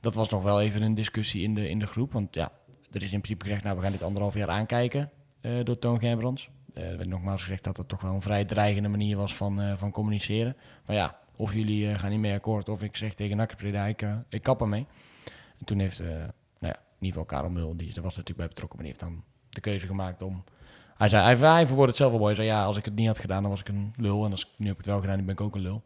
[0.00, 2.12] Dat was nog wel even een discussie in de, in de groep.
[2.12, 2.52] Want ja,
[2.92, 5.98] er is in principe gezegd, nou, we gaan dit anderhalf jaar aankijken eh, door Toon
[5.98, 6.50] Gerbrands.
[6.76, 9.60] Eh, er werd nogmaals gezegd dat het toch wel een vrij dreigende manier was van,
[9.60, 10.56] eh, van communiceren.
[10.86, 14.16] Maar ja, of jullie eh, gaan niet mee akkoord, of ik zeg tegen ik, eh,
[14.28, 14.86] ik kap ermee.
[15.58, 16.18] En toen heeft, eh, nou
[16.58, 19.12] ja, in ieder geval Karel Mul, die, daar was natuurlijk bij betrokken, maar die heeft
[19.12, 20.44] dan de keuze gemaakt om...
[20.96, 22.34] Hij zei, hij, hij verwoordde het zelf wel mooi.
[22.34, 24.24] Hij zei, ja, als ik het niet had gedaan, dan was ik een lul.
[24.24, 25.82] En als, nu heb ik het wel gedaan, nu ben ik ook een lul.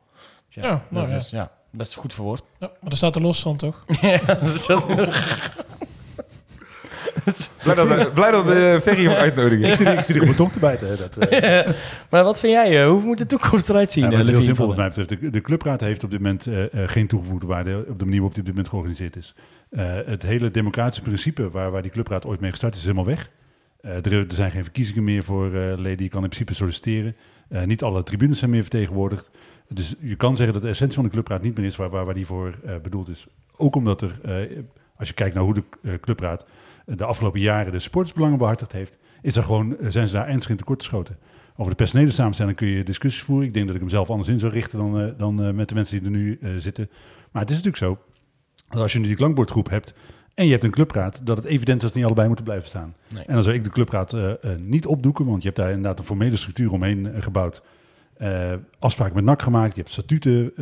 [0.46, 1.16] Dus ja, Ja, nou dat ja.
[1.16, 2.42] is ja, best goed verwoord.
[2.58, 3.84] Ja, maar daar staat er los van, toch?
[4.00, 4.66] ja, dat is
[7.62, 9.68] Blij dat, blij dat de Ferry hem uitnodigen.
[9.70, 10.88] Ik zit, ik zit hier op mijn tong te bijten.
[10.88, 10.96] Hè.
[10.96, 11.72] Dat, eh,
[12.10, 12.82] maar wat vind jij?
[12.82, 14.04] eh, hoe moet de toekomst eruit zien?
[14.04, 15.08] Ja, het is eh, heel simpel wat mij betreft.
[15.08, 18.20] De, de clubraad heeft op dit moment eh, eh, geen toegevoegde waarde op de manier
[18.20, 19.34] waarop die op dit moment georganiseerd is.
[19.70, 23.06] Eh, het hele democratische principe waar, waar die clubraad ooit mee gestart is, is helemaal
[23.06, 23.30] weg.
[23.80, 26.04] Eh, er, er zijn geen verkiezingen meer voor eh, leden.
[26.04, 27.16] Je kan in principe solliciteren.
[27.48, 29.30] Eh, niet alle tribunes zijn meer vertegenwoordigd.
[29.68, 32.04] Dus je kan zeggen dat de essentie van de clubraad niet meer is waar, waar,
[32.04, 33.26] waar die voor eh, bedoeld is.
[33.56, 34.34] Ook omdat er, eh,
[34.96, 36.48] als je kijkt naar hoe de eh, clubraad eh,
[36.96, 40.50] de afgelopen jaren de sportsbelangen behartigd heeft, is er gewoon, eh, zijn ze daar ernstig
[40.50, 41.18] in tekort geschoten.
[41.56, 43.46] Over de personele samenstelling kun je discussies voeren.
[43.46, 45.68] Ik denk dat ik hem zelf anders in zou richten dan, eh, dan eh, met
[45.68, 46.90] de mensen die er nu zitten.
[47.30, 47.98] Maar het is natuurlijk zo,
[48.68, 49.94] dat als je nu die klankbordgroep hebt
[50.34, 52.94] en je hebt een clubraad, dat het evident is dat die allebei moeten blijven staan.
[53.14, 53.24] Nee.
[53.24, 54.16] En dan zou ik de clubraad
[54.58, 57.62] niet opdoeken, want je hebt daar inderdaad een formele structuur omheen gebouwd.
[58.78, 60.52] Afspraken met NAC gemaakt, je hebt statuten.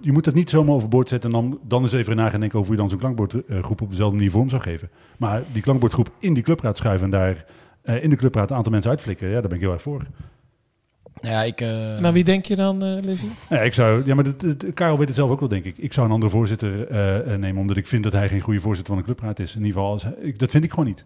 [0.00, 2.58] Je moet het niet zomaar overboord zetten en dan, dan eens even na gaan denken
[2.58, 4.90] over hoe je dan zo'n klankbordgroep op dezelfde manier vorm zou geven.
[5.18, 7.44] Maar die klankbordgroep in die clubraad schuiven en daar
[7.82, 10.02] eh, in de clubraad een aantal mensen uitflikken, ja, daar ben ik heel erg voor.
[11.20, 11.60] Nou ja, ik...
[11.60, 11.68] eh,
[12.00, 13.26] Naar wie denk je dan, eh Livy?
[13.48, 15.78] Ja, ik zou, ja maar dat- dat- Karel weet het zelf ook wel, denk ik.
[15.78, 16.86] Ik zou een andere voorzitter
[17.38, 19.54] nemen, omdat ik vind dat hij geen goede voorzitter van een clubraad is.
[19.56, 21.04] In ieder geval, als hij- ik, dat vind ik gewoon niet.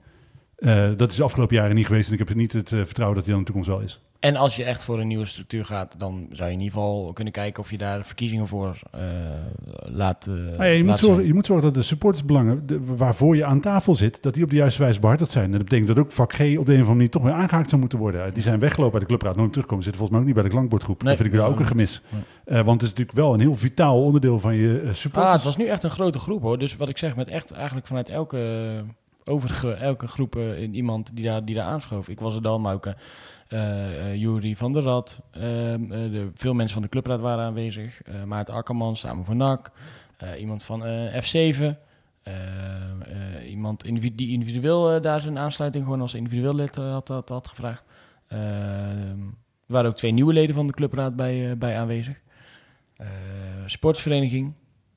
[0.56, 3.16] Eh, dat is de afgelopen jaren niet geweest en ik heb niet het eh, vertrouwen
[3.16, 4.00] dat hij dan in de toekomst wel is.
[4.20, 7.12] En als je echt voor een nieuwe structuur gaat, dan zou je in ieder geval
[7.12, 9.00] kunnen kijken of je daar verkiezingen voor eh,
[9.84, 13.44] laat, Nou ja, je, moet zorgen, je moet zorgen dat de supportersbelangen de- waarvoor je
[13.44, 15.44] aan tafel zit, dat die op de juiste wijze behartigd zijn.
[15.44, 17.32] En dat betekent dat ook vak G op de een of andere manier toch weer
[17.32, 18.34] aangehaakt zou moeten worden.
[18.34, 19.84] Die zijn weggelopen bij de clubraad, nooit terugkomen.
[19.84, 21.02] Zitten volgens mij ook niet bij de klankbordgroep.
[21.02, 22.02] Nee, dat vind ik daar ook een nee, gemis.
[22.44, 22.62] nee.
[22.62, 25.56] Want het is natuurlijk wel een heel vitaal onderdeel van je eh, Ah, het was
[25.56, 26.58] nu echt een grote groep hoor.
[26.58, 28.38] Dus wat ik zeg, met echt eigenlijk vanuit elke,
[29.26, 32.08] overige, elke groep eh, in iemand die daar, die daar aanschoof.
[32.08, 32.94] Ik was er dan, maar ook eh
[33.48, 35.20] eh, Jury van der Rad.
[35.30, 38.02] ehm, eh, de, veel mensen van de clubraad waren aanwezig.
[38.24, 39.70] Maarten Akkerman, samen voor NAC.
[40.38, 41.60] iemand van eh, F7.
[41.60, 41.74] eh,
[42.22, 43.82] eh, iemand
[44.16, 47.82] die individueel daar zijn aansluiting gewoon als individueel lid had, had, gevraagd.
[48.28, 49.20] Ehm,
[49.66, 52.20] er waren ook twee nieuwe leden van de clubraad bij, bij aanwezig.
[53.66, 54.52] Sportvereniging.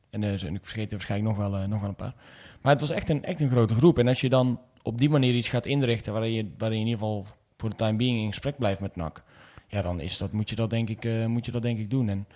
[0.10, 2.16] En ik vergeet er waarschijnlijk nog wel, nog wel een paar.
[2.62, 3.98] Maar het was echt een, echt een grote groep.
[3.98, 6.92] En als je dan op die manier iets gaat inrichten waarin je, waarin je in
[6.92, 7.26] ieder geval
[7.58, 9.24] voor de time being in gesprek blijft met NAC.
[9.68, 11.90] Ja, dan is dat, moet, je dat denk ik, eh, moet je dat denk ik
[11.90, 12.10] doen.
[12.10, 12.28] En,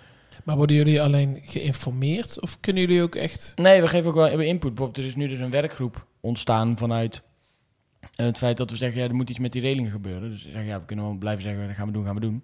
[0.44, 3.54] Maar worden jullie alleen geïnformeerd of kunnen jullie ook echt...
[3.56, 4.70] nee, we geven ook wel input.
[4.70, 7.24] Bijvoorbeeld, er is nu dus een werkgroep ontstaan vanuit
[8.16, 10.30] eh, het feit dat we zeggen, ja, er moet iets met die relingen gebeuren.
[10.30, 12.22] Dus we zeggen, ja, we kunnen wel blijven zeggen, dat gaan we doen, gaan we
[12.22, 12.44] doen.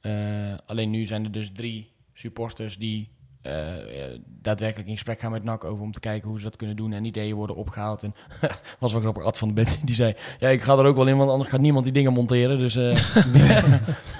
[0.00, 3.08] Eh, alleen nu zijn er dus drie supporters die
[3.42, 6.56] eh, eh, daadwerkelijk in gesprek gaan met NAC over om te kijken hoe ze dat
[6.56, 6.92] kunnen doen.
[6.92, 8.02] En ideeën worden opgehaald.
[8.02, 8.14] En
[8.78, 11.06] was wel grappig, Ad van de Bent, die zei, ja, ik ga er ook wel
[11.06, 12.58] in, want anders gaat niemand die dingen monteren.
[12.58, 12.94] Dus eh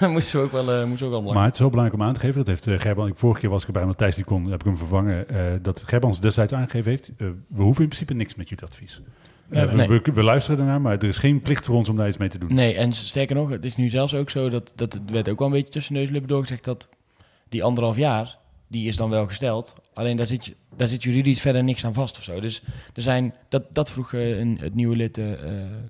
[0.09, 2.07] moesten we ook wel, eh, moesten we ook wel Maar het is wel belangrijk om
[2.07, 4.15] aan te geven, dat heeft uh, Gerban, ik, vorige keer was ik erbij, omdat Thijs
[4.15, 7.89] die kon, heb ik hem vervangen, eh, dat Gerbans destijds aangegeven heeft, we hoeven in
[7.89, 9.01] principe niks met jullie advies.
[9.47, 9.87] Nee, nee.
[9.87, 12.17] we, we, we luisteren ernaar, maar er is geen plicht voor ons om daar iets
[12.17, 12.53] mee te doen.
[12.53, 15.39] Nee, en sterker nog, het is nu zelfs ook zo dat, dat het werd ook
[15.39, 16.89] wel een beetje tussen neus en lippen doorgezegd dat
[17.49, 18.37] die anderhalf jaar,
[18.71, 19.75] die is dan wel gesteld.
[19.93, 22.39] Alleen daar zit, je- daar zit juridisch verder niks aan vast of zo.
[22.39, 22.61] Dus
[22.93, 25.25] er zijn, dat, dat vroeg eh, een, het nieuwe lid eh,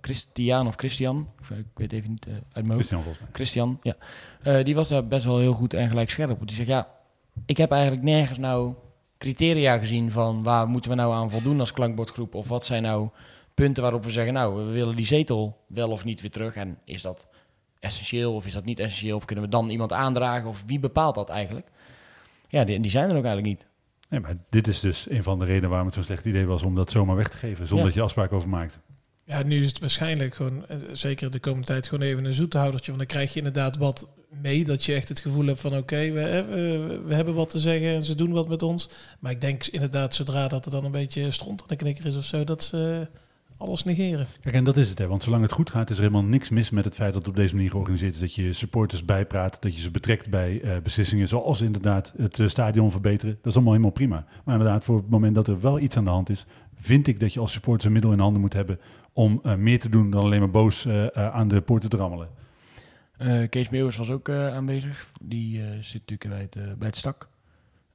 [0.01, 2.73] Christian of Christian, of, ik weet even niet uit mijn hoofd.
[2.75, 3.29] Christian volgens mij.
[3.33, 4.63] Christian, ja.
[4.63, 6.47] Die was daar best wel heel goed en gelijk scherp op.
[6.47, 6.87] Die zegt, ja,
[7.45, 8.73] ik heb eigenlijk nergens nou
[9.17, 12.35] criteria gezien van waar moeten we nou aan voldoen als klankbordgroep.
[12.35, 13.09] Of wat zijn nou
[13.53, 16.55] punten waarop we zeggen, nou, we willen die zetel wel of niet weer terug.
[16.55, 17.27] En is dat
[17.79, 19.15] essentieel of is dat niet essentieel?
[19.15, 20.49] Of kunnen we dan iemand aandragen?
[20.49, 21.67] Of wie bepaalt dat eigenlijk?
[22.51, 23.67] Ja, die, die zijn er ook eigenlijk niet.
[24.09, 26.63] Nee, maar dit is dus een van de redenen waarom het zo'n slecht idee was
[26.63, 27.83] om dat zomaar weg te geven, zonder Ja.
[27.85, 28.79] dat je afspraken over maakt.
[29.25, 32.91] Ja, nu is het waarschijnlijk gewoon, eh, zeker de komende tijd, gewoon even een zoethoudertje.
[32.91, 34.09] Want dan krijg je inderdaad wat
[34.41, 34.63] mee.
[34.63, 37.59] Dat je echt het gevoel hebt van oké, we, eh, we, we hebben wat te
[37.59, 38.89] zeggen en ze doen wat met ons.
[39.19, 42.17] Maar ik denk inderdaad, zodra dat er dan een beetje stront aan de knikker is
[42.17, 43.07] of zo, dat ze
[43.61, 44.27] alles negeren.
[44.41, 45.07] Kijk, en dat is het, hè.
[45.07, 47.31] want zolang het goed gaat, is er helemaal niks mis met het feit dat het
[47.31, 48.19] op deze manier georganiseerd is.
[48.19, 52.47] Dat je supporters bijpraat, dat je ze betrekt bij eh, beslissingen zoals inderdaad het eh,
[52.47, 53.35] stadion verbeteren.
[53.35, 54.25] Dat is allemaal helemaal prima.
[54.43, 56.45] Maar inderdaad, voor het moment dat er wel iets aan de hand is,
[56.75, 58.79] vind ik dat je als supporters een middel in handen moet hebben
[59.13, 61.97] om eh, meer te doen dan alleen maar boos eh, eh, aan de poort te
[61.97, 62.29] rammelen.
[63.17, 65.11] Eh, Kees Meeuwers was ook eh, aanwezig.
[65.21, 67.29] Die eh, zit natuurlijk bij het, bij het stak.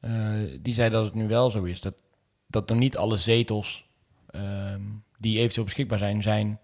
[0.00, 0.12] Eh,
[0.60, 1.80] die zei dat het nu wel zo is.
[1.80, 1.94] Dat,
[2.46, 3.88] dat nog niet alle zetels
[4.30, 4.80] ehm,
[5.18, 6.58] die eventueel beschikbaar zijn, zijn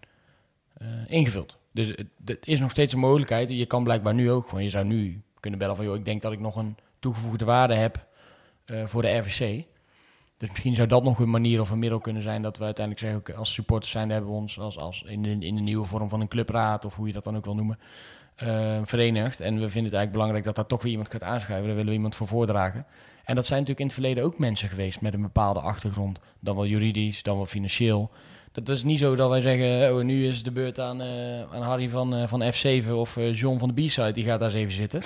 [0.76, 1.58] eh, ingevuld.
[1.72, 3.48] Dus het, het is nog steeds een mogelijkheid.
[3.48, 6.22] Je kan blijkbaar nu ook gewoon, je zou nu kunnen bellen van, joh, ik denk
[6.22, 8.06] dat ik nog een toegevoegde waarde heb
[8.64, 9.64] eh, voor de RVC.
[10.36, 13.06] Dus misschien zou dat nog een manier of een middel kunnen zijn dat we uiteindelijk
[13.06, 15.86] zeggen, oké, als supporters zijn, hebben we ons als, als in, de, in de nieuwe
[15.86, 17.78] vorm van een clubraad of hoe je dat dan ook wil noemen,
[18.34, 19.40] eh, verenigd.
[19.40, 21.66] En we vinden het eigenlijk belangrijk dat daar toch weer iemand gaat aanschuiven.
[21.66, 22.86] Daar willen we iemand voor voordragen.
[23.24, 26.18] En dat zijn natuurlijk in het verleden ook mensen geweest met een bepaalde achtergrond.
[26.40, 28.10] Dan wel juridisch, dan wel financieel.
[28.52, 31.62] Dat is niet zo dat wij zeggen, oh, nu is de beurt aan, eh, aan
[31.62, 34.58] Harry van, eh, van F7 of eh, John van de B-side, die gaat daar eens
[34.58, 35.00] even zitten.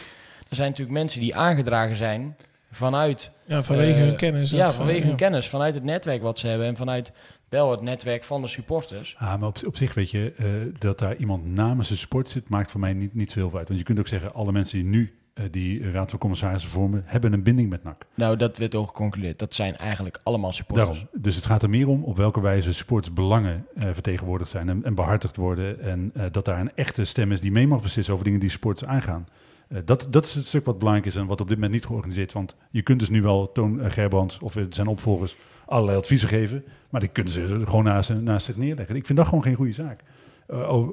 [0.48, 2.36] Er zijn natuurlijk mensen die aangedragen zijn
[2.70, 4.50] vanuit Ja, vanwege hun kennis.
[4.50, 5.06] ja, of, vanwege ja.
[5.06, 7.12] hun kennis, vanuit het netwerk wat ze hebben en vanuit
[7.48, 9.14] wel het netwerk van de supporters.
[9.18, 10.46] Ah, maar op, op zich weet je, eh,
[10.78, 13.58] dat daar iemand namens de sport zit, maakt voor mij niet, niet zo heel veel
[13.58, 13.68] uit.
[13.68, 15.15] Want je kunt ook zeggen, alle mensen die nu
[15.50, 18.06] die raad van commissarissen vormen, hebben een binding met NAC.
[18.14, 19.38] Nou, dat werd ook geconcludeerd.
[19.38, 20.88] Dat zijn eigenlijk allemaal supporters.
[20.88, 21.08] Daarom.
[21.22, 24.94] Dus het gaat er meer om op welke wijze sportsbelangen eh vertegenwoordigd zijn en, en
[24.94, 25.80] behartigd worden.
[25.80, 28.50] En eh, dat daar een echte stem is die mee mag beslissen over dingen die
[28.50, 29.28] sports aangaan.
[29.68, 31.86] Eh, dat, dat is het stuk wat belangrijk is en wat op dit moment niet
[31.86, 32.32] georganiseerd.
[32.32, 36.64] Want je kunt dus nu wel Toon Gerbrands of eh, zijn opvolgers allerlei adviezen geven.
[36.90, 38.96] Maar die kunnen ze gewoon naast, naast zich neerleggen.
[38.96, 40.00] Ik vind dat gewoon geen goede zaak.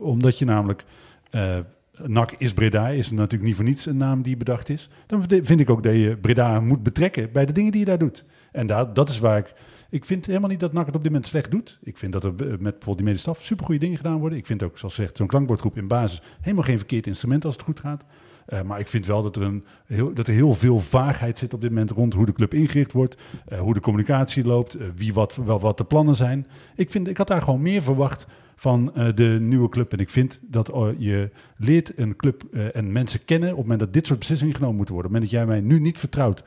[0.01, 0.83] Omdat je namelijk
[1.31, 1.57] uh,
[1.97, 4.89] NAC is Breda, is natuurlijk niet voor niets een naam die bedacht is.
[5.07, 7.97] Dan vind ik ook dat je Breda moet betrekken bij de dingen die je daar
[7.97, 8.25] doet.
[8.51, 9.53] En daar, dat is waar ik...
[9.89, 11.79] Ik vind helemaal niet dat NAC het op dit moment slecht doet.
[11.83, 14.37] Ik vind dat er met bijvoorbeeld die medestaf supergoeie dingen gedaan worden.
[14.37, 17.63] Ik vind ook, zoals gezegd, zo'n klankbordgroep in basis helemaal geen verkeerd instrument als het
[17.63, 18.03] goed gaat.
[18.47, 21.53] Uh, maar ik vind wel dat er, een, heel, dat er heel veel vaagheid zit
[21.53, 23.21] op dit moment rond hoe de club ingericht wordt,
[23.51, 26.47] uh, hoe de communicatie loopt, wie wat, wel wat de plannen zijn.
[26.75, 28.25] Ik, vind, ik had daar gewoon meer verwacht
[28.63, 29.93] van de nieuwe club.
[29.93, 33.93] En ik vind dat je leert een club en mensen kennen op het moment dat
[33.93, 35.11] dit soort beslissingen genomen moeten worden.
[35.11, 36.43] Op het moment dat jij mij nu niet vertrouwt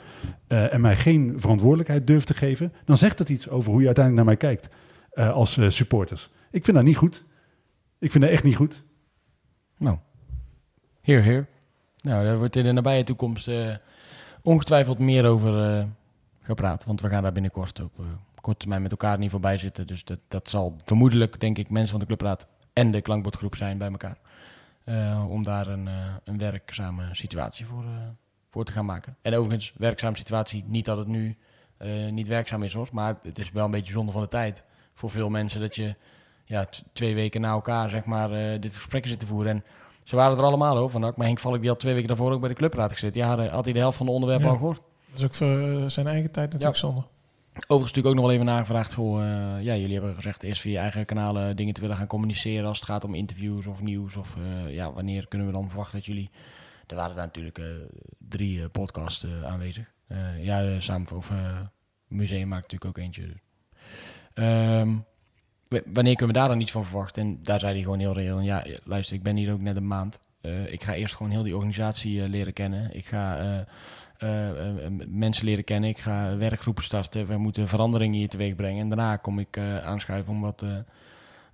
[0.46, 4.26] en mij geen verantwoordelijkheid durft te geven, dan zegt dat iets over hoe je uiteindelijk
[4.26, 4.74] naar mij kijkt
[5.34, 6.30] als supporters.
[6.50, 7.24] Ik vind dat niet goed.
[7.98, 8.82] Ik vind dat echt niet goed.
[9.78, 9.98] Nou,
[11.00, 11.46] heer, heer.
[12.00, 13.50] Nou, daar wordt in de nabije toekomst
[14.42, 15.86] ongetwijfeld meer over
[16.40, 16.84] gepraat.
[16.84, 17.92] Want we gaan daar binnenkort op
[18.46, 19.86] korte termijn met elkaar niet voorbij zitten.
[19.86, 23.78] Dus dat, dat zal vermoedelijk, denk ik, mensen van de clubraad en de klankbordgroep zijn
[23.78, 24.18] bij elkaar.
[25.28, 25.88] om daar een,
[26.24, 27.84] een werkzame situatie voor,
[28.50, 29.16] voor te gaan maken.
[29.22, 31.36] En overigens, werkzame situatie, niet dat het nu
[32.10, 32.88] niet werkzaam is hoor.
[32.92, 35.94] Maar het is wel een beetje zonde van de tijd voor veel mensen dat je
[36.44, 39.52] ja, twee weken na elkaar zeg maar dit gesprek zit te voeren.
[39.52, 39.64] En
[40.02, 41.00] ze waren er allemaal over.
[41.00, 43.20] Maar Henk Valk die had twee weken daarvoor ook bij de clubraad gezeten.
[43.20, 44.52] Ja, had hij de helft van de onderwerpen Ja.
[44.52, 44.80] al gehoord.
[45.10, 47.02] Dat is ook voor eh, zijn eigen tijd natuurlijk zonde.
[47.58, 48.94] Overigens natuurlijk ook nog wel even nagevraagd.
[48.94, 52.06] Goh, eh, ja, jullie hebben gezegd eerst via je eigen kanalen dingen te willen gaan
[52.06, 54.16] communiceren als het gaat om interviews of nieuws.
[54.16, 56.30] Of eh, ja, wanneer kunnen we dan verwachten dat jullie...
[56.86, 57.66] Er waren daar natuurlijk eh,
[58.18, 59.92] drie podcasts aanwezig.
[60.40, 61.30] Ja, samen of
[62.08, 63.34] museum maakt natuurlijk ook eentje.
[64.34, 64.96] Ehm,
[65.68, 67.22] wanneer kunnen we daar dan iets van verwachten?
[67.22, 68.40] En daar zei hij gewoon heel reëel.
[68.40, 70.18] Ja, luister, ik ben hier ook net een maand.
[70.66, 72.96] Ik ga eerst gewoon heel die organisatie leren kennen.
[72.96, 73.66] Ik ga
[75.08, 75.90] mensen leren kennen.
[75.90, 77.26] Ik ga werkgroepen starten.
[77.26, 78.80] We moeten veranderingen hier teweeg brengen.
[78.80, 80.68] En daarna kom ik eh, aanschuiven om wat, eh,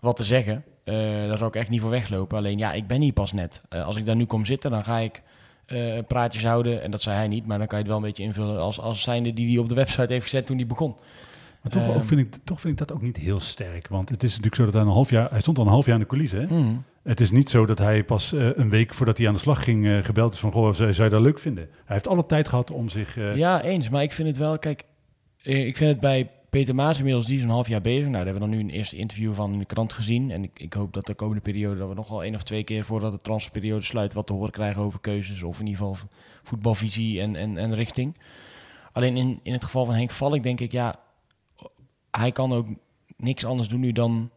[0.01, 0.65] wat te zeggen.
[0.85, 2.39] Eh, daar zou ik echt niet voor weglopen.
[2.39, 3.63] Alleen ja, ik ben hier pas net.
[3.69, 5.23] Eh, als ik daar nu kom zitten, dan ga ik
[5.67, 6.83] eh, praatjes houden.
[6.83, 8.81] En dat zei hij niet, maar dan kan je het wel een beetje invullen als,
[8.81, 10.95] als zijnde die hij op de website heeft gezet toen die begon.
[11.63, 11.91] Maar toch, Ehm.
[11.97, 13.89] ook vind ik, toch vind ik dat ook niet heel sterk.
[13.89, 15.31] Want het is natuurlijk zo dat hij een half jaar...
[15.31, 16.55] Hij stond al een half jaar in de coulissen, hè?
[16.61, 16.75] Mhm.
[17.03, 19.65] Het is niet zo dat hij pas eh, een week voordat hij aan de slag
[19.65, 20.53] ging eh, gebeld is van...
[20.53, 21.69] Goh, zou, je dat leuk vinden?
[21.85, 23.17] Hij heeft alle tijd gehad om zich...
[23.17, 23.89] eh, Ja, eens.
[23.89, 24.85] Maar ik vind het wel, kijk,
[25.43, 28.03] ik vind het bij Peter Maas inmiddels, die is een half jaar bezig.
[28.03, 30.31] Nou, daar hebben we dan nu een eerste interview van de krant gezien.
[30.31, 32.65] En ik, ik hoop dat de komende periode, dat we nog wel één of twee
[32.65, 35.43] keer voordat de transferperiode sluit, wat te horen krijgen over keuzes.
[35.43, 36.09] Of in ieder geval
[36.43, 38.17] voetbalvisie en, en, en richting.
[38.93, 40.95] Alleen in, in het geval van Henk Valk denk ik, ja,
[42.11, 42.67] hij kan ook
[43.17, 44.31] niks anders doen nu dan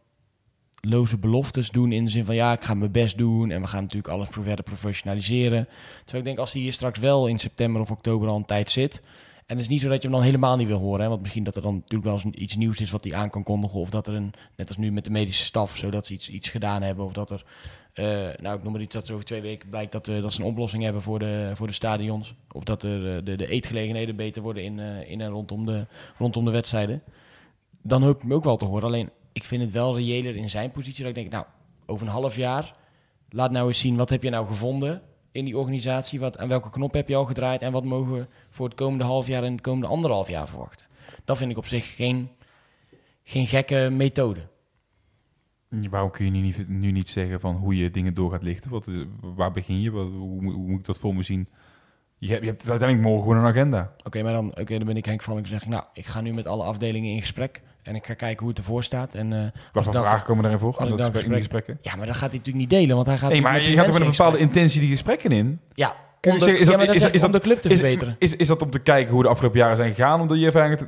[0.80, 3.66] loze beloftes doen in de zin van ja, ik ga mijn best doen en we
[3.66, 5.68] gaan natuurlijk alles verder professionaliseren.
[5.96, 8.70] Terwijl ik denk als hij hier straks wel in september of oktober al een tijd
[8.70, 9.02] zit
[9.46, 11.20] en het is niet zo dat je hem dan helemaal niet wil horen, hè, want
[11.20, 13.80] misschien dat er dan natuurlijk wel eens iets nieuws is wat hij aan kan kondigen
[13.80, 16.48] of dat er een, net als nu met de medische staf, zodat ze iets, iets
[16.48, 17.44] gedaan hebben of dat er,
[17.92, 18.04] eh,
[18.42, 20.40] nou ik noem maar iets dat er over twee weken blijkt dat, eh, dat ze
[20.40, 24.16] een oplossing hebben voor de, voor de stadions of dat er, eh, de, de eetgelegenheden
[24.16, 25.86] beter worden in, in en rondom de,
[26.18, 27.02] rondom de wedstrijden.
[27.82, 28.84] Dan hoop ik hem ook wel te horen.
[28.84, 31.00] Alleen ik vind het wel reëler in zijn positie.
[31.04, 31.44] Dat ik denk, nou,
[31.86, 32.72] over een half jaar,
[33.28, 36.20] laat nou eens zien wat heb je nou gevonden in die organisatie.
[36.20, 39.04] Wat, aan welke knop heb je al gedraaid en wat mogen we voor het komende
[39.04, 40.86] half jaar en het komende anderhalf jaar verwachten.
[41.24, 42.28] Dat vind ik op zich geen,
[43.24, 44.48] geen gekke methode.
[45.68, 48.70] Waarom kun je nu niet, nu niet zeggen van hoe je dingen door gaat lichten?
[48.70, 49.90] Wat, waar begin je?
[49.90, 51.48] Wat, hoe, moet- hoe moet ik dat voor me zien?
[52.18, 53.92] Je hebt, je hebt uiteindelijk morgen gewoon een agenda.
[54.04, 56.20] Oké, maar dan, oké, dan ben ik Henk van en zeg ik, nou, ik ga
[56.20, 57.62] nu met alle afdelingen in gesprek.
[57.86, 59.14] En ik ga kijken hoe het ervoor staat.
[59.14, 59.38] En, eh,
[59.72, 60.76] Wat voor vragen komen daarin voor?
[60.76, 61.78] als dan gesprek, in gesprekken?
[61.82, 63.86] Ja, maar dat gaat hij natuurlijk niet delen, want hij gaat Nee, maar je gaat
[63.86, 65.60] er met een in bepaalde intentie die gesprekken in.
[65.74, 68.16] Ja, om de, is dat- is- is om dat- de club te verbeteren.
[68.18, 70.20] is, is dat om te kijken hoe de afgelopen jaren zijn gegaan?
[70.20, 70.80] Omdat je eigenlijk...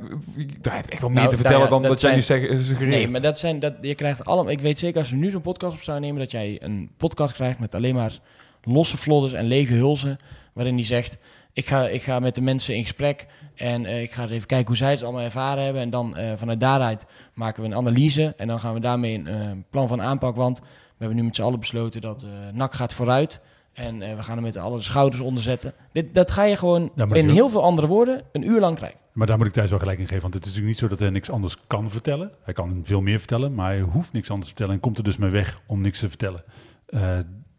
[0.61, 2.21] Hij heeft echt wel meer Nou, te nou vertellen ja, dan dat dat, jij nu
[2.21, 2.95] zijn- zeg, suggereert.
[2.95, 4.51] Nee, maar dat zijn, dat, je krijgt allemaal.
[4.51, 7.33] Ik weet zeker als we nu zo'n podcast op zouden nemen, dat jij een podcast
[7.33, 8.19] krijgt met alleen maar
[8.63, 10.17] losse flodders en lege hulzen.
[10.53, 11.17] Waarin die zegt:
[11.53, 14.67] ik ga, ik ga met de mensen in gesprek en eh, ik ga even kijken
[14.67, 15.81] hoe zij het allemaal ervaren hebben.
[15.81, 19.27] En dan eh, vanuit daaruit maken we een analyse en dan gaan we daarmee een
[19.27, 20.35] eh, plan van aanpak.
[20.35, 20.65] Want we
[20.97, 23.41] hebben nu met z'n allen besloten dat NAC gaat vooruit.
[23.73, 25.73] En we gaan er met alle schouders onder zetten.
[25.91, 28.99] Dit, dat ga je gewoon Ja, in heel veel andere woorden een uur lang krijgen.
[29.13, 30.21] Maar daar moet ik thuis wel gelijk in geven.
[30.21, 32.31] Want het is natuurlijk niet zo dat hij niks anders kan vertellen.
[32.43, 34.73] Hij kan veel meer vertellen, maar hij hoeft niks anders te vertellen.
[34.73, 36.43] En komt er dus mee weg om niks te vertellen.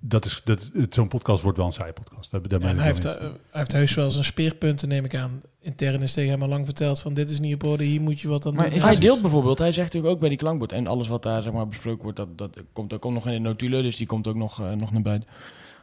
[0.02, 2.30] Dat is, dat, het- zo'n podcast wordt wel een saaie podcast.
[2.30, 3.14] Daar, daar Ja, hij, wel heeft, eens.
[3.14, 5.40] eh, hij heeft heus wel zijn speerpunten, neem ik aan.
[5.60, 8.20] Intern is tegen hem al lang verteld van dit is niet op orde, hier moet
[8.20, 8.80] je wat aan Maar doen.
[8.80, 10.72] Hij deelt bijvoorbeeld, hij zegt natuurlijk ook bij die klankbord.
[10.72, 13.38] En alles wat daar zeg maar, besproken wordt, dat, dat komt ook nog in de
[13.38, 13.82] notulen.
[13.82, 15.28] Dus die komt ook nog, eh, nog naar buiten.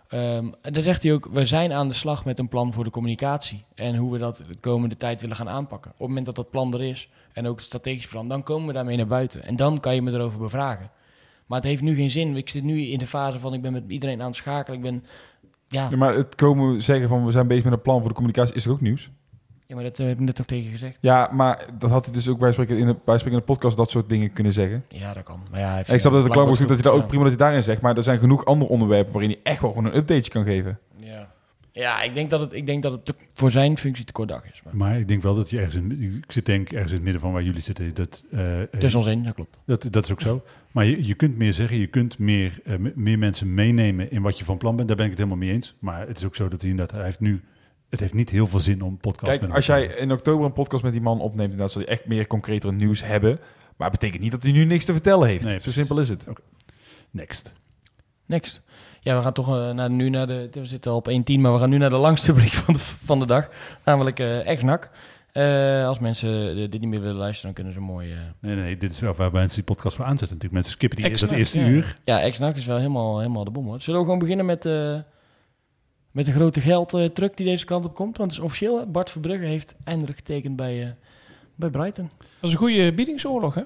[0.08, 2.84] Ehm, en dan zegt hij ook, we zijn aan de slag met een plan voor
[2.84, 3.66] de communicatie.
[3.76, 5.92] En hoe we dat de komende tijd willen gaan aanpakken.
[5.92, 8.68] Op het moment dat dat plan er is, en ook het strategisch plan, dan komen
[8.68, 9.44] we daarmee naar buiten.
[9.44, 10.90] En dan kan je me erover bevragen.
[11.48, 12.36] Maar het heeft nu geen zin.
[12.36, 14.78] Ik zit nu in de fase van ik ben met iedereen aan het schakelen.
[14.78, 15.04] Ik ben,
[15.68, 18.16] ja, Ja, maar het komen zeggen van we zijn bezig met een plan voor de
[18.16, 19.10] communicatie is er ook nieuws.
[19.68, 20.98] ja maar dat eh, heb ik net toch tegen gezegd.
[21.02, 23.54] Ja, maar dat had hij dus ook bij spreken in de, bij spreken in de
[23.54, 24.84] podcast dat soort dingen kunnen zeggen.
[24.90, 25.40] Ja, dat kan.
[25.52, 27.42] Maar ja, hij ik snap dat klankbord doet dat hij dat ook prima dat hij
[27.42, 30.30] daarin zegt, maar er zijn genoeg andere onderwerpen waarin hij echt wel gewoon een updateje
[30.30, 30.80] kan geven.
[31.78, 34.30] Ja, ik, denk dat het, ik denk dat het te- voor zijn functie te kort
[34.30, 34.62] dag is.
[34.64, 34.76] Maar.
[34.76, 37.22] Maar ik denk wel dat je ergens in, ik zit denk ergens in het midden
[37.22, 37.94] van waar jullie zitten.
[37.94, 39.60] Dat, eh, eh, Tussen ons in, dat klopt.
[39.66, 40.44] dat, dat is ook zo.
[40.72, 44.38] Maar je, je kunt meer zeggen, je kunt meer, eh, meer mensen meenemen in wat
[44.38, 44.88] je van plan bent.
[44.88, 45.76] Daar ben ik het helemaal mee eens.
[45.80, 47.44] Maar het is ook zo dat hij inderdaad, hij heeft nu,
[47.90, 50.46] het heeft niet heel veel zin om podcast met Kijk, hem als jij in oktober
[50.46, 53.40] een podcast met die man opneemt, dan zal hij echt meer concreter nieuws hebben.
[53.78, 55.44] Maar het betekent niet dat hij nu niks te vertellen heeft.
[55.44, 55.74] Nee, Zo precies.
[55.74, 56.26] simpel is het.
[57.12, 57.54] Next.
[58.26, 58.62] Next.
[59.08, 60.50] Ja, we gaan toch eh, naar, nu naar de...
[60.52, 62.80] We zitten al op 1.10, maar we gaan nu naar de langste blik van de,
[62.80, 63.50] van de dag.
[63.84, 64.90] Namelijk eh ex-NAC.
[65.32, 68.12] Eh, als mensen dit niet meer willen luisteren, dan kunnen ze mooi...
[68.12, 70.54] eh, Nee, nee, dit is wel waar mensen die podcast voor aanzetten natuurlijk.
[70.54, 71.68] Mensen skippen die, dat eerste ja.
[71.68, 71.96] uur.
[72.04, 73.82] Ja, ex-NAC is wel helemaal, helemaal de bom hoor.
[73.82, 75.00] Zullen we gewoon beginnen met, eh,
[76.12, 78.18] met de grote geldtruck die deze kant op komt?
[78.18, 80.90] Want het is officieel, Bart Verbrugge heeft eindelijk getekend bij, eh,
[81.56, 82.10] bij Brighton.
[82.18, 83.64] Dat is een goede biedingsoorlog, hè?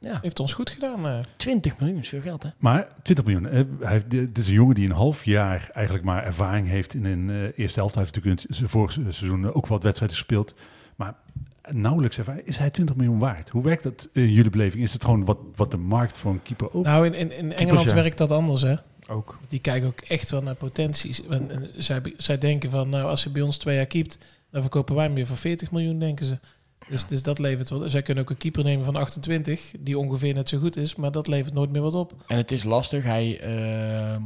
[0.00, 1.06] Ja, Heeft ons goed gedaan.
[1.06, 1.18] eh.
[1.36, 2.48] 20 miljoen is veel geld hè.
[2.58, 3.46] Maar 20 miljoen.
[3.46, 6.94] eh, Hij heeft, dit is een jongen die een half jaar eigenlijk maar ervaring heeft
[6.94, 7.94] in een eh, eerste helft.
[7.94, 10.54] Hij heeft natuurlijk in het vorig seizoen ook wat wedstrijden gespeeld.
[10.96, 11.14] Maar
[11.70, 12.46] nauwelijks ervaring.
[12.46, 13.48] Is hij 20 miljoen waard?
[13.50, 14.82] Hoe werkt dat in jullie beleving?
[14.82, 16.84] Is het gewoon wat, wat de markt voor een keeper ook?
[16.84, 17.94] Nou, in, in, in Engeland ja.
[17.94, 18.74] werkt dat anders, hè?
[19.08, 19.38] Ook.
[19.48, 21.26] Die kijken ook echt wel naar potenties.
[21.26, 24.18] En, en zij, zij denken van, nou, als hij bij ons twee jaar keept,
[24.50, 26.38] dan verkopen wij hem weer voor 40 miljoen, denken ze.
[26.90, 27.88] Dus, dus dat levert wel.
[27.88, 31.12] Zij kunnen ook een keeper nemen van 28, die ongeveer net zo goed is, maar
[31.12, 32.14] dat levert nooit meer wat op.
[32.26, 33.04] En het is lastig.
[33.04, 34.22] Hij ehm,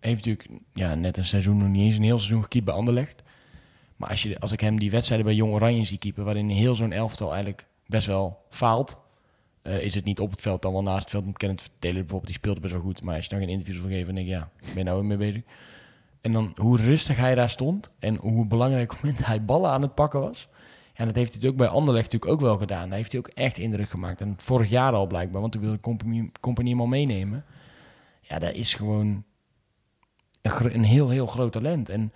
[0.00, 3.22] heeft natuurlijk ja, net een seizoen, nog niet eens een heel seizoen gekiept bij Anderlecht.
[3.96, 6.74] Maar als, je, als ik hem die wedstrijden bij Jong Oranje zie keepen, waarin heel
[6.74, 8.98] zo'n elftal eigenlijk best wel faalt,
[9.62, 11.24] eh, is het niet op het veld, dan wel naast het veld.
[11.24, 13.02] Want Kenneth Taylor bijvoorbeeld, die speelde best wel goed.
[13.02, 15.06] Maar als je dan geen interviews wil geven, dan denk ik, ja, ben nou weer
[15.06, 15.42] mee bezig.
[16.20, 19.94] En dan hoe rustig hij daar stond en hoe belangrijk moment hij ballen aan het
[19.94, 20.48] pakken was.
[21.02, 22.88] Ja, dat heeft hij ook bij Anderlecht natuurlijk ook wel gedaan.
[22.88, 24.20] Daar heeft hij ook echt indruk gemaakt.
[24.20, 27.44] En vorig jaar al blijkbaar, want toen wilde Compagnie, Compagnie hem al meenemen.
[28.20, 29.24] Ja, dat is gewoon
[30.42, 31.88] een, een heel, heel groot talent.
[31.88, 32.12] En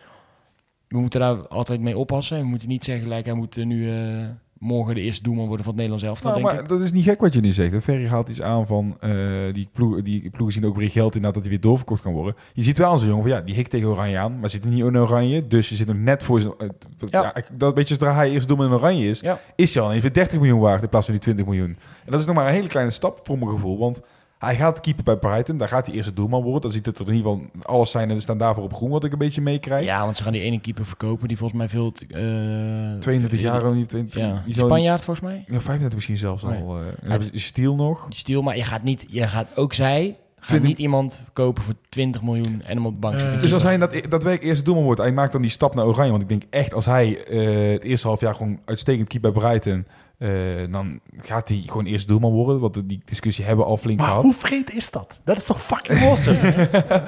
[0.89, 2.39] we moeten daar altijd mee oppassen.
[2.39, 4.29] We moeten niet zeggen, gelijk, hij moet nu eh,
[4.59, 6.69] morgen de eerste doelman worden van het Nederlands elftal, Nou, denk maar ik.
[6.69, 7.73] dat is niet gek wat je nu zegt.
[7.73, 7.81] hè.
[7.81, 9.11] Ferry haalt iets aan van eh,
[9.53, 12.35] die, ploeg, die ploegen zien ook weer geld in dat hij weer doorverkocht kan worden.
[12.53, 14.65] Je ziet wel aan zo'n jongen van ja, die hikt tegen Oranje aan, maar zit
[14.65, 15.47] er niet in Oranje.
[15.47, 16.53] Dus je zit hem net voor zijn.
[16.59, 16.69] eh,
[17.07, 17.23] ja.
[17.23, 17.35] Ja.
[17.53, 19.41] dat beetje zodra hij eerst doelman in Oranje is, Ja.
[19.57, 21.77] is hij al even 30 miljoen waard in plaats van die 20 miljoen.
[22.05, 24.01] En dat is nog maar een hele kleine stap voor mijn gevoel, want
[24.39, 26.61] hij gaat keeper bij Brighton, daar gaat hij eerste doelman worden.
[26.61, 28.91] Dan ziet het er in ieder geval alles zijn en er staan daarvoor op groen
[28.91, 29.85] wat ik een beetje meekrijg.
[29.85, 31.93] Ja, want ze gaan die ene keeper verkopen die volgens mij veel...
[32.09, 35.37] eh 32 jaar, of niet 20, Ja, die zal- Spanjaard volgens mij.
[35.49, 36.61] Ja, 35 misschien zelfs Nee.
[36.63, 36.79] al.
[36.79, 38.07] eh, hebben ze Stiel nog.
[38.09, 39.05] Stil, maar je gaat niet...
[39.09, 42.93] Je gaat, ook zij gaat 20 niet iemand kopen voor 20 miljoen en hem op
[42.93, 43.41] de bank Eh, zitten.
[43.41, 45.87] Dus als hij dat, dat werk eerste doelman wordt, hij maakt dan die stap naar
[45.87, 46.11] Oranje.
[46.11, 49.31] Want ik denk echt, als hij eh, het eerste half jaar gewoon uitstekend keept bij
[49.33, 49.87] Brighton,
[50.19, 52.61] eh, dan gaat hij gewoon eerste doelman worden.
[52.61, 54.23] Want die discussie hebben we al flink Maar gehad.
[54.23, 55.21] hoe vreed is dat?
[55.25, 56.69] Dat is toch fucking awesome?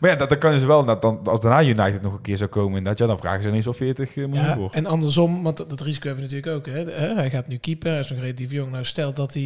[0.00, 2.20] Maar ja, dat, dan kan je ze wel, dat dan, als daarna United nog een
[2.20, 4.70] keer zou komen, inderdaad, ja, dan vragen ze ineens al 40 miljoen Ja, voor.
[4.72, 6.74] en andersom, want dat, dat risico hebben we natuurlijk ook.
[6.74, 6.90] Hè.
[6.90, 8.70] Eh, Hij gaat nu keeper, hij is nog relatief jong.
[8.72, 9.42] Nou, stel dat hij,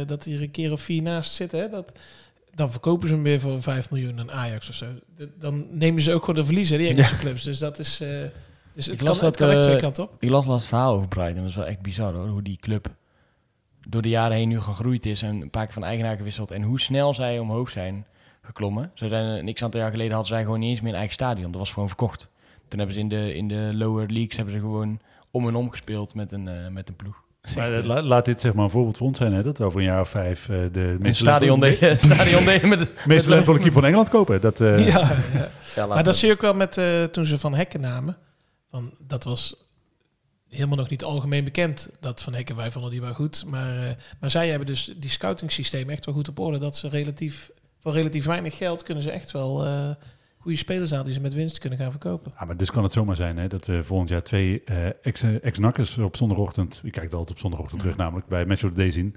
[0.00, 1.92] eh, dat hij er een keer of vier naast zit, hè, dat,
[2.54, 4.86] dan verkopen ze hem weer voor 5 miljoen aan Ajax of zo.
[5.38, 7.42] Dan nemen ze ook gewoon de verliezen, die Engelse clubs.
[7.42, 8.00] Dus dat is...
[8.00, 8.08] eh,
[8.74, 10.12] dus het Ik kan, las het dat, kan echt twee eh, kanten op.
[10.18, 11.36] Ik las het verhaal over Brighton.
[11.40, 12.26] Dat is wel echt bizar hoor.
[12.28, 12.88] Hoe die club
[13.88, 15.22] door de jaren heen nu gegroeid is.
[15.22, 16.50] En een paar keer van eigenaar gewisseld.
[16.50, 18.06] En hoe snel zij omhoog zijn
[18.42, 18.90] geklommen.
[18.94, 21.14] Ze zijn, een x aantal jaar geleden hadden zij gewoon niet eens meer een eigen
[21.14, 21.50] stadion.
[21.50, 22.28] Dat was gewoon verkocht.
[22.68, 25.70] Toen hebben ze in de, in de lower leagues hebben ze gewoon om en om
[25.70, 27.22] gespeeld met een, eh, met een ploeg.
[27.56, 29.32] Maar, eh, eh, la- laat dit zeg maar een voorbeeld voor ons zijn.
[29.32, 29.42] Hè?
[29.42, 32.68] Dat we over een jaar of vijf eh, de een meeste stadion deden stadion deden
[32.68, 33.04] met het...
[33.06, 34.40] meeste keeper van Engeland kopen.
[34.40, 35.48] Dat, eh, ja, ja.
[35.74, 38.16] Ja, Maar dat zie je ook wel met eh, toen ze Van Hekken namen.
[38.70, 39.54] Van, dat was
[40.48, 41.90] helemaal nog niet algemeen bekend.
[42.00, 43.44] Dat Van Hekken, wij vonden die wel goed.
[43.46, 46.58] Maar, eh, maar zij hebben dus die scouting systeem echt wel goed op orde.
[46.58, 49.90] Dat ze relatief, voor relatief weinig geld kunnen ze echt wel eh,
[50.38, 52.32] goede spelers halen die ze met winst kunnen gaan verkopen.
[52.38, 55.22] Ja, maar dus kan het zomaar zijn hè, dat we volgend jaar twee eh, ex-
[55.22, 58.90] ex-nakkers op zondagochtend, ik kijk altijd op zondagochtend terug namelijk, bij Match of the Day
[58.90, 59.16] zien.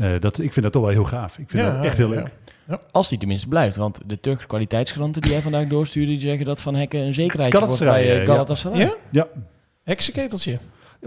[0.00, 1.38] Eh, dat, ik vind dat toch wel heel gaaf.
[1.38, 2.22] Ik vind Ja, dat echt heel ja,
[2.68, 2.78] leuk.
[2.90, 3.76] Als die tenminste blijft.
[3.76, 6.10] Want de Turkse kwaliteitsgranten die jij vandaag doorstuurde...
[6.12, 8.24] die zeggen dat Van Hekken een zekerheid wordt bij eh, ja.
[8.24, 8.78] Galatasaray.
[8.78, 8.94] Ja?
[9.10, 9.28] Ja,
[9.82, 10.58] Heksenketeltje.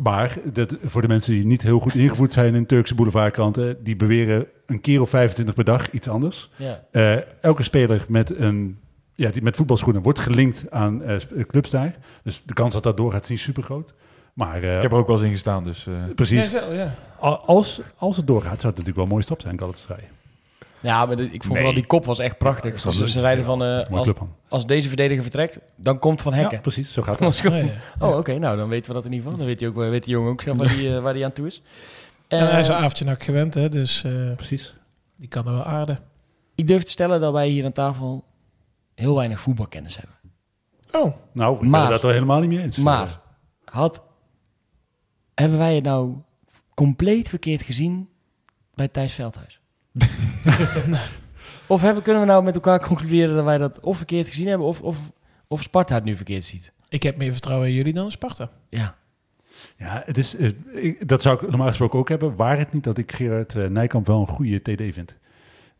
[0.03, 3.95] maar dat, voor de mensen die niet heel goed ingevoed zijn in Turkse boulevardkranten, die
[3.95, 6.49] beweren een keer of 25 per dag iets anders.
[6.55, 6.83] Ja.
[6.91, 8.79] Eh, elke speler met, een,
[9.15, 11.95] ja, die met voetbalschoenen wordt gelinkt aan eh, sp- clubs daar.
[12.23, 13.93] Dus de kans dat dat doorgaat is niet super groot.
[14.33, 15.87] Maar eh, Ik heb er ook wel eens in gestaan, dus...
[15.87, 16.93] eh, precies, Ja, zo, ja.
[17.23, 20.09] A- als, als het doorgaat zou het natuurlijk wel een mooie stap zijn, Galatasaray.
[20.79, 21.55] Ja, maar de- ik vond Nee.
[21.55, 22.83] vooral die kop was echt prachtig.
[22.83, 23.89] wel Ze, zeiden van, eh,
[24.49, 26.55] als, deze verdediger vertrekt, dan komt Van Hekken.
[26.55, 26.93] Ja, precies.
[26.93, 27.45] Zo gaat het.
[27.45, 27.65] Oh, ja.
[27.99, 29.37] Oh, oké, nou dan weten we dat in ieder geval.
[29.37, 30.43] Dan weet, hij ook, weet die jongen ook
[31.01, 31.61] waar die aan toe is.
[32.27, 34.73] En hij is een avondje nak gewend, hè, dus eh, Precies.
[35.17, 35.99] die kan er wel aarden.
[36.55, 38.23] ik durf te stellen dat wij hier aan tafel
[38.95, 40.15] heel weinig voetbalkennis hebben.
[40.91, 42.77] Oh, Nou, ik ben Maar- het daar toch helemaal niet mee eens.
[42.77, 43.19] Maar
[43.65, 44.01] had,
[45.35, 46.15] hebben wij het nou
[46.73, 48.09] compleet verkeerd gezien
[48.75, 49.59] bij Thijs Veldhuis?
[51.67, 54.67] of hebben, kunnen we nou met elkaar concluderen dat wij dat of verkeerd gezien hebben
[54.67, 54.97] of, of,
[55.47, 56.71] of Sparta het nu verkeerd ziet?
[56.89, 58.49] ik heb meer vertrouwen in jullie dan in Sparta.
[58.69, 58.95] Ja.
[59.77, 62.35] Ja, het is, eh, ik- dat zou ik normaal gesproken ook hebben.
[62.35, 65.17] Waar het niet dat ik Gerard eh, Nijkamp wel een goede TD vind.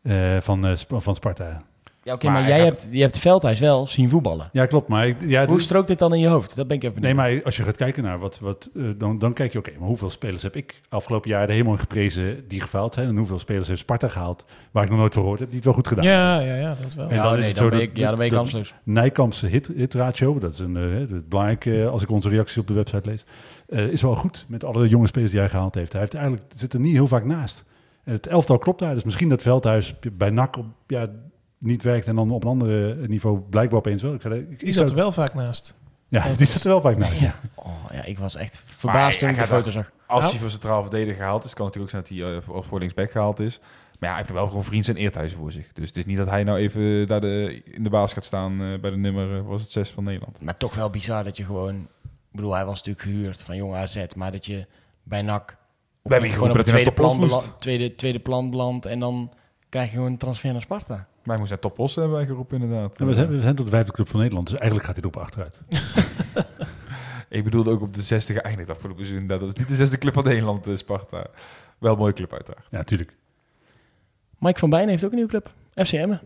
[0.02, 1.58] Eh, van, eh, Sp- van Sparta.
[2.04, 4.48] Ja, oké, Maar jij hebt, je hebt Veldhuis wel zien voetballen.
[4.52, 4.88] Ja, klopt.
[4.88, 6.56] Maar ik, ja, Hoe dus- strookt dit dan in je hoofd?
[6.56, 7.34] Dat ben ik even Nee, benieuwd.
[7.36, 9.88] maar als je gaat kijken naar wat, wat eh, dan, dan kijk je, oké, maar
[9.88, 13.08] hoeveel spelers heb ik afgelopen jaar de hemel geprezen die gefaald zijn?
[13.08, 15.64] En hoeveel spelers heeft Sparta gehaald waar ik nog nooit voor gehoord heb, die het
[15.66, 17.08] wel goed gedaan Ja, ja, ja, dat wel.
[17.08, 18.32] En Ja, dan is nee, het dan zo ben dat- ik, ja, dan ben ik
[18.32, 18.74] dat- kansloos.
[18.82, 20.82] Nijkampse hit, hit ratio, dat is een eh,
[21.14, 23.24] het belangrijk eh, als ik onze reacties op de website lees,
[23.68, 25.92] eh, is wel goed met alle jonge spelers die hij gehaald heeft.
[25.92, 27.64] Hij heeft eigenlijk, zit er niet heel vaak naast.
[28.04, 31.06] En het elftal klopt daar, dus misschien dat Veldhuis bij NAC op, ja,
[31.64, 34.14] niet werkt en dan op een andere niveau blijkbaar opeens wel.
[34.14, 35.76] Ik zei, ik, ik Die zat er wel vaak naast.
[36.08, 37.20] Ja, die zit er wel vaak naast.
[37.20, 37.34] Ja.
[37.54, 39.90] Oh, ja, ik was echt verbaasd toen ik de gaat foto zag.
[40.06, 40.30] Als Nou.
[40.32, 42.78] hij voor centraal verdediger gehaald is, kan het natuurlijk ook zijn dat hij eh, voor-
[42.78, 43.58] linksback gehaald is.
[43.58, 43.68] Maar
[43.98, 45.72] ja, hij heeft er wel gewoon vriends en eerthuizen voor zich.
[45.72, 48.52] Dus het is niet dat hij nou even daar de, in de baas gaat staan
[48.62, 50.40] eh, bij de nummer, eh, was het 6 van Nederland.
[50.40, 51.74] Maar toch wel bizar dat je gewoon...
[52.02, 54.66] Ik bedoel, hij was natuurlijk gehuurd van Jong AZ, maar dat je
[55.02, 55.56] bij NAC...
[56.02, 57.60] Hebben gewoon op het tweede plan, Topos bela- moest.
[57.60, 59.32] tweede, tweede plan belandt en dan
[59.68, 61.06] krijg je gewoon een transfer naar Sparta.
[61.24, 62.98] Wij moesten naar Topos hebben wij geroepen inderdaad.
[62.98, 65.04] Ja, we, zijn, we zijn tot de vijfde club van Nederland, dus eigenlijk gaat hij
[65.04, 65.60] erop achteruit.
[67.28, 69.26] Ik bedoelde ook op de zesde geëindigd afgelopen seizoen.
[69.26, 71.26] Dat is niet de zesde club van Nederland, eh, Sparta.
[71.78, 72.66] Wel een mooie club uiteraard.
[72.70, 73.16] Ja, natuurlijk.
[74.38, 75.52] Mike van Bijnen heeft ook een nieuwe club.
[75.86, 76.16] FCM.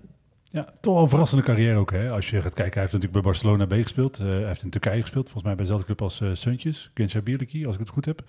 [0.50, 1.90] Ja, toch wel een verrassende carrière ook.
[1.90, 2.10] Hè?
[2.10, 4.18] Als je gaat kijken, hij heeft natuurlijk bij Barcelona B gespeeld.
[4.18, 6.90] Eh, hij heeft in Turkije gespeeld, volgens mij bij dezelfde club als uh, Suntjes.
[6.94, 8.22] Gençler Birliki, als ik het goed heb.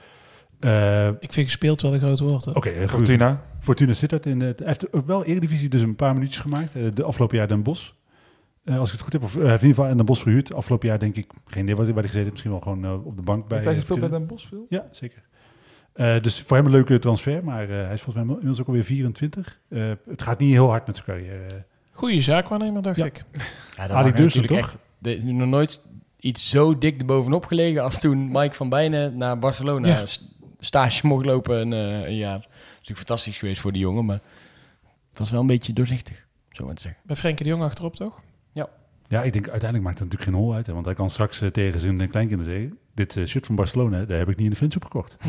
[0.59, 2.47] Eh, Ik vind gespeeld wel een groot woord.
[2.47, 2.89] Oké, goed.
[2.89, 3.41] Fortuna.
[3.59, 4.41] Fortuna zit dat in.
[4.41, 6.75] het- hij heeft ook wel Eredivisie dus een paar minuutjes gemaakt.
[6.75, 7.89] eh, de afgelopen jaar Den Bosch.
[8.63, 9.23] Eh, als ik het goed heb.
[9.23, 10.53] Of heeft in ieder geval Den Bosch verhuurd.
[10.53, 12.31] Afgelopen jaar denk ik, geen idee waar hij gezeten heeft.
[12.31, 14.09] Misschien wel gewoon op de bank bij Heeft hij gespeeld bij.
[14.09, 14.65] Den Bosch veel?
[14.69, 15.21] Ja, zeker.
[15.93, 17.43] Eh, dus voor hem een leuke transfer.
[17.43, 19.59] Maar eh, hij is volgens mij inmiddels ook alweer 24.
[19.69, 21.65] Eh, het gaat niet heel hard met zijn carrière.
[21.91, 23.05] Goeie zaakwaarnemer, dacht Ja.
[23.05, 23.23] ik.
[23.77, 24.77] Ja, Ali natuurlijk toch?
[25.01, 25.81] echt- nog nooit
[26.19, 30.05] iets zo dik erbovenop gelegen als toen Mike van Bijnen naar Barcelona Ja.
[30.59, 32.39] Stage mocht lopen een, eh, een jaar.
[32.39, 34.19] Dat is natuurlijk fantastisch geweest voor die jongen, maar
[35.09, 37.01] het was wel een beetje doorzichtig, zo maar te zeggen.
[37.05, 38.21] Bij Frenkie de Jong achterop, toch?
[39.09, 40.65] Ja, ik denk uiteindelijk maakt het natuurlijk geen hol uit.
[40.65, 42.77] Hè, want hij kan straks eh, tegen zijn kleinkinderen zeggen...
[42.93, 45.15] Dit eh, shirt van Barcelona, daar heb ik niet in de fanshoop gekocht.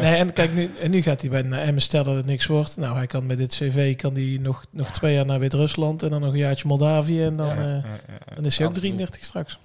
[0.00, 2.46] Nee, en kijk, nu, en nu gaat hij bij naar Emmen, stel dat het niks
[2.46, 2.76] wordt.
[2.76, 6.10] Nou, hij kan met dit cv kan hij nog, nog twee jaar naar Wit-Rusland en
[6.10, 7.24] dan nog een jaartje Moldavië.
[7.24, 8.34] En dan, Ja, eh, ja, ja.
[8.34, 8.96] dan is hij ook Absoluut.
[8.96, 9.58] 33 straks.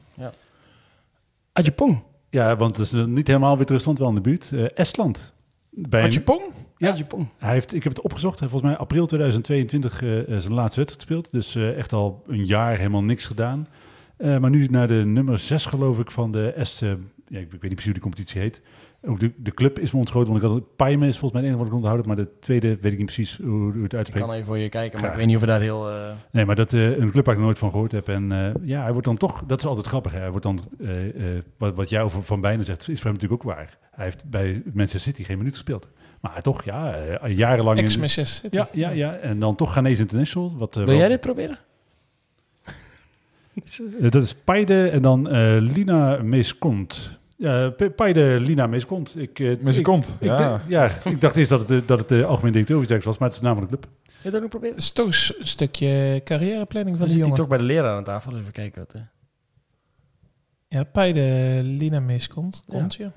[1.54, 2.04] Adjepong.
[2.30, 4.52] Ja, want het is niet helemaal Wit-Rusland, wel in de buurt.
[4.52, 5.34] Eh, Estland.
[5.70, 6.42] Bij een-?
[6.78, 6.90] Ja.
[6.90, 7.28] Adjepong.
[7.38, 8.40] hij heeft, ik heb het opgezocht.
[8.40, 11.32] Volgens mij april 2022 eh, eh, zijn laatste wedstrijd gespeeld.
[11.32, 13.68] Dus echt al een jaar helemaal niks gedaan.
[14.18, 16.80] Maar nu naar de nummer 6 geloof ik van de Est...
[16.80, 16.98] ja, ik,
[17.30, 18.62] ik weet niet precies hoe die competitie heet.
[19.02, 21.50] Ook de, de club is me ontschoten, want ik had Paime is volgens mij het
[21.50, 22.08] enige wat ik onthouden.
[22.08, 24.26] Maar de tweede weet ik niet precies hoe, hoe het Ik uitspreekt.
[24.26, 25.12] kan even voor je kijken, maar Graag.
[25.12, 25.90] ik weet niet of we daar heel...
[25.90, 28.08] eh, Nee, maar dat eh, een club waar ik nooit van gehoord heb.
[28.10, 30.12] En eh, ja, hij wordt dan toch, dat is altijd grappig.
[30.12, 30.20] Hè?
[30.20, 31.08] Hij wordt dan, eh,
[31.38, 33.78] eh, wat, wat jij over Van Bijnen zegt, is voor hem natuurlijk ook waar.
[33.92, 35.88] Hij heeft bij Manchester City geen minuut gespeeld.
[36.22, 36.96] Maar toch, ja,
[37.28, 37.78] jarenlang.
[37.78, 38.56] in- Ex-Manchester City.
[38.56, 40.58] ja, ja, ja, en dan toch Ghanese International.
[40.58, 41.58] Wat, Wil wel- jij dit proberen?
[44.00, 47.18] Dat is Paide en dan eh, Lina Meeskont.
[47.38, 49.16] Ja, P- Paide Lina Meeskont.
[49.20, 50.40] Ik, eh, Met zijn ik- Ja.
[50.40, 50.62] ja.
[50.68, 53.28] ja, ik dacht eerst dat het, de- dat het de algemeen directeur iets was, maar
[53.28, 53.92] het is namelijk de club.
[54.04, 54.76] Je het ook nog proberen?
[54.76, 55.06] Dat is toch
[55.40, 57.36] een stukje carrièreplanning van die jongen.
[57.36, 58.94] toch bij de leraar aan tafel, even kijken wat...
[58.94, 59.02] eh.
[60.68, 62.64] Ja, bij de Lina Mees komt.
[62.68, 63.12] komt ja.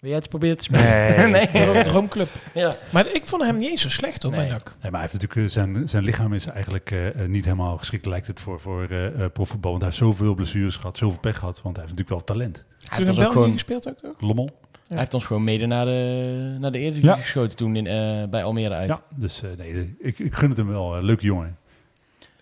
[0.00, 1.30] Wil jij het proberen te spelen?
[1.30, 1.48] Nee.
[1.52, 2.28] Droom, droomclub.
[2.54, 2.74] Ja.
[2.90, 4.40] Maar ik vond hem niet eens zo slecht hoor, Nee.
[4.40, 4.64] bij NAC.
[4.64, 7.76] Nee, maar hij heeft natuurlijk, eh, zijn, zijn lichaam is eigenlijk eh, eh, niet helemaal
[7.76, 9.70] geschikt, lijkt het, voor, voor eh, eh, profvoetbal.
[9.70, 12.56] Want hij heeft zoveel blessures gehad, zoveel pech gehad, want hij heeft natuurlijk wel talent.
[12.56, 14.14] Hij Toen heeft, in België gewoon, gespeeld ook toch?
[14.20, 14.58] Lommel.
[14.88, 17.16] hij heeft ons gewoon mede naar de, naar de Eredivisie Ja.
[17.16, 18.88] geschoten toen in, eh, bij Almere uit.
[18.88, 20.96] Ja, dus eh, nee, ik, ik gun het hem wel.
[20.96, 21.56] eh, leuke jongen.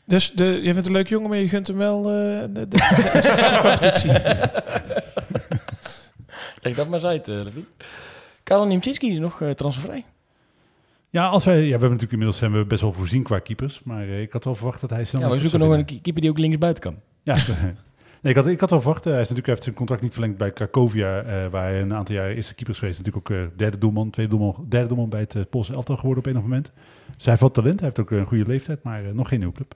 [0.04, 2.66] Dus de, je vindt een leuk jongen, maar je gunt hem wel eh, de, de,
[2.68, 4.10] de competitie.
[6.66, 7.64] Leg dat maar eens uit, uh, Levine.
[8.42, 10.04] Karel Niemczynski, nog eh, transfervrij.
[11.10, 13.80] Ja, als wij, ja, we hebben natuurlijk inmiddels zijn we best wel voorzien qua keepers,
[13.84, 15.84] maar eh, ik had wel verwacht dat hij snel Ja, we een zoeken nog een
[15.84, 16.96] keeper die ook links buiten kan.
[17.22, 17.36] Ja,
[18.22, 19.06] Nee, ik, had, ik had wel verwacht.
[19.06, 21.94] eh, hij is natuurlijk, heeft zijn contract niet verlengd bij Cracovia, eh, waar hij een
[21.94, 22.98] aantal jaar eerste keeper is geweest.
[22.98, 26.30] Natuurlijk ook derde doelman, tweede doelman, derde doelman bij het uh, Poolse elftal geworden op
[26.30, 26.72] enig moment.
[27.14, 29.38] Dus hij heeft wat talent, hij heeft ook een goede leeftijd, maar eh, nog geen
[29.38, 29.74] nieuwe club.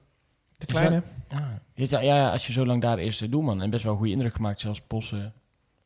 [0.58, 1.02] De kleine.
[1.28, 1.62] Ja.
[1.74, 4.34] Ja, ja, als je zo lang daar eerste doelman en best wel een goede indruk
[4.34, 4.80] gemaakt, zelfs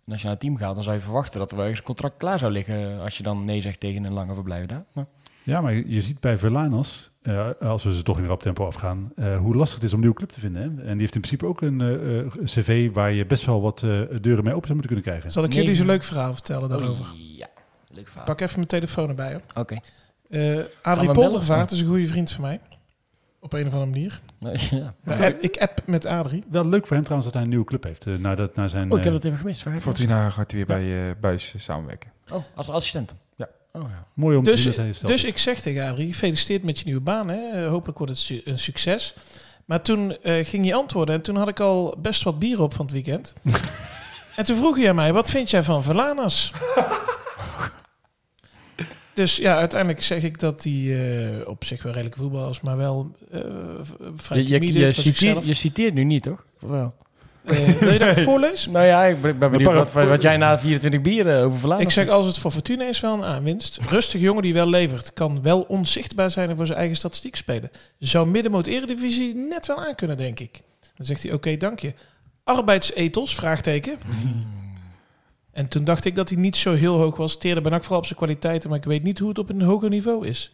[0.04, 2.38] Posse nationaal team gaat, dan zou je verwachten dat er wel ergens een contract klaar
[2.38, 4.84] zou liggen als je dan nee zegt tegen een lange verblijf daar.
[4.92, 5.06] Maar,
[5.42, 8.66] Ja, maar je je ziet bij Verlanas, eh, als we ze toch in rap tempo
[8.66, 10.62] afgaan, eh, hoe lastig het is om een nieuwe club te vinden.
[10.62, 10.68] Hè?
[10.82, 13.82] En die heeft in principe ook een eh, eh, cv waar je best wel wat
[13.82, 13.88] eh,
[14.20, 15.30] deuren mee open zou moeten kunnen krijgen.
[15.32, 15.58] Zal ik Nee.
[15.58, 17.06] jullie zo'n leuk verhaal vertellen daarover?
[17.16, 17.46] Ja,
[17.90, 18.24] leuk verhaal.
[18.24, 19.32] Pak even mijn telefoon erbij.
[19.32, 19.42] Hoor.
[19.54, 19.74] Oké.
[19.74, 19.80] Eh
[20.30, 22.60] we Adrie Poldervaart is een goede vriend van mij.
[23.40, 24.20] Op een of andere manier.
[25.04, 25.26] Nou, ja.
[25.26, 26.44] App- ik app met Adrie.
[26.50, 28.06] Wel leuk voor hem trouwens dat hij een nieuwe club heeft.
[28.06, 29.82] eh, nadat, na zijn, Oh, ik heb eh, dat even gemist.
[29.82, 32.10] Fortuna gaat hij weer bij eh, Buis samenwerken.
[32.32, 33.16] Oh, als assistent dan?
[33.36, 33.48] Ja.
[33.80, 34.06] Oh ja.
[34.14, 35.24] mooi om te Dus, zien dat hij dus is.
[35.24, 37.28] ik zeg tegen Adrie, gefeliciteerd met je nieuwe baan.
[37.28, 37.66] Hè.
[37.66, 39.14] Hopelijk wordt het su- een succes.
[39.64, 42.74] Maar toen eh, ging hij antwoorden en toen had ik al best wat bier op
[42.74, 43.32] van het weekend.
[44.36, 46.52] en toen vroeg hij aan mij, wat vind jij van Verlanas?
[49.14, 52.76] Dus ja, uiteindelijk zeg ik dat hij eh, op zich wel redelijk voetbal is, maar
[52.76, 53.40] wel eh,
[54.16, 55.46] vrij Je, je, timide je, voor citeert, zichzelf.
[55.46, 56.44] je citeert nu niet, toch?
[56.58, 56.94] Wel.
[57.44, 58.66] Eh, wil je dat ik het voorlees?
[58.66, 61.86] Nou ja, ik ben, ik ben benieuwd wat, wat jij na 24 bieren over Vlaanderen
[61.86, 63.78] Ik zeg, als het voor Fortuna is, wel een aanwinst.
[63.88, 65.12] Rustig jongen die wel levert.
[65.12, 67.70] Kan wel onzichtbaar zijn en voor zijn eigen statistiek spelen.
[67.98, 70.60] Zou middenmoot eredivisie net wel aan kunnen, denk ik.
[70.96, 71.94] Dan zegt hij, oké, dank je.
[72.44, 73.98] Arbeidsethos, vraagteken.
[75.54, 77.36] En toen dacht ik dat hij niet zo heel hoog was.
[77.38, 79.62] Teerde ben ook vooral op zijn kwaliteiten, maar ik weet niet hoe het op een
[79.62, 80.52] hoger niveau is.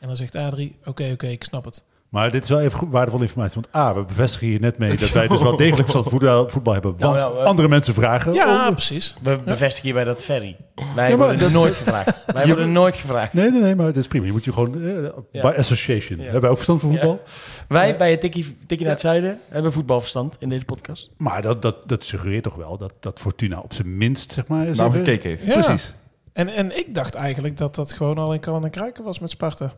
[0.00, 1.84] En dan zegt Adrie, oké, oké, ik snap het.
[2.08, 3.60] Maar dit is wel even goed- waardevolle informatie.
[3.60, 6.48] Want A, we bevestigen hier net mee dat wij dus wel degelijk verstand van voetbal,
[6.48, 6.94] voetbal hebben.
[6.98, 8.34] Want nou, andere mensen vragen.
[8.34, 9.14] Ja, precies.
[9.22, 10.56] We bevestigen hierbij dat Ferry.
[10.94, 12.24] Wij Ja, maar worden nooit gevraagd.
[12.34, 13.32] Wij worden nooit gevraagd.
[13.32, 14.26] Nee, nee, nee, maar dat is prima.
[14.26, 15.50] Je moet je gewoon, eh, Ja.
[15.50, 16.16] by association.
[16.18, 16.22] Ja.
[16.24, 16.96] Hebben wij ook verstand van Ja.
[16.98, 17.22] voetbal?
[17.68, 21.10] Wij bij het Tikkie, tikkie naar het Zuiden hebben voetbalverstand in deze podcast.
[21.16, 24.66] Maar dat, dat, dat suggereert toch wel dat, dat Fortuna op zijn minst, zeg maar...
[24.66, 25.44] is Nou, gekeken heeft.
[25.44, 25.52] Ja.
[25.52, 25.94] Precies.
[26.32, 29.30] En, en ik dacht eigenlijk dat dat gewoon al in kan en kruiken was met
[29.30, 29.72] Sparta.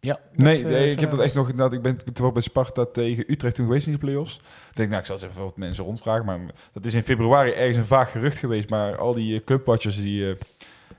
[0.00, 0.20] Ja.
[0.32, 1.72] Nee, eh, nee, ik heb dat echt nog inderdaad.
[1.72, 4.36] Ik ben bij Sparta tegen Utrecht toen geweest in de play-offs.
[4.70, 6.24] Ik denk, nou, ik zal eens even wat mensen rondvragen.
[6.24, 6.40] Maar
[6.72, 8.70] dat is in februari ergens een vaag gerucht geweest.
[8.70, 10.36] Maar al die eh, clubwatchers die, eh,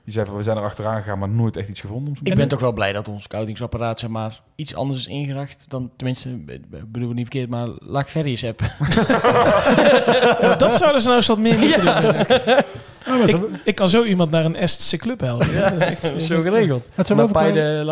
[0.04, 2.12] die zeiden van, we zijn er achteraan gegaan, maar nooit echt iets gevonden.
[2.12, 5.64] Om Ik ben toch wel blij dat ons scoutingsapparaat zeg maar, iets anders is ingericht
[5.68, 7.68] dan, tenminste, ik bedoel niet verkeerd, maar
[8.12, 8.60] eens heb.
[10.58, 12.12] Dat zouden ze nou eens wat meer moeten doen.
[12.12, 12.64] denk ik.
[13.06, 15.52] Ja, Ik, ik kan zo iemand naar een Estse club helpen.
[15.52, 16.84] Ja, dat is echt Zo geregeld.
[16.94, 17.82] het zou wel Maar bij de.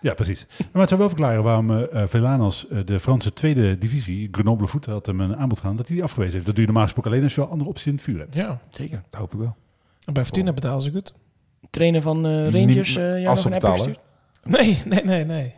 [0.00, 0.46] Ja, precies.
[0.58, 4.66] Maar het zou wel verklaren waarom eh eh, Velanas eh, de Franse tweede divisie, Grenoble
[4.66, 6.46] Voet, had hem een aanbod gedaan, dat hij die afgewezen heeft.
[6.46, 8.34] Dat doe je normaal gesproken alleen als je wel andere opties in het vuur hebt.
[8.34, 9.02] Ja, Zeker.
[9.10, 9.56] Dat hoop ik wel.
[10.12, 11.12] Bij Fortuna betalen ze goed.
[11.70, 13.76] Trainer van eh, Rangers, Niet- eh jou als nog een ze app betalen.
[13.78, 13.98] gestuurd?
[14.42, 15.54] Nee, nee, nee, nee.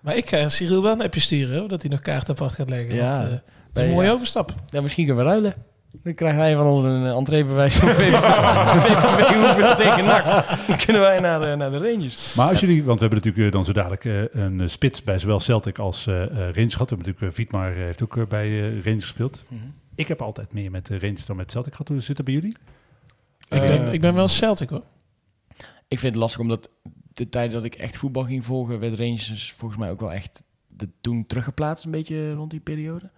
[0.00, 2.70] Maar ik ga Cyril wel een appje sturen, hoor, dat hij nog kaart apart gaat
[2.70, 2.94] leggen.
[2.94, 3.12] Ja.
[3.12, 3.30] Want, eh,
[3.72, 4.12] dat is een mooie ja.
[4.12, 4.54] overstap.
[4.66, 5.54] Ja, misschien kunnen we ruilen.
[6.02, 8.12] Dan krijgt hij van ons een uh, entreebewijs van VVV
[9.44, 10.24] hoeven tegen NAC.
[10.66, 12.34] Dan kunnen wij naar, de- naar de Rangers.
[12.34, 15.02] Maar als jullie, want we hebben natuurlijk eh, dan zo dadelijk eh, een eh, spits
[15.02, 16.90] bij zowel Celtic als eh eh, Rangers gehad.
[16.90, 19.44] We hebben natuurlijk, uh, Vietmar eh, heeft ook eh, bij eh, Rangers gespeeld.
[19.94, 21.88] Ik heb altijd meer met de Rangers dan met Celtic gehad.
[21.88, 22.56] Hoe zit het bij jullie?
[23.52, 24.84] Ik, ben, ik ben wel Celtic, hoor.
[25.88, 26.70] Ik vind het lastig omdat
[27.12, 30.12] de tijd dat ik echt voetbal ging volgen, werd Rangers dus volgens mij ook wel
[30.12, 33.10] echt de, toen teruggeplaatst, een beetje rond die periode.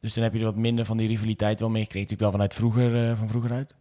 [0.00, 2.08] Dus dan heb je er wat minder van die rivaliteit wel meegekregen.
[2.08, 3.74] Natuurlijk wel vanuit vroeger, eh, van vroeger uit.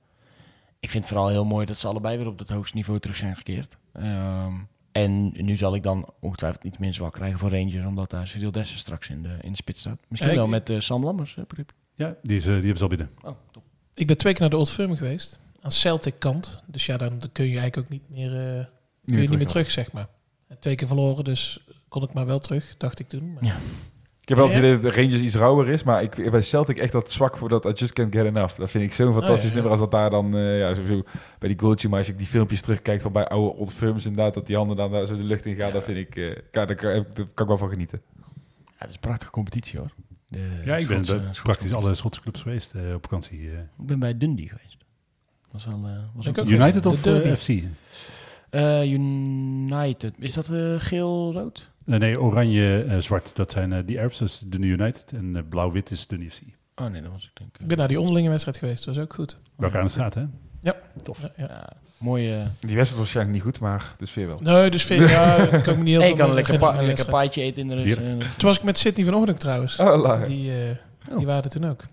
[0.80, 3.16] Ik vind het vooral heel mooi dat ze allebei weer op het hoogste niveau terug
[3.18, 3.78] zijn gekeerd.
[3.92, 4.54] Ehm,
[4.92, 8.52] en nu zal ik dan ongetwijfeld iets meer zwak krijgen voor Rangers, omdat daar Cyril
[8.52, 10.00] Dessers straks in de, in de spits staat.
[10.08, 11.38] Misschien wel met eh, Sam Lammers.
[11.96, 13.10] Ja, die, is, eh, die hebben ze al binnen.
[13.24, 13.64] Oh, top.
[13.94, 15.40] Ik ben twee keer naar de Old Firm geweest.
[15.68, 16.64] Aan Celtic kant.
[16.68, 18.66] Dus ja, dan, dan kun je eigenlijk ook niet meer, eh,
[19.06, 20.08] kun je niet meer terug, zeg maar.
[20.48, 23.34] En Twee keer verloren, dus kon ik maar wel terug, dacht ik toen.
[23.34, 23.56] Maar- Ja.
[24.22, 26.78] Ik heb wel het idee dat de Rangers iets rauwer is, maar ik bij Celtic
[26.78, 28.58] echt dat zwak voor dat I just can't get enough.
[28.58, 29.54] Dat vind ik zo'n fantastisch Oh, ja, ja.
[29.54, 31.04] nummer als dat daar dan, eh, ja, sowieso
[31.40, 34.34] bij die goaltje, maar als ik die filmpjes terugkijkt van bij oude Old Firms inderdaad,
[34.34, 35.74] dat die handen dan daar zo de lucht in gaan, Ja.
[35.74, 38.02] dat vind ik, eh, kan, daar, kan, daar kan ik wel van genieten.
[38.16, 38.24] Ja,
[38.78, 39.90] het is een prachtige competitie hoor.
[40.28, 43.40] De Ja, ik ben Schotse- bij Schotse praktisch alle Schotse clubs geweest eh, op vakantie.
[43.52, 44.67] Ik ben bij Dundee geweest.
[45.52, 46.38] Was wel, eh, was ook.
[46.38, 47.28] United de of derby.
[47.28, 47.50] eh, FC?
[48.50, 50.14] Eh, United.
[50.20, 51.68] Is dat eh, geel-rood?
[51.86, 53.32] Nee, oranje-zwart.
[53.36, 55.12] dat zijn eh die Arabs, is de United.
[55.16, 56.40] En blauw-wit is de FC.
[56.76, 57.62] Oh nee, dat was ik denk ik.
[57.62, 59.38] Ik ben naar die onderlinge wedstrijd geweest, dat was ook goed.
[59.60, 60.24] Elkaar aan de straat, hè?
[61.04, 61.22] Tof.
[61.22, 61.44] Ja, ja.
[61.48, 62.30] Ja, mooie...
[62.60, 64.40] Die wedstrijd was waarschijnlijk niet goed, maar de sfeer wel.
[64.42, 66.58] Nee, dus veel, ja, ik kan me niet heel Hey, veel ik kan een lekker,
[66.58, 67.96] pa van die lekker paaitje eten in de rust.
[68.38, 69.80] Toen was ik met Sydney vanochtend trouwens.
[69.80, 70.24] Oh.
[70.26, 70.70] Die, eh,
[71.12, 71.18] Oh.
[71.18, 71.84] die waren er toen ook.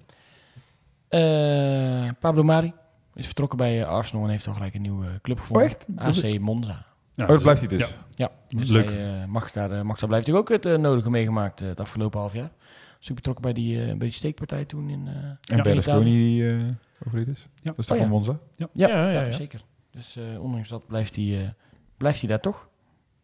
[1.09, 2.73] Eh, Pablo Mari
[3.15, 5.67] is vertrokken bij eh, Arsenal en heeft al gelijk een nieuwe club gevonden.
[5.67, 5.87] Oh, echt?
[6.25, 6.85] AC Monza.
[7.15, 7.81] Ja, Oh, dat blijft hij dus.
[7.81, 7.87] Ja.
[8.15, 8.85] Ja, dus Leuk.
[8.85, 10.31] hij eh, mag, daar, eh, mag daar blijven.
[10.31, 12.51] Hij ook het eh, nodige meegemaakt eh, het afgelopen half jaar.
[13.01, 15.09] is ook betrokken bij die, eh, bij die steekpartij toen in...
[15.09, 16.13] eh, En in Berlusconi Italië.
[16.29, 17.49] die eh overleden is.
[17.55, 17.61] Ja.
[17.63, 18.13] Dat is Oh, van ja.
[18.13, 18.39] Monza?
[18.57, 19.33] Ja, Ja, ja, ja, ja.
[19.33, 19.65] zeker.
[19.91, 21.49] Dus eh, ondanks dat blijft hij, eh,
[21.97, 22.69] blijft hij daar toch.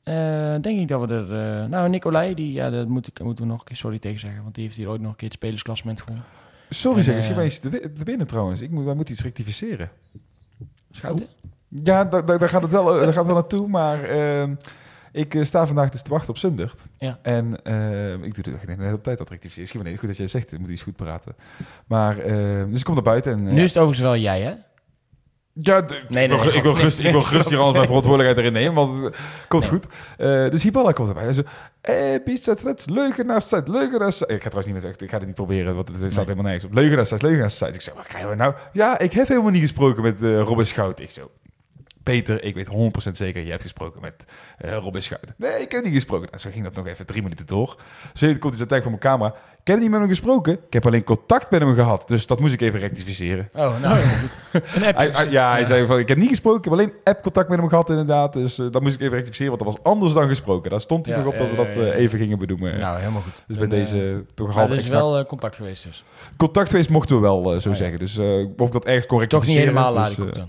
[0.03, 0.15] Eh,
[0.61, 1.63] denk ik dat we er...
[1.63, 4.21] eh, nou, Nicolai, die, ja, dat moet ik, moeten we nog een keer sorry tegen
[4.21, 4.43] zeggen.
[4.43, 6.25] Want die heeft hier ooit nog een keer het spelersklassement gewonnen.
[6.73, 8.61] Sorry zeg, ik eh, mij eens te, binnen trouwens.
[8.61, 9.91] Ik moet, wij moeten iets rectificeren.
[10.91, 11.27] Schouten?
[11.69, 14.55] Ja, daar, daar, gaat het wel, eh, daar gaat het wel naartoe, maar ehm,
[15.13, 16.89] ik eh, sta vandaag dus te wachten op Zundert.
[16.99, 17.19] Ja.
[17.23, 19.31] En eh, ik doe het ik de hele tijd dat
[19.83, 21.35] wel goed dat jij zegt, ik moet iets goed praten.
[21.87, 23.47] Maar, eh, dus ik kom naar buiten en...
[23.49, 24.53] eh, Nu is het overigens wel jij, hè?
[25.53, 26.79] Ja, de- Nee, ik, wil, ik, wil ik
[27.27, 29.17] gerust hier alles mijn verantwoordelijkheid erin nemen, want het
[29.49, 29.71] komt Nee.
[29.71, 29.87] goed.
[30.19, 31.23] Eh, dus Hiballa komt erbij.
[31.25, 31.43] Hij zo,
[31.81, 31.95] eh,
[32.25, 34.33] Pizza Threads, leugenaars site, leugenaars site.
[34.33, 36.45] Ik ga trouwens niet meer zeggen, ik ga het niet proberen, want het staat helemaal
[36.45, 36.75] nergens op.
[36.75, 37.71] Leugenaars site, leugenaars site.
[37.73, 38.55] Ik zeg, wat krijgen we nou?
[38.73, 41.01] Ja, ik heb helemaal niet gesproken met eh Robin Schout.
[41.01, 41.31] Ik zo,
[42.11, 44.25] Peter, ik weet 100% zeker, jij hebt gesproken met
[44.59, 45.33] eh Robin Schout.
[45.37, 46.27] Nee, ik heb niet gesproken.
[46.27, 47.77] Nou, zo ging dat nog even drie minuten door.
[48.15, 49.35] Zo komt hij zo tijd van mijn camera.
[49.61, 50.53] Ik heb niet met hem gesproken.
[50.53, 52.09] Ik heb alleen contact met hem gehad.
[52.09, 53.49] Dus dat moest ik even rectificeren.
[53.55, 54.37] Oh, nou, goed.
[54.53, 54.93] Een appje.
[54.95, 57.59] Hij- hij- ja, hij zei van, ik heb niet gesproken, ik heb alleen app-contact met
[57.59, 58.33] hem gehad inderdaad.
[58.33, 60.71] Dus eh, dat moest ik even rectificeren, want dat was anders dan gesproken.
[60.71, 61.93] Daar stond hij Ja, nog op dat we ja, dat ja, ja.
[61.93, 62.79] eh, even gingen benoemen.
[62.79, 63.43] Nou, helemaal goed.
[63.47, 66.05] dus bij deze toch half is wel contact geweest dus.
[66.37, 67.75] contact geweest, mochten we wel zo Oh, ja.
[67.75, 67.99] zeggen.
[67.99, 70.49] Dus eh, of ik dat ergens kon Toch niet helemaal dus, laat eh, dan.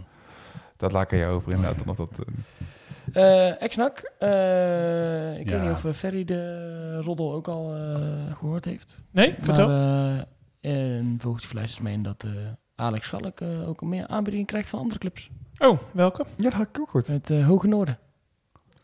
[0.81, 1.77] Dat laat ik aan jou over inderdaad.
[1.77, 5.59] dan Of dat, eh, Eh Exnak, eh, ik Ja.
[5.59, 9.01] weet niet of Ferry de roddel ook al eh, gehoord heeft.
[9.11, 9.67] Nee, vertel.
[9.67, 10.25] Maar,
[10.61, 12.29] eh, en volgens fluistert mee in dat eh,
[12.75, 15.29] Alex Schalk eh, ook meer aanbiedingen krijgt van andere clubs.
[15.57, 16.25] Oh, welke?
[16.35, 17.07] ja, dat had ik ook goed.
[17.07, 17.97] Het Hoge Noorden.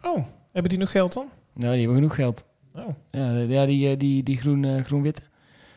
[0.01, 1.27] Oh, hebben die nog geld dan?
[1.53, 2.45] Nou, die hebben genoeg geld.
[2.75, 2.87] Oh,
[3.49, 5.29] Ja, die, die, die groen, eh, groen-wit.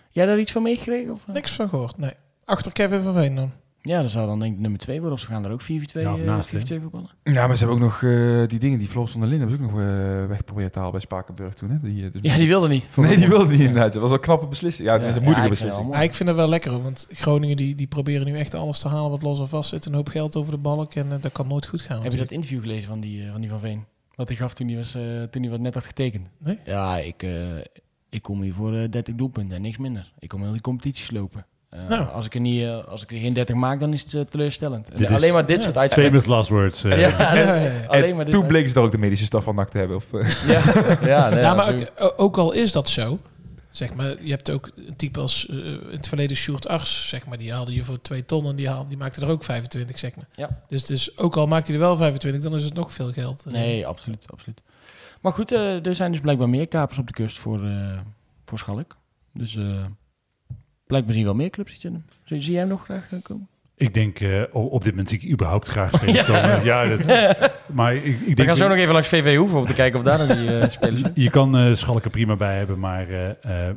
[0.09, 1.13] Jij daar iets van meegekregen?
[1.13, 1.27] Of?
[1.27, 1.97] niks van gehoord.
[1.99, 2.13] Nee.
[2.45, 3.53] Achter Kevin van Veen dan.
[3.82, 5.15] Ja, dat zou dan denk ik nummer 2 worden.
[5.15, 5.66] Of ze gaan er ook 4v2
[6.02, 6.59] Ja, of eh, naast, hè?
[6.59, 7.09] 4v2 voetballen.
[7.23, 9.66] Ja, maar ze hebben ook nog eh, die dingen, die Floris van der Linden, hebben
[9.69, 11.70] ze ook nog eh weg proberen te halen bij Spakenburg toen.
[11.70, 11.81] Hè?
[11.81, 12.85] Die, dus- Ja, die wilde niet.
[12.97, 13.93] Nee, die wilde niet inderdaad.
[13.93, 14.89] Dat was wel een knappe beslissing.
[14.89, 15.86] Ja, het Ja, is een moedige het beslissing.
[15.89, 18.55] wel Ja, ik vind het wel lekker hoor, want Groningen die, die proberen nu echt
[18.55, 19.85] alles te halen wat los en vast zit.
[19.86, 22.02] Een hoop geld over de balk en dat kan nooit goed gaan.
[22.02, 23.85] Heb je dat interview gelezen van die, van die Van Veen?
[24.15, 26.28] Wat hij gaf toen hij, was, eh, toen hij wat net had getekend?
[26.39, 26.59] Nee?
[26.65, 27.57] Ja, ik, eh,
[28.11, 30.12] ik kom hier voor eh 30 doelpunten en niks minder.
[30.19, 31.47] Ik kom heel die competities lopen.
[31.71, 32.09] Eh, Nou.
[32.09, 34.21] als, ik er niet, eh, als ik er geen 30 maak, dan is het eh,
[34.21, 35.01] teleurstellend.
[35.01, 35.63] Is- alleen maar dit ja.
[35.63, 36.11] soort uitspraken.
[36.11, 36.85] Famous last words.
[36.85, 37.01] eh.
[37.01, 39.79] Ja, Ja, alleen maar dit Toen bleken ze ook de medische staf van NAC te
[39.79, 39.97] hebben.
[39.97, 40.05] Of,
[40.47, 40.63] Ja,
[41.07, 41.75] ja, nee, Ja, maar
[42.17, 43.19] ook, al is dat zo,
[43.69, 47.39] zeg maar, je hebt ook een type als in het verleden Sjoerd Ars, zeg maar,
[47.39, 50.17] die haalde je voor twee ton en die, haalde, die maakte er ook 25, zeg
[50.17, 50.27] maar.
[50.35, 50.63] Ja.
[50.69, 53.45] Dus, dus ook al maakt hij er wel 25, dan is het nog veel geld.
[53.45, 54.61] Nee, absoluut, absoluut.
[55.21, 57.99] Maar goed, er zijn dus blijkbaar meer kapers op de kust voor, eh
[58.47, 58.97] voor Schalk.
[59.35, 59.85] Dus eh
[60.91, 62.05] blijkbaar zien wel meer clubs iets in hem.
[62.25, 63.49] Zie, zie jij hem nog graag komen?
[63.77, 66.65] Ik denk, eh, op, dit moment zie ik überhaupt graag spelers komen.
[66.65, 67.05] Ja, dat,
[67.73, 68.49] maar ik, ik We denk...
[68.49, 70.69] gaan zo nog even langs VV Hoeven om te kijken of daar nog die eh,
[70.79, 71.12] spelers zijn.
[71.15, 73.77] Je, kan eh Schalk er prima bij hebben, maar eh, eh,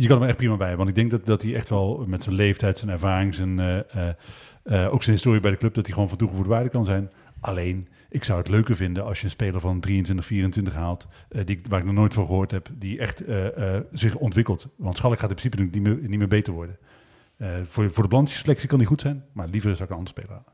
[0.00, 0.86] je kan hem er echt prima bij hebben.
[0.86, 3.78] Want ik denk dat, dat hij echt wel met zijn leeftijd, zijn ervaring, zijn, eh,
[3.78, 4.14] eh,
[4.62, 7.10] eh, ook zijn historie bij de club, dat hij gewoon van toegevoegde waarde kan zijn.
[7.40, 11.44] Alleen, ik zou het leuker vinden als je een speler van 23, 24 haalt, eh,
[11.44, 14.68] die, waar ik nog nooit van gehoord heb, die echt eh, eh, zich ontwikkelt.
[14.76, 16.78] Want Schalk gaat in principe niet meer, niet meer beter worden.
[17.36, 19.96] Eh, voor, voor de Blandse selectie kan die goed zijn, maar liever zou ik een
[19.96, 20.52] andere speler halen.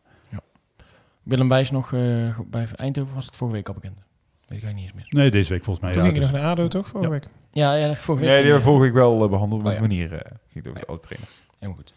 [1.22, 3.96] Willem Wijs nog eh, bij Eindhoven was het vorige week al bekend.
[3.96, 5.22] Weet ik eigenlijk niet eens meer.
[5.22, 5.94] Nee, deze week volgens mij.
[5.94, 7.18] Toen ja, ging je dus- nog naar ADO, toch, vorige Ja.
[7.20, 7.26] week?
[7.50, 8.32] Ja, ja vorige week.
[8.32, 9.80] nee, die hebben we vorige week wel eh, behandeld op Oh, ja.
[9.80, 10.12] manier.
[10.12, 10.20] eh
[10.52, 11.40] ging het over alle trainers.
[11.58, 11.92] Helemaal goed.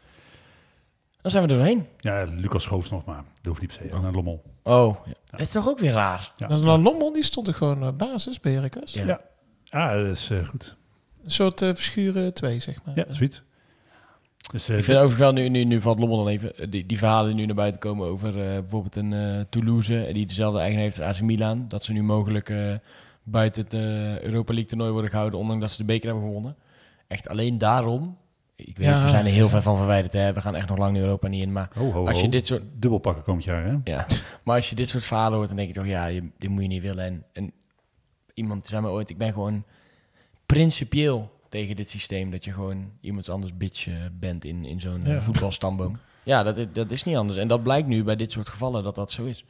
[1.24, 1.88] Dan zijn we er doorheen.
[2.00, 3.24] Ja, Lucas Schoofs nog maar.
[3.42, 4.02] De hoeft niet per se.
[4.02, 4.44] Naar Lommel.
[4.64, 5.14] Oh, ja.
[5.32, 6.34] dat is toch ook weer raar?
[6.38, 6.48] Ja.
[6.48, 8.94] Dat is nou Lommel, die stond er gewoon uh, basis bij Heracles.
[8.94, 9.06] Ja.
[9.06, 9.22] Ja.
[9.70, 10.78] Ah, dat is eh, goed.
[11.24, 12.96] Een soort eh, verschuren 2, zeg maar.
[12.98, 13.44] Ja, zoiets.
[14.52, 16.86] Dus, eh, Ik vind overigens wel, nu, nu, nu valt Lommel dan even, eh, die,
[16.86, 20.26] die verhalen die nu naar buiten komen over eh, bijvoorbeeld een eh, Toulouse, eh, die
[20.26, 22.74] dezelfde eigenaar heeft als AC Milan, dat ze nu mogelijk eh,
[23.24, 26.56] buiten het eh, Europa League toernooi worden gehouden, ondanks dat ze de beker hebben gewonnen.
[27.08, 28.18] Echt alleen daarom,
[28.66, 30.34] ik weet, Ja, we zijn er heel ver van verwijderd, hè.
[30.34, 32.30] we gaan echt nog lang in Europa niet in, maar ho, ho, als je ho.
[32.32, 33.76] dit soort, Dubbel pakken komend jaar, hè?
[33.84, 34.06] ja,
[34.44, 36.62] maar als je dit soort verhalen hoort, dan denk je toch, ja, je, dit moet
[36.62, 37.06] je niet willen.
[37.06, 37.52] En, en
[38.34, 39.64] iemand zei me ooit, ik ben gewoon
[40.46, 45.04] principieel tegen dit systeem, dat je gewoon iemand anders bitch eh, bent in, in zo'n
[45.04, 45.22] eh, Ja.
[45.22, 45.98] voetbalstamboom.
[46.24, 47.38] Ja, dat, is- dat is niet anders.
[47.38, 49.46] En dat blijkt nu bij dit soort gevallen dat dat zo is.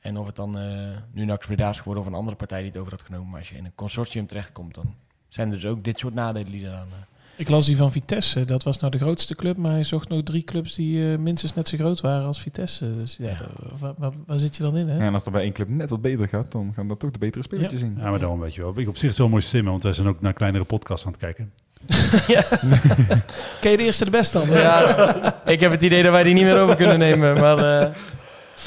[0.00, 2.68] En of het dan eh, nu een Breda is geworden of een andere partij die
[2.70, 4.94] het over had genomen, maar als je in een consortium terechtkomt, dan
[5.28, 6.88] zijn er dus ook dit soort nadelen die eraan...
[7.38, 8.44] Ik las die van Vitesse.
[8.44, 11.54] Dat was nou de grootste club, maar hij zocht nog drie clubs die eh, minstens
[11.54, 12.96] net zo groot waren als Vitesse.
[12.96, 13.36] Dus ja, Ja.
[13.80, 14.96] waar, waar, waar zit je dan in, hè?
[14.96, 17.10] Ja, en als het bij één club net wat beter gaat, dan gaan dat toch
[17.10, 17.94] de betere spelertjes in.
[17.98, 18.72] Ja, maar daarom weet je wel.
[18.78, 21.06] Ik op zich is het wel mooi systeem, want wij zijn ook naar kleinere podcasts
[21.06, 21.52] aan het kijken.
[23.60, 24.50] Ken je de eerste de beste dan?
[24.56, 27.40] Ja, ik heb het idee dat wij die niet meer over kunnen nemen.
[27.40, 27.92] Maar eh,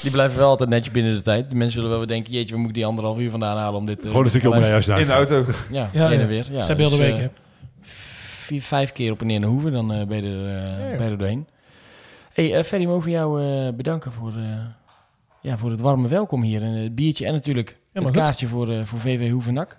[0.02, 1.50] die blijven wel altijd netjes binnen de tijd.
[1.50, 3.86] De mensen zullen wel weer denken, jeetje, we moeten die anderhalf uur vandaan halen om
[3.86, 4.00] dit...
[4.00, 4.50] eh, Gewoon een stukje
[5.00, 5.46] In de auto.
[5.72, 6.28] Ja, Ja, heen en ja.
[6.28, 6.46] weer.
[6.52, 7.28] Ja, Zij beelden dus, week, hè?
[8.50, 10.98] Vier, vijf keer op en neer naar Hoeven, dan eh, ben je er, eh, Ja,
[10.98, 11.48] ben je er doorheen.
[12.34, 14.34] hey, eh, Ferry, mogen we jou bedanken voor,
[15.42, 16.62] ja, voor het warme welkom hier.
[16.62, 19.78] En het biertje en natuurlijk Helemaal het kaartje voor, voor VV Hoevenak.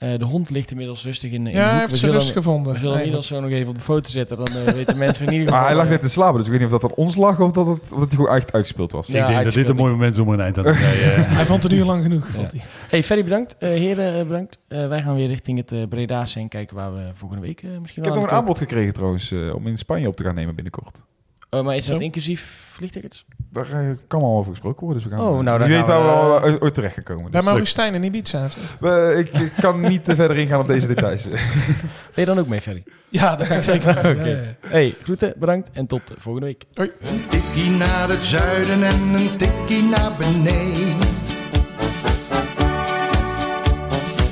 [0.00, 0.06] Ja.
[0.12, 1.70] Eh, de hond ligt inmiddels rustig in, in de Ja, hoek.
[1.70, 2.72] hij heeft zullen, rust gevonden.
[2.72, 4.36] we zullen als zo nog even op de foto zetten.
[4.36, 5.58] Dan eh, weten mensen in ieder geval...
[5.60, 7.16] Maar hij lag eh, net te slapen, dus ik weet niet of dat aan ons
[7.16, 9.06] lag of dat, het, of dat hij gewoon echt uitgespeeld was.
[9.06, 10.70] Ja, ik denk dat dit een mooi moment is om er een eind aan te
[10.80, 11.28] breien.
[11.28, 12.26] Hij vond het nu lang genoeg.
[12.28, 12.60] vond hij.
[12.88, 13.56] Hey, Ferry bedankt.
[13.58, 14.58] Eh, heren eh, bedankt.
[14.68, 17.68] Eh, wij gaan weer richting het eh Breda's en kijken waar we volgende week eh,
[17.80, 20.08] misschien Ik heb wel nog een aan de aanbod gekregen trouwens, eh, om in Spanje
[20.08, 21.02] op te gaan nemen binnenkort.
[21.50, 23.24] Oh, maar is dat inclusief vliegtickets?
[23.52, 25.26] Daar eh, kan al over gesproken worden, dus we gaan...
[25.26, 26.06] Oh, nou, dan Wie weet waar we,
[26.40, 27.22] we eh, al ooit- terecht gaan komen.
[27.22, 28.48] Bij Dus Maurice Stijn in Ibiza.
[28.80, 31.24] We- ik, ik kan niet eh, verder ingaan op deze details.
[32.14, 32.82] Ben je dan ook mee, Ferry?
[33.08, 34.08] Ja, daar ga ik zeker Oké.
[34.08, 34.36] Ja, ja.
[34.66, 36.64] Hey, groeten, bedankt en tot volgende week.
[36.74, 36.90] Een
[37.28, 40.96] tikkie naar het zuiden en een tikkie naar beneden.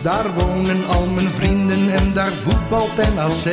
[0.02, 3.52] Daar wonen al mijn vrienden en daar voetbalt NAC.